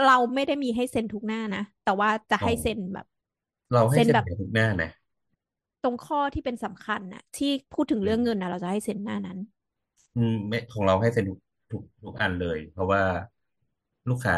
[0.04, 3.06] เราไม่ได้มีให้เซ็นทุกหน้านะ แต่ว่าจะให้อ๋อเซ็นแบบ
[3.72, 4.88] เราให้เซ็นเซ็นแบบในทุกหน้านะ
[5.82, 9.38] ตรงข้อที่เป็นสำคัญน่ะที่พูดถึงเรื่องเงินนะเราจะให้เซ็นหน้านั้น
[10.14, 11.38] อืมไม่ของเราให้เซ็นทุก
[11.70, 13.02] ทุกทุกอันเลย เพราะว่า
[14.08, 14.36] ลูกค้า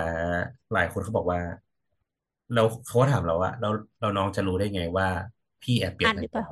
[0.72, 1.40] หลายคนเขาบอกว่า
[2.54, 3.68] เราเขาก็ถามเราว่าเรา
[4.00, 5.08] เราน้องจะรู้ได้ไงว่า
[5.62, 6.46] พี่แอบเปลี่ยนอ่านหสัรืญอเปล่าญา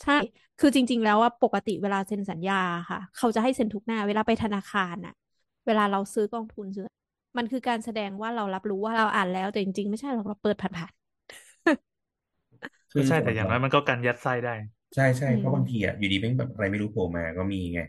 [0.00, 0.12] ใช่
[0.60, 5.14] คือจริง ๆ แล้วว่าปกติเวลาเซ็นสัญญาค่ะ เขาจะให้เซ็นทุกหน้า เวลาไปธนาคารน่ะ
[5.66, 6.86] เวลาเราซื้อกองทุนซื้อ
[7.38, 10.92] มันคือการแสดงว่าเรารับรู้ว่าเราอ่านแล้ว แต่จริง ๆ ไม่ใช่หรอกเราเปิดผ่าน
[12.90, 14.50] คือใช่แต่อย่างน้อยมันก็กันยัดไส้ได้
[14.94, 17.80] ใช่ใช่อืมเพราะบางทีอะอยู่ดีแม่งแบบอะไรไม่รู้โผล่มาก็มีไง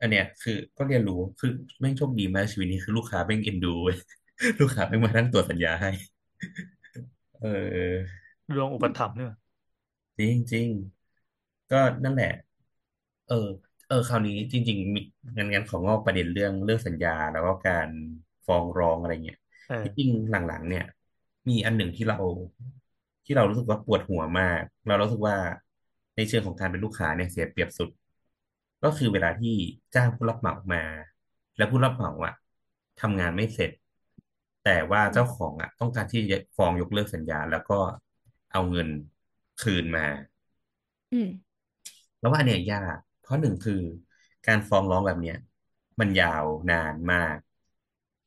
[0.00, 1.48] อันเนี้ยคือก็เรียนรู้คือ
[1.80, 3.96] แม่งโชคดีมากชีวิตนี้คือลูกค้าแม่งเอ็นดูเว้ย
[4.60, 5.88] ลูกค้าแม่งมานั่งตรวจสัญญาให้
[7.40, 8.22] เออ
[8.54, 9.32] ดวงอุปถัมภ์เนี่ย
[10.18, 10.68] จริงจริง
[11.72, 12.28] ก็นั่นแหละ
[13.26, 13.34] เออ
[13.86, 15.00] เออ คราวนี้จริงๆมี
[15.36, 17.88] งั้นงั้นของงอกประเด็นเรื่องเรื่องสัญญาแล้วก็การ
[18.46, 20.84] ฟ้องร้องอะไรเงี้ยเออจริงๆหลังๆ เนี่ย
[21.48, 22.16] มีอันหนึ่งที่เรา
[23.24, 25.36] ที่เรารู้สึกว่าปวดหัวมาก เรารู้สึกว่า
[26.16, 27.90] ในเชิงของการเป็นลูกค้าเนี่ยเสียเปรียบสุด
[28.84, 29.54] ก็คือเวลาที่
[29.94, 30.82] จ้างผู้รับเหมามา
[31.56, 32.34] แล้วผู้รับเหมาอะ
[33.00, 33.70] ทำงานไม่เสร็จ
[34.64, 37.78] แต่ว่าเจ้าของอะ ต้องการที่จะฟ้องยกเลิกสัญญา แล้วก็
[38.52, 38.88] เอาเงิน
[39.62, 41.28] คืนมาๆอืม
[42.22, 43.80] แล้วว่าอันเนี้ยยาก เพราะหนึ่งคือ
[44.46, 45.36] การฟ้องร้องแบบเนี้ย
[46.00, 47.38] มันยาวนานมาก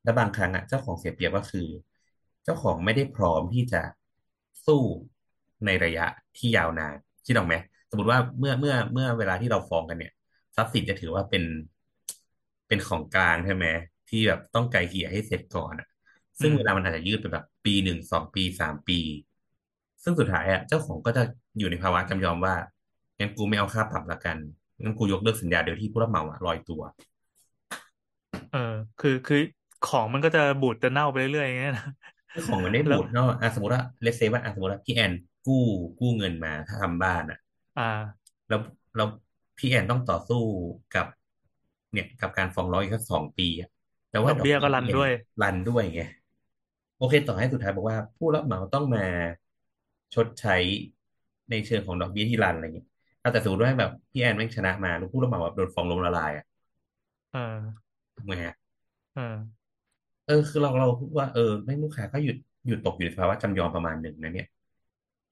[0.03, 1.67] และบางครั้งอะเจ้าของเสียเปรียบก็คือ
[2.43, 3.81] เจ้าของไม่ได้พร้อมที่จะ
[4.65, 4.81] สู้
[5.65, 6.05] ในระยะ
[6.37, 7.55] ที่ยาวนานคิดออกไหม
[7.89, 10.11] สมมติว่าเมื่อเมื่อเมื่อเวลาที่เราฟ้องกันเนี่ย
[10.55, 11.43] ทรัพย์สินจะถือว่าเป็น
[12.67, 13.65] เป็นของกลางใช่ไหม
[14.09, 15.87] ที่แบบต้องไกลเกลี่ยให้เสร็จก่อนอะ
[16.39, 18.99] ซึ่งอืมเวลามันอาจจะยืดไปแบบ ปีหนึ่งสองปีสามปี
[20.03, 21.23] ซึ่งสุดท้ายอะเจ้าของก็จะ
[21.57, 22.55] อยู่ในภาวะจำยอมว่า
[23.20, 24.38] งั้นกูไม่เอาค่าปรับละกัน
[24.82, 26.82] งั้นกูยกเลิกสัญญาเดี๋ยวที่ผู้รับเหมาอะลอยตัว
[28.53, 29.41] เออ คือคือ
[29.88, 31.86] ของมันก็จะบูดจะเน่าไปเรื่อยๆอย่างเงี้ยนะ
[32.34, 35.11] คือของมันได้แล้วบูดเนาะอะสมมติว่าเลสเซว่าอะสมมติว่าพี่แอน
[35.47, 35.63] กู้
[35.99, 37.39] กู้เงินมาถ้าทำบ้านอะ
[37.80, 37.89] อ่า
[38.49, 38.59] แล้ว
[38.95, 39.07] แล้ว
[39.57, 40.41] พี่แอนต้องต่อสู้
[40.95, 41.05] กับ
[41.93, 43.70] เนี่ยกับการฟ้องร้องอีกสักสองปีอะ
[44.11, 45.11] แต่ว่าดอกเบี้ยก็รันพี่แอด้วย
[45.41, 46.01] รันด้วยไง
[46.99, 49.05] โอเค ต่อให้สุดท้ายบอกว่าผู้รับเหมาต้องมา
[50.16, 50.55] ชดใช้
[51.49, 52.94] ในเชิงของดอกเบี้ยที่รันอะไรเงี้ยอะ
[53.34, 56.45] แต่สมมติว่าแบบพี่แอนแม่งชนะมาแล้วผู้รับเหมาแบบโดนฟ้องล้มละลายอะ
[57.32, 58.55] เออทำไงฮะ
[59.13, 59.21] เออ
[60.26, 62.36] เออคือเราเราคิดว่าเออแม่งลูกค้าก็หยุด
[62.67, 64.47] หยุดตกอยู่ในภาวะจำยอมประมาณหนึ่งนะเนี่ย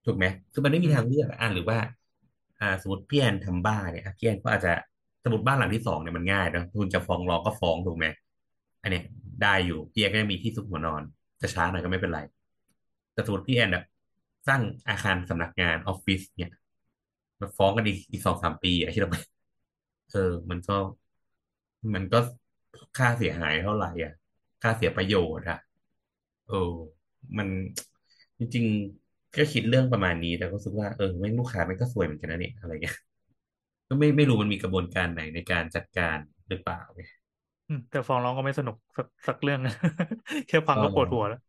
[0.06, 1.78] ถูกไหมคือมันไม่มีอืมทางเลือกอะอะหรือว่า
[2.60, 4.72] อ่าสมมติพี่แอนทำบ้านเนี่ยอะพี่แอนก็อาจจะ
[5.24, 8.06] สมมติบ้านหลังที่สองเนี่ยมันง่ายนะคุณจะฟ้องร้องก็ฟ้องถูกไหม
[8.82, 9.04] อันเนี้ย
[9.42, 11.02] ได้อยู่พี่แอนก็จะมีที่ซุกหัวนอน
[11.42, 12.20] จะช้าหน่อยก็ไม่เป็นไร
[13.14, 13.84] แต่สมมติพี่แอนแบบ
[14.48, 16.52] สร้างอาคารสำนักงานออฟฟิศเนี่ย
[17.44, 19.22] มาฟ้องกันอีกอีกสองสามปีอะคิดว่า
[20.10, 20.20] เออ
[20.52, 20.74] มันก็
[21.94, 22.20] มันก็
[22.98, 24.14] ค่าเสียหายเท่าไหร่อะ
[24.62, 25.58] ค่าเสียประโยชน์อะ
[26.48, 26.56] เออ
[27.38, 27.48] มัน
[28.40, 32.96] จริงๆก็คิดเรื่องประมาณนี้แต่ก็รู้สึกว่าเออแม่งลูกค้าแม่งก็ซวยเหมือนกันนะเนี่ยอะไรเงี้ย
[33.90, 36.18] ก็ไม่ไม่รู้มันมีกระบวนการไหนในการจัดการ
[36.50, 37.02] หรือเปล่าไง
[37.68, 39.60] อืมแต่ฟ้องร้องก็ไม่สนุกสักสักเรื่อง
[40.48, 41.40] แค่ฟังก็ปวดหัวแล้ว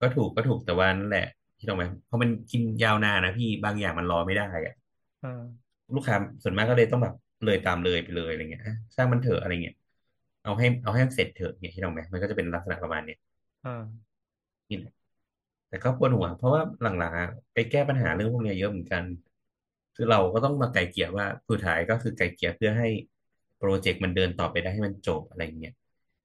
[0.00, 1.26] ก็ถูกก็ถูกแต่ว่านั่นแหละ
[1.58, 7.14] ที่ตรงไหมเพราะมันกินยาวนานนะพี่บางอย่างมันรอไม่ได้อะเออลูกค้าส่วนมากก็เลยต้องแบบ
[7.44, 9.74] เลยตามเลยไปเลยอะไรเงี้ยอะสร้างมันเถอะอะไรเงี้ย
[10.42, 13.18] เอาให้เอาให้มันเสร็จเถอะเนี่ยที่ตรงไหมมันก็จะเป็นลักษณะประมาณเนี้ย
[13.62, 13.82] เออ
[14.70, 14.92] นี่แหละ
[15.68, 19.04] แต่ก็ปวดหัว เพราะว่าหลังๆอะไปแก้ปัญหาเรื่องพวกเนี้ยเยอะเหมือนกัน
[19.94, 22.88] คือเราก็ต้องมาไกลเกลี่ยว่าสุดท้ายก็คือไกลเกลี่ยเพื่อให้
[23.58, 25.74] โปรเจกต์มันเดินต่อไปได้ให้มันจบอะไรเงี้ย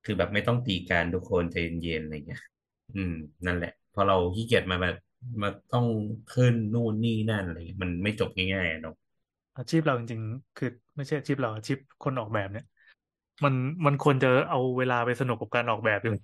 [0.05, 2.41] คือแบบไม่ต้องตีกันทุกคนใจเย็นๆอะไรเงี้ย
[2.95, 3.13] อืม
[3.45, 4.95] นั่นแหละ พอเราขี้เกียจมาแบบ
[5.41, 5.85] มาต้อง
[6.33, 8.95] ขึ้นนู่นนี่นั่นอะไรเงี้ยมันไม่จบง่ายๆอะเนาะ
[9.57, 12.65] อาชีพเราจริงๆ คือไม่ใช่อาชีพเราอาชีพคนออกแบบเนี่ย
[13.43, 13.53] มัน
[13.85, 16.17] มันควรจะเอาเวลาไปสนุกกับการออกแบบด้วย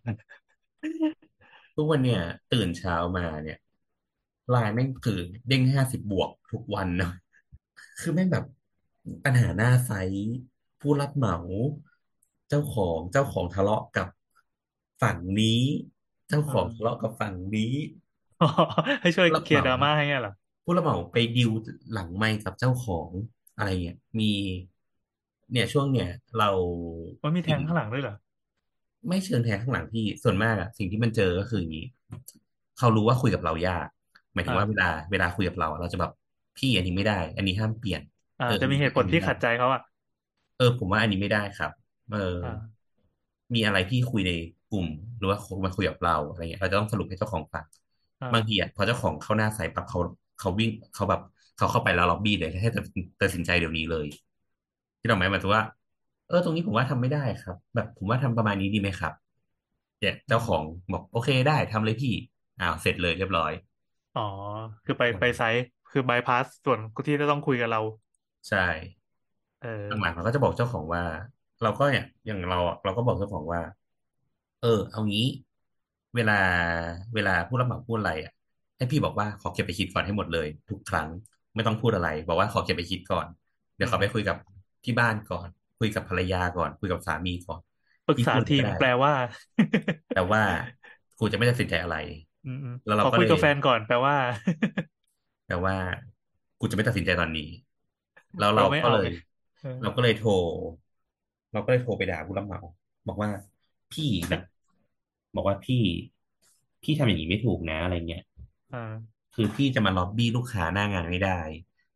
[1.76, 2.22] ทุกวันเนี่ย
[2.54, 3.58] ตื่นเช้ามาเนี่ย
[4.50, 7.14] ไลน์แม่งคือเด้งห้าสิบบวกทุกวันเนาะ
[8.02, 8.46] คือแม่งแบบ
[9.26, 10.30] ปัญหาหน้าไซต์
[10.80, 11.38] ผู้รับเหมา
[12.50, 14.08] เจ้าของเจ้าของทะเลาะกับ
[15.02, 15.62] ฝั่งนี้
[16.30, 17.74] เจ้าของเออทะเลาะกับฝั่งนี้
[19.02, 20.34] ให้ช่วยผู้รับเคลียร์เหดมาราม่าให้เงี้ยเหรอ
[20.64, 21.52] ผู้รับเหมาไปดิว
[21.92, 23.12] หลังไมค์กับเจ้าของ
[23.56, 24.26] อะไรเงี้ยมี
[25.52, 26.50] เนี่ยช่วงเนี่ยเรา
[27.24, 28.16] มันมีแทงข้างหลังด้วยเหรอ
[29.08, 31.86] ไม่เชิงแทงข้างหลังพี่ส่วนมากอะสิ่งที่มันเจอก็คืออย่างนี้
[32.78, 33.88] เขารู้ว่าคุยกับเรายาก
[34.34, 36.12] หมายถึงว่าอ่าเวลาเวลาคุยกับเราอะเราจะแบบ
[36.58, 38.02] พี่อันนี้ไม่ได้ อันนี้ห้ามเปลี่ยน
[38.40, 39.82] อ่าเออจะมีเหตุผลที่ขัดใจเขาอะ
[40.58, 41.72] เออ ผมว่าอันนี้ไม่ได้ครับ
[42.10, 42.80] เอออ่า
[43.54, 44.32] มีอะไรที่คุยใน
[44.72, 44.88] กลุ่ม
[45.18, 47.89] หรือว่ามาคุยกับเราอะไรเงี้ยเราจะต้องสรุปให้เจ้าของฟังอ่า
[48.34, 50.00] บางทีอะพอเจ้าของเข้าหน้าใส่ปั๊บเขา
[50.38, 51.20] เขาวิ่งเขาแบบ
[51.56, 52.84] เขาเข้าไปแล้วล็อบบี้เลยให้ตัด
[53.22, 54.08] ตัดสินใจเดี๋ยวนี้เลย
[55.00, 55.64] ที่เราหมายหมายถึงว่า
[56.28, 59.14] เออ ตรงนี้ผมว่าทำไม่ได้ครับ แบบผมว่าทำประมาณนี้ดีไหมครับ
[60.00, 62.10] เนี่ยเจ้าของบอกโอเคได้ทำเลยพี่
[62.60, 63.52] อ้าวเสร็จเลยเรียบร้อย
[64.14, 64.22] อ๋อ
[64.84, 67.80] คือไปไปไซต์คือบายพาสส่วนที่จะต้องคุยกับเรา
[68.48, 68.58] ใช่
[69.60, 71.04] เออหลังๆเราก็จะบอกเจ้าของว่า
[71.62, 73.62] เราก็เนี่ยอย่างเราอะเราก็บอกเจ้าของว่า
[74.62, 75.26] เออ เอางี้
[76.16, 76.40] เวลา
[77.14, 78.32] เวลาผู้รับเหมาพูดอะไรอะ
[78.78, 81.08] ให้พี่บอกว่าขอเก็บไปคิดก่อนให้หมดเลย ทุกครั้ง
[81.56, 83.28] ไม่ต้องพูดอะไร บอกว่าขอเก็บไปคิดก่อน
[83.76, 84.38] เดี๋ยวขอไปคุยกับ
[84.86, 85.48] ที่บ้านก่อน
[85.80, 87.62] คุยกับภรรยาก่อน คุยกับสามีก่อน
[88.08, 89.14] ปรึกษาพี่พูดทีมไม่ได้แปลว่า
[90.14, 90.42] แต่ว่า
[91.20, 91.96] กูจะไม่ตัดสินใจอะไร
[92.46, 94.16] อืมอืมแล้วเราขอก็คุยเลยกับแฟนก่อนแปลว่า
[95.48, 95.76] แต่ว่า
[96.60, 97.50] กูจะไม่ตัดสินใจตอนนี้
[98.38, 99.10] แล้วเราเราไม่ก็เอาเลยไง
[99.62, 100.30] เออเราก็เลยโทร
[101.52, 102.60] เราก็เลยโทรไปด่าผู้รับเหมา
[103.08, 103.30] บอกว่า
[103.92, 104.34] พี่แบ
[105.30, 105.84] บบอกว่าพี่
[106.84, 108.24] พี่ทำอย่างนี้ไม่ถูกนะอะไรเงี้ย
[108.72, 111.40] อ่าคือพี่จะมาล็อบบี้ลูกค้าหน้างานไม่ได้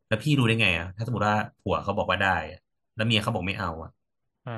[0.07, 2.59] แล้วพี่รู้ได้ไงอะถ้าสมมติว่าผัวเขาบอกว่าได้อะ
[2.95, 3.91] แล้วเมียเขาบอกไม่เอาอะ
[4.45, 4.53] อ่า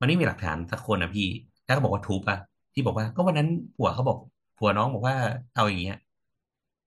[0.00, 1.26] มันไม่มีหลักฐานสักคนอะพี่
[1.66, 2.38] ถ้าเขาบอกว่าทุบอะ
[2.72, 4.18] พี่บอกว่า ก็วันนั้นผัวเขาบอก
[4.56, 5.16] ผัวน้องบอกว่า
[5.54, 5.96] เอาอย่างเงี้ย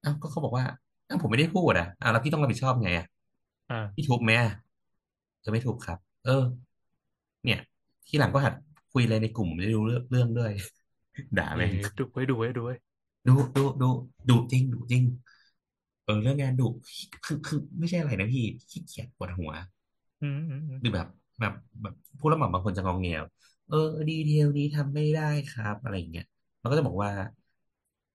[0.04, 0.66] อ้าวก็เขาบอกว่า
[1.08, 3.06] อ้าวผมไม่ได้พูดอะอ้าวแล้วพี่ต้องรับผิดชอบไงอะ
[3.70, 4.50] อ่าพี่ทุบไหมอะ
[5.40, 6.32] เออไม่ทุบครับ เออ
[7.44, 7.60] เนี่ย
[8.08, 8.54] ที่หลังก็หัด
[8.92, 10.52] คุยอะไรในกลุ่มไม่รู้เรื่องเรื่องด้วย
[11.38, 12.74] ด่าเอแม่งดูไว้ดูไว้ดูไว้
[13.28, 13.90] ดูดูดู
[14.30, 15.04] ดูจริง ดูจริง
[16.04, 16.64] เออเรื่องงานดุ
[17.24, 19.52] คือคือไม่ใช่อะไรนะพี่ขี้เกียจปวดหัว
[20.22, 21.08] อืมอืมอืมหรือแบบ
[21.40, 23.08] แบบแบบผู้รับเหมาบางคนจะงองแง
[23.68, 23.76] เออ
[24.10, 26.26] ดีเทลนี้ทำไม่ได้ครับ อะไรอย่างเงี้ย
[26.60, 27.12] เราก็จะบอกว่า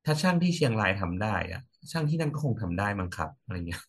[0.04, 1.60] ถ้าช่างที่เชียงรายทำได้อะ
[1.92, 3.80] ช่างที่นั่นก็คงทำได้มั้งครับ อะไรเงี้ย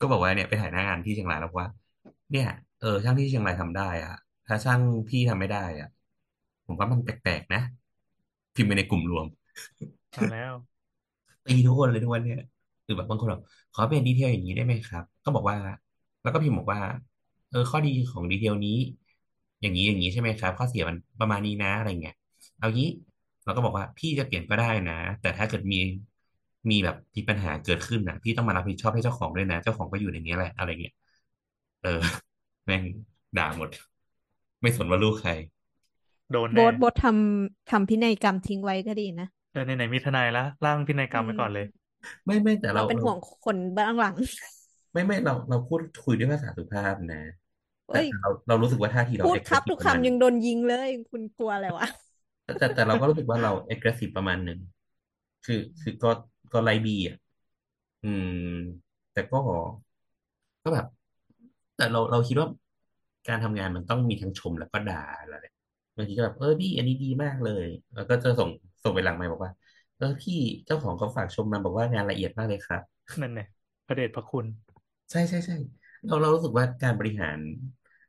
[0.00, 1.68] ก็บอกว่าเนี่ยไปถ่ายหน้างานที่เชียงรายแล้วว่า
[2.30, 2.46] เนี่ย
[2.78, 4.12] เออช่างที่เชียงรายทำได้อะ
[4.46, 5.88] ถ้าช่างพี่ทำไม่ได้อะ
[6.68, 7.60] ผมว่ามันแปลกๆนะ
[8.54, 9.26] พิมพ์ไปในกลุ่มรวม
[10.16, 10.52] มาแล้ว
[11.46, 12.40] ตีทุกคนเลยทุกวันเนี่ย
[12.84, 13.42] หรือแบบบางคนบอก
[13.74, 15.56] ขอเป็นดีเทลอย่างนี้ได้ไหมครับ ก็บอกว่า
[16.22, 16.80] แล้วก็พิมพ์บอกว่า
[17.50, 18.76] เออข้อดีของดีเทลนี้
[19.60, 22.14] อย่างนี้อย่างนี้ใช่ไหมครับ ข้อเสียมันประมาณนี้นะอะไรเงี้ย
[22.58, 22.88] เอางี้
[23.44, 25.76] เราก็บอกว่าพี่จะเปลี่ยนก็ได้นะ แต่ถ้าเกิดมี
[26.70, 30.94] มีแบบมีปัญหาเกิดขึ้นนะพี่ต้องมารับผิดชอบให้เจ้าของด้วยนะ เจ้าของก็อยู่ในนี้แหละอะไรเงี้ย
[31.80, 31.88] เออ
[32.66, 32.82] แม่ง
[33.36, 33.68] ด่าหมด
[34.62, 35.30] ไม่สนว่าลูกใคร
[36.32, 41.66] โดนโบ๊แน่ทโบ๊ททำทำพินัยกรรมทิ้งไว้ก็ดีนะเออไหนๆมีทนายละร่างพินัยกรรมไว้ก่อนเลย
[42.26, 44.14] ไม่ไม่แต่เราเราเป็นเราห่วงคนเบื้องหลัง
[44.92, 47.22] ไม่ไม่เราเราพูดคุยด้วยภาษาสุภาพนะ
[47.86, 51.86] แต่เอ้ยเราเรารู้สึกว่าท่าทีเราพูดครับ aggressive ทุกประมาณคำยังโดนยิงเลย คุณกลัวอะไรวะ
[52.44, 54.58] แต่แต่แต่เราก็รู้สึกว่าเรา aggressive ประมาณหนึ่ง
[55.46, 56.10] คือคือก็
[56.52, 57.16] ก็ไล่บีอะ
[58.04, 58.12] อื
[58.52, 58.58] ม
[59.12, 59.38] แต่ก็
[60.64, 60.86] ก็แบบ
[61.76, 62.48] แต่เราเราคิดว่า
[63.28, 65.54] การทำงานมันต้องมีทั้งชมแล้วก็ด่าอะไรแหละ
[65.98, 68.48] บางทีก็แบบเออพี่อันนี้ดีมากเลย แล้วก็จะส่ง
[68.84, 69.52] ส่งไปหลังไมค์บอกว่า
[69.96, 70.34] เออพี่
[70.66, 72.82] เจ้าของเขาฝากชมมาบอกว่างานละเอียดมากเลยครับ
[73.20, 73.40] นั่นไง
[73.86, 74.46] พระเดชพระคุณ
[75.10, 75.54] ใช่ใช่ใช่
[76.06, 77.38] เราเรารู้สึกว่าการบริหาร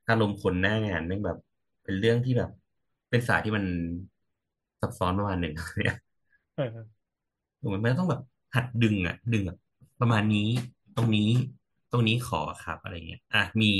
[0.08, 1.38] อารมณ์คนหน้างานแม่งแบบ
[1.84, 2.50] เป็นเรื่องที่แบบ
[3.10, 3.66] เป็นศาสตร์ที่มัน
[4.82, 5.96] ซับซ้อนประมาณหนึ่งเนี่ย
[6.56, 7.00] เออ
[7.62, 8.22] ถูกไหมมันต้องแบบ
[8.56, 9.58] หัดดึงอะ ดึงแบบ
[10.00, 10.48] ประมาณนี้
[10.96, 11.30] ตรงนี้
[11.92, 13.72] ตรงนี้ขอครับอะไรเงี้ยอะมี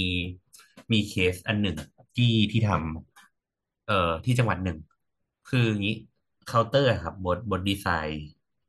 [0.92, 1.78] มีเคสอันหนึ่ง
[2.16, 3.09] ที่ที่ทำ
[3.90, 4.78] เอ่อที่จังหวัดหนึ่ง
[5.50, 5.98] คืออย่างนี้
[6.48, 8.26] เคาน์เตอร์อะครับบนบนดีไซน์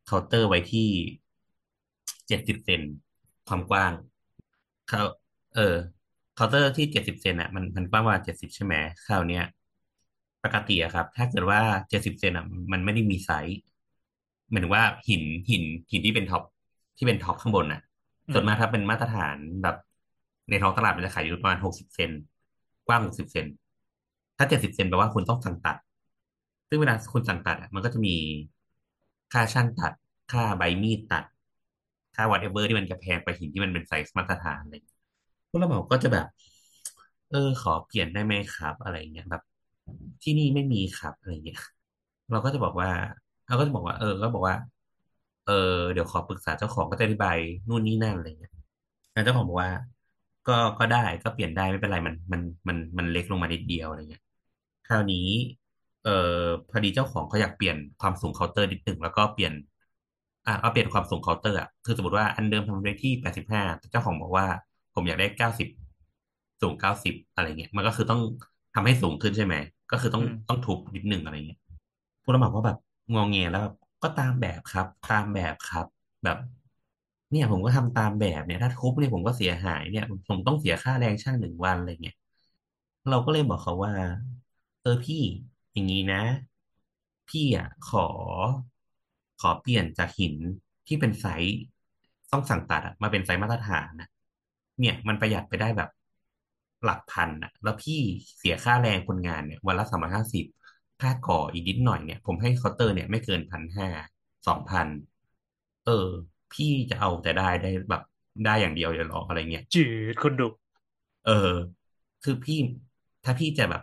[0.07, 0.89] เคาน์เตอร์ไว้ที่
[2.29, 2.81] เจ็ดสิบเซน
[3.49, 3.93] ความกว้าง
[4.89, 5.01] เขา
[5.57, 5.75] เออ
[6.35, 8.75] เคาน์เตอร์ที่เจ็ดสิบเซนอะมันมันกว้างกว่าเจ็ดสิบใช่ไหม
[9.07, 9.45] คราวเนี้ย
[10.45, 13.59] ปกติอะครับ ถ้าเกิดว่าเจ็ดสิบเซนอะมันไม่ได้มีไซส์
[14.51, 16.43] หมายถึงว่าหินหินหินที่เป็น top
[16.97, 17.81] ที่เป็น top ข้างบนน่ะ
[18.29, 19.77] อืมส่วนมากถ้าเป็นมาตรฐานแบบ
[20.51, 22.11] ในท้องตลาดมันจะขายอยู่ประมาณหกสิบเซน
[22.87, 23.47] กว้างหกสิบเซน
[24.41, 25.77] ถ้าเจ็ดสิบเซนแปลว่าคุณต้องสั่งตัด
[26.69, 28.15] ซึ่งเวลาคุณสั่งตัดอะมันก็จะมี
[29.33, 29.93] ค่าช่างตัด
[30.33, 31.25] ค่าใบมีดตัด
[32.15, 34.99] ค่า whatever ที่มันจะแพงไปหินที่มันเป็นไซส์มาตรฐานอะไรอย่างเงี้ย
[35.51, 36.27] ผู้รับเหมาก็จะแบบ
[37.31, 39.43] เออ ขอเปลี่ยนได้ไหมครับ อะไรเงี้ยแบบ
[40.23, 41.59] ที่นี่ไม่มีครับอะไรเงี้ย
[42.31, 42.91] เราก็จะบอกว่า
[43.47, 44.55] เราก็จะบอกว่า เออ ก็บอกว่า
[45.45, 45.53] เออ
[45.93, 47.37] เดี๋ยวขอปรึกษาเจ้าของก็จะอธิบาย
[47.69, 48.53] นู่นนี่นั่นอะไรเงี้ย
[49.13, 49.71] แล้วเจ้าของบอกว่า
[50.47, 54.23] ก็ก็ได้ก็เปลี่ยนได้ไม่เป็นไรมันมันมันมันเล็กลงมานิดเดียวอะไรเงี้ย
[54.91, 55.27] คราวนี้
[56.05, 56.11] เอ่อ
[56.71, 59.53] พอดีเจ้าของเขาอยากเปลี่ยนความสูงเคาน์เตอร์นิดหนึ่งแล้วก็เปลี่ยน
[60.47, 64.47] อะเอาเปลี่ยนความสูงเคาน์เตอร์อะคือสมมติว่าอันเดิมทำไว้ที่แปดสิบห้าแต่เจ้าของบอกว่า
[64.95, 65.69] ผมอยากได้เก้าสิบ
[66.61, 68.21] สูงเก้าสิบอะไรเงี้ยมันก็คือต้อง
[68.75, 69.55] ทำให้สูงขึ้นใช่ไหม
[69.93, 71.59] ก็คือต้องอืมต้องทุบนิดหนึ่งอะไรเงี้ย
[72.23, 72.77] ผู้รับเหมาก็แบบ
[73.15, 75.87] งอแงแล้วแบบก็ตามแบบครับ ตามแบบครับ
[76.25, 76.37] แบบ
[77.31, 82.15] เนี่ยผมก็ทำตามแบบเนี่ย ถ้าทุบเนี่ยผมก็เสียหายเนี่ย ผมต้องเสียค่าแรงช่างหนึ่งวันอะไรเงี้ย
[83.09, 83.93] เราก็เลยบอกเขาว่า
[84.83, 85.23] เออพี่
[85.73, 86.23] อย่างนี้นะ
[87.29, 88.07] พี่อะขอ
[89.41, 90.35] ขอเปลี่ยนจากหิน
[90.87, 91.57] ที่เป็นไซส์
[92.33, 94.09] ต้องสั่งตัดอะมาเป็นไซส์มาตรฐานนะ
[94.81, 95.91] เนี่ยมันประหยัดไปได้แบบ
[96.85, 97.99] หลักพันอะแล้วพี่
[98.39, 100.45] เสียค่าแรงคนงานเนี่ยวันละสามร้อยห้าสิบ
[101.01, 103.89] ค่าก่ออีกนิดหน่อยเนี่ย ผมให้เคาน์เตอร์เนี่ยไม่เกินพันห้า
[104.47, 104.87] สองพัน
[105.87, 106.09] เออ
[106.53, 108.03] พี่จะเอาแต่ได้ได้แบบ
[108.45, 109.81] ได้อย่างเดียวเลยเหรออะไรเงี้ย จื
[110.13, 110.49] ดคนดุ
[111.27, 111.33] เออ
[112.25, 112.59] คือพี่
[113.25, 113.83] ถ้าพี่จะแบบ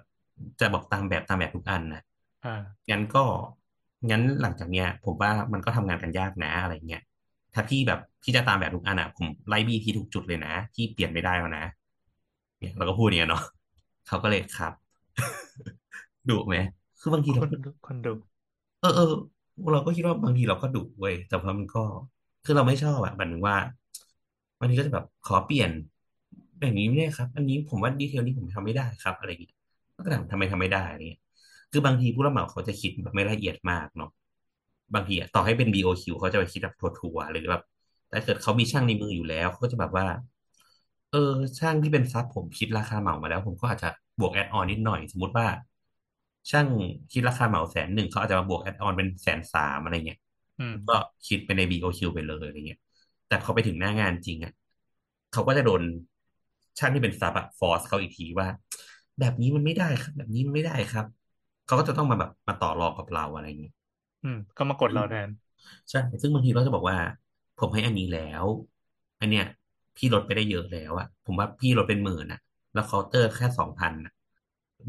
[0.59, 2.01] จะบอกตามแบบตามแบบทุกอันนะ
[2.43, 2.53] อ่า
[2.89, 3.23] งั้นก็
[4.09, 7.01] งั้นหลังจากเนี้ย ผมว่ามันก็ทำงานกันยากนะอะไรเงี้ย
[7.53, 11.65] ถ้าพี่แบบพี่จะตามแบบทุกอันอะผมไล่บี้พี่ทุกจุดเลยนะพี่เปลี่ยนไม่ได้แล้วนะ
[12.59, 13.43] เนี่ยเราก็พูดอย่างเงี้ยเนาะ
[14.07, 14.73] เขาก็เลยครับ
[16.29, 16.55] ดุไหม
[16.99, 18.13] คือบางทีคเรานดุคนดุ
[18.79, 19.05] เออเออ
[19.71, 21.83] เราก็คิดว่าบางทีเราก็ดุเว้ยแต่ว่ามันก็
[22.43, 23.55] คือเราไม่ชอบอะหมายถึงว่า
[24.59, 25.69] บางทีก็จะแบบขอเปลี่ยน
[26.59, 29.56] อย่างนี้ไม่ได้ครับ อันนี้ผมว่าดีเทลนี้ผมทำไม่ได้ครับ อะไรอย่างเงี้ย
[30.05, 31.21] ก็ถามทำไมทำไม่ได้อะไรเงี้ย
[31.71, 34.09] คือบางทีผู้รับเหมาเขาจะคิดแบบไม่ละเอียดมากเนาะ
[34.93, 37.61] บางทีอะต่อให้เป็น BOQ เขาจะไปคิดแบบทั่วๆหรือแบบ
[38.09, 40.05] แต่เกิดเขามีช่างในมืออยู่แล้วเขาก็จะแบบว่า
[41.11, 45.47] เออ ช่างที่เป็น sub ผมคิดราคาเหมามาแล้ว ผมก็อาจจะบวก add-on นิดหน่อย สมมติว่า
[46.51, 46.67] ช่าง
[47.11, 50.19] คิดราคาเหมาแสนหนึ่งเขาอาจจะมาบวก add-on เป็นแสนสามอะไรเงี้ย
[50.59, 50.95] อืมก็
[51.27, 52.79] คิดไปใน BOQ ไปเลยอะไรเงี้ย
[53.27, 54.53] แต่พอไปถึงหน้างานจริงอะ
[55.31, 55.81] เขาก็จะโดน
[56.79, 58.47] ช่างที่เป็น sub อะ force เขาอีกทีว่า
[59.19, 61.05] แบบนี้มันไม่ได้ครับ แบบนี้มันไม่ได้ครับ
[61.65, 63.73] เขาก็จะต้องมาแบบมาต่อรองกับเราอะไรเงี้ย
[64.23, 65.29] อืม ก็มากดเราแทน
[65.89, 66.97] ใช่ ซึ่งบางทีเราจะบอกว่า
[67.59, 68.45] ผมให้อันนี้แล้ว
[69.19, 69.43] อันเนี้ย
[69.95, 72.39] พี่ลดไปได้เยอะแล้วอะผมว่าพี่ลดเป็นหมื่นอะ
[72.73, 74.11] แล้วเคาน์เตอร์แค่สองพันอะ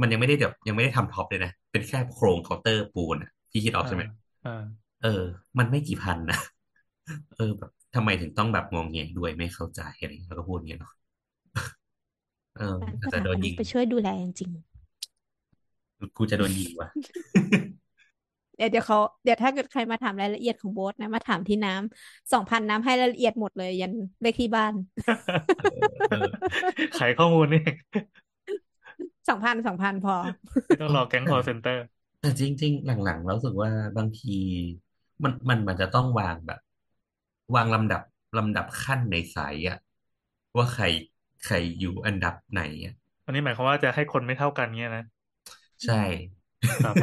[0.00, 4.02] มันยังไม่ได้แบบยังไม่ได้ทำ top เลยนะ เป็นแค่โครงเคาน์เตอร์ปูนอะพี่คิดออกใช่ไหม
[4.44, 5.22] อ่าเออ
[5.59, 6.38] มันไม่กี่พันนะ
[7.36, 10.92] เออแบบทำไมถึงต้องแบบงงแงด้วยไม่เข้าใจอะไรอย่างเงี้ยแล้วก็พูดอย่างเงี้ยเนาะ
[12.59, 14.51] เออการอาจสจะถาโดปนนิยิกงไปช่วยดูแลจริง
[16.16, 24.72] กูจะโดนยิงว่ะๆเดี๋ยวเดี๋ยวเขาเดี๋ยวถ้าเกิดใครมาถามรายละเอียดของโบ๊ทนะ มาถามที่น้ำสองพันน้ำให้รายละเอียดหมดเลย ยันเลขที่บ้าน
[26.10, 26.28] เออ
[26.98, 27.62] ขายข้อมูลนี่
[29.28, 30.14] สองพันสองพันพอ
[30.66, 31.78] ไม่ต้องรอแก๊ง call center
[32.20, 34.36] แต่จริง ๆ หลังๆเรารู้สึกว่าบางที
[35.22, 36.60] มันมันมันจะต้องวางแบบ
[37.55, 38.02] วางลำดับ
[38.39, 39.78] ลำดับขั้นในสายอะ
[40.56, 40.85] ว่าใคร
[41.44, 42.94] ใครอยู่อันดับไหนอะ
[43.24, 45.05] อันนี้หมายความว่าจะให้คนไม่เท่ากันเงี้ยนะ
[45.85, 45.94] ใช่
[46.81, 46.97] ครับ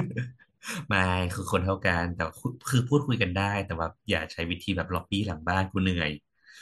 [0.89, 0.99] ไม่
[1.33, 6.11] คือคนเท่ากันแต่คือคือพูดคุยกันได้ แต่ว่าอย่าใช้วิธีแบบล็อบบี้หลังบ้านกูเหนื่อย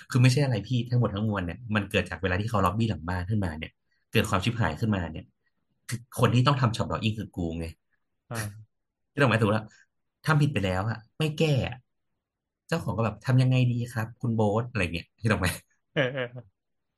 [0.10, 3.72] คือไม่ใช่อะไรพี่ทั้งหมดทั้งมวลเนี่ยมันเกิดจากเวลาที่เขาล็อบบี้หลังบ้านขึ้นมาเนี่ย
[4.12, 5.26] เกิดความชิบหายขึ้นมาเนี่ย
[5.90, 7.66] คือคนที่ต้องทำ shop drawing คือกูไง
[8.30, 8.38] อ่า
[9.12, 9.62] ที่เราหมายถึงว่า
[10.26, 11.76] ทำผิดไปแล้วอะไม่แก้อะ
[12.68, 15.48] เจ้าของก็แบบทำยังไงดีครับ คุณโบ๊ทอะไรเงี้ยเข้าใจไหม
[15.94, 16.24] เออเออ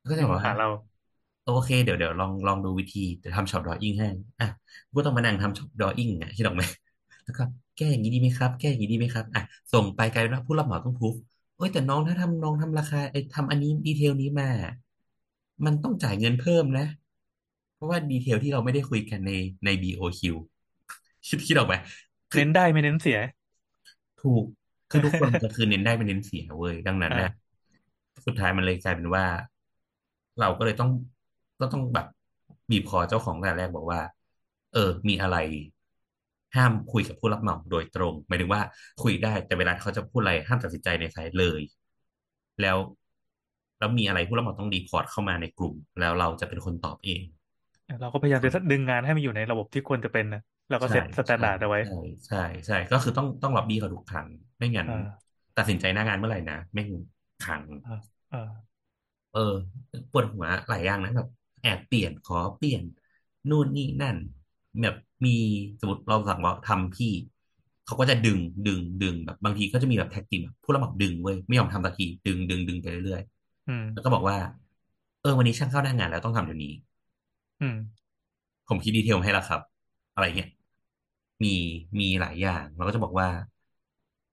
[0.10, 0.68] ก็จะบอกว่าหาเรา
[1.44, 4.07] โอเค เดี๋ยวเดี๋ยวลองลองดูวิธีเดี๋ยวทำ shop drawing ให้
[4.40, 4.48] อะ
[4.95, 6.64] ก็ต้องมานั่งทำ shop drawing อะเข้าใจไหม
[7.23, 7.44] แล้วก็
[7.77, 9.41] แก้อย่างนี้ดีไหมครับ แก้อย่างนี้ดีไหมครับ อะ
[9.73, 11.15] ส่งไปกลายเป็นว่าผู้รับเหมาต้องพูฟ
[11.57, 14.49] เอ้ยแต่น้องถ้าทำน้องทำราคาไอ้ทำอันนี้ detail นี้มา
[15.65, 16.86] มันต้องจ่ายเงินเพิ่มนะ
[17.73, 19.32] เพราะว่าดีเทลที่เราไม่ได้คุยกันใน
[19.65, 20.22] ใน BOQ
[21.27, 21.76] คิดคิดออกไหม
[22.36, 23.19] เน้นได้ไม่เน้นเสีย
[24.22, 24.44] ถูก
[24.90, 27.30] คือทุกคนจะคือเน้นได้ไม่เน้นเสียเว้ยดังนั้นอ่า นะ
[28.26, 29.26] สุดท้ายมันเลยกลายเป็นว่า
[30.40, 30.90] เราก็เลยต้อง
[31.60, 32.06] ก็ต้องแบบ
[32.70, 33.99] บีบคอเจ้าของแต่แรกบอกว่า
[34.72, 34.80] เออ
[35.10, 35.36] มีอะไร
[36.56, 38.62] ห้ามคุยกับผู้รับเหมาโดยตรงหมายถึงว่า
[39.03, 41.62] คุยได้แต่เวลาเขาจะพูดอะไรห้ามตัดสินใจในสายเลย
[42.62, 42.78] แล้ว
[43.80, 47.24] แล้วมีอะไรผู้รับเหมาต้อง report เข้ามาในกลุ่ม แล้วเราจะเป็นคนตอบเอง
[48.02, 51.94] เราก็พยายามจะดึงงานให้มันอยู่ในระบบที่ควรจะเป็นนะเราก็ set standard เอาไว้ ใช่
[52.28, 52.38] ใช่
[52.68, 55.26] ใช่ก็คือต้องต้องล็อบบี้เขาทุกครั้งไม่งั้นอ่า
[55.57, 56.90] ตัดสินใจหน้างานเมื่อไหร่นะแม่ง
[57.41, 57.91] พังอ่า
[58.32, 58.40] อ่า
[59.36, 59.53] เออ
[60.12, 61.28] ปวดหัวหลายอย่างนะแบบ
[61.62, 62.84] แอบเปลี่ยนขอเปลี่ยน
[63.49, 64.18] นู่นนี่นั่น
[64.82, 64.95] แบบ
[65.26, 65.36] มี
[65.80, 67.12] สมมติเราสั่งว่าทำพี่
[67.86, 73.22] เขาก็จะดึงดึงดึงแบบบางทีก็จะมีแบบแท็กติกแบบผู้รับเหมาดึงเว้ยไม่ยอมทำสักทีดึงดึงดึงไปเรื่อย
[73.68, 74.38] อืมๆแล้วก็บอกว่า
[75.22, 76.74] เออ วันนี้ช่างเข้าหน้างานแล้วต้องทำเดี๋ยวนี้
[77.62, 77.76] อืม
[78.68, 79.62] ผมคิดดีเทลให้แล้วครับ
[80.14, 80.49] อะไรเงี้ย
[81.44, 81.53] มี
[81.99, 83.28] มีหลายอย่างเราก็จะบอกว่า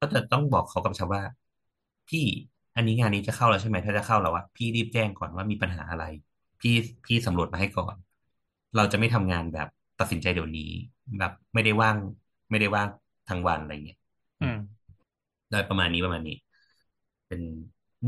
[0.00, 1.22] ก็จะต้องบอกเขากับชาวว่า
[2.08, 2.24] พี่
[2.76, 6.04] อันนี้งานนี้จะเข้าแล้วใช่ไหมถ้าจะเข้าแล้วอะพี่รีบแจ้งก่อนว่ามีปัญหาอะไร
[6.60, 6.74] พี่
[7.06, 7.96] พี่สำรวจมาให้ก่อน
[8.76, 9.68] เราจะไม่ทำงานแบบ
[10.00, 10.70] ตัดสินใจเดี๋ยวนี้
[11.18, 11.96] แบบไม่ได้ว่าง
[12.50, 12.88] ไม่ได้ว่าง
[13.28, 13.98] ทั้งวันอะไรเงี้ย
[14.42, 14.56] อืม
[15.50, 16.36] ได้ประมาณนี้ประมาณนี้
[17.28, 17.40] เป็น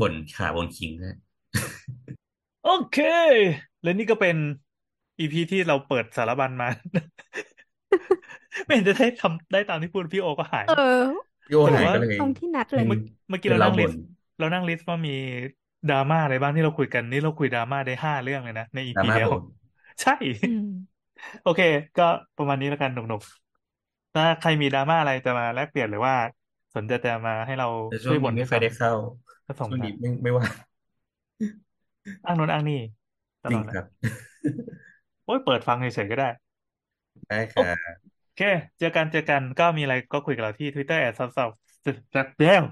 [0.01, 1.17] บ่นขาบนคิงนะ
[2.65, 2.99] โอเค
[3.83, 4.35] และนี่ก็เป็น
[5.19, 6.67] อีพีที่เราเปิดสารบัญมา
[8.65, 11.03] ไม่เห็นจะได้ทำได้ตามที่พูดพี่โอก็หาย เออ
[11.49, 14.03] โยหายก็เลยตรงที่นัดเลย เมื่อเมื่อกี้เป็นเราเรานั่งลิบ่สนต์
[14.37, 15.11] เรานั่งลิสต์ว่ามี
[15.87, 19.41] ดราม่าอะไรบ้างที่เราคุยกันนี่เราคุยดราม่าได้ห้าเรื่องเลยนะ ในอีดราพีม่าเดียวผม
[20.01, 20.11] ใช่
[20.43, 20.61] อืม
[21.41, 21.61] โอเค
[21.97, 22.03] ก็
[22.37, 26.15] ประมาณนี้แล้วกันหนุกๆถ้าใครมีดราม่าอะไรจะมาแลกเปลี่ยนหรือว่า
[26.75, 28.91] สนใจจะมาให้เราแต่ช่ช่ววยงบ่นี้นไม่ให้ค่อฟัยงได้เข้า
[29.45, 30.49] ก็ส่งช่วงมานี้ไม่ไม่ว่าง
[32.25, 32.75] อ้างโน้นอ้างนี่
[33.43, 33.85] ตจริลงอดเลคยรับ
[35.25, 36.27] โอ้ยเปิดฟังเฉยๆก็ได้
[37.27, 37.95] ได้คโอรับ
[38.35, 38.39] เค
[38.79, 41.49] เจอกันเจอกันก็มีอะไรก็คุยกับเราที่ Twitter แอดสาวสาว
[42.37, 42.63] เดี๋ยว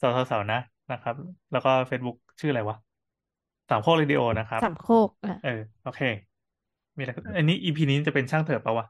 [0.00, 0.58] สาวสาวนะ
[0.90, 1.14] นะครับ
[1.50, 2.76] แล้วก็ Facebook ชื่ออะไรวะ
[3.68, 5.50] สามโคกเรดิโอนะครับสามโคกอะเออ
[5.82, 6.00] โอเค
[6.96, 8.86] มีอะไรอันนี้ EP นี้จะเป็นช่างเถอะปะวะ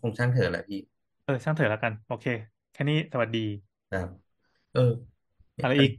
[0.00, 0.80] คงช่างเถอะแหละพี่
[1.24, 2.26] เออ ช่างเถอะแล้วกัน โอเค
[2.72, 3.38] แค่นี้สวัสดี
[3.88, 4.08] ครับ
[4.72, 4.92] เออ
[5.60, 5.92] อะไรอีก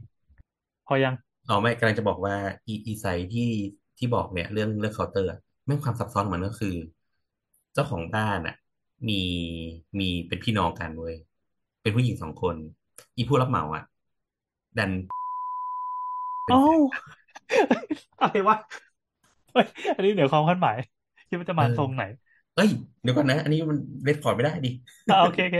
[0.86, 1.14] พอยัง
[1.48, 3.50] อ๋อไม่กำลังจะบอกว่า อีอี site ที่
[3.98, 6.74] ที่บอกเนี่ย เรื่องเรื่องเคาน์เตอร์อะแม่งความซับซ้อนของมันก็คือ
[7.74, 8.54] เจ้าของบ้านอะ
[9.08, 9.20] มี
[9.98, 11.14] มีเป็นพี่น้องกันเว้ย
[11.82, 12.56] เป็นผู้หญิงสองคน
[13.16, 13.84] อีผู้รับเหมาอะ
[14.78, 14.90] ดัน
[16.48, 16.58] เอ้า
[18.20, 18.56] อะไรวะ
[19.52, 19.66] เฮ้ย
[19.96, 20.76] อันนี้เดี๋ยวความคาดหมาย
[21.28, 22.02] คิดว่าจะมาเออทรงไหน
[22.54, 22.68] เอ้ย
[23.02, 24.68] เดี๋ยวก่อนนะ อันนี้มันเรคคอร์ดไม่ได้ดิ
[25.08, 25.58] อ่าโอเคโอเค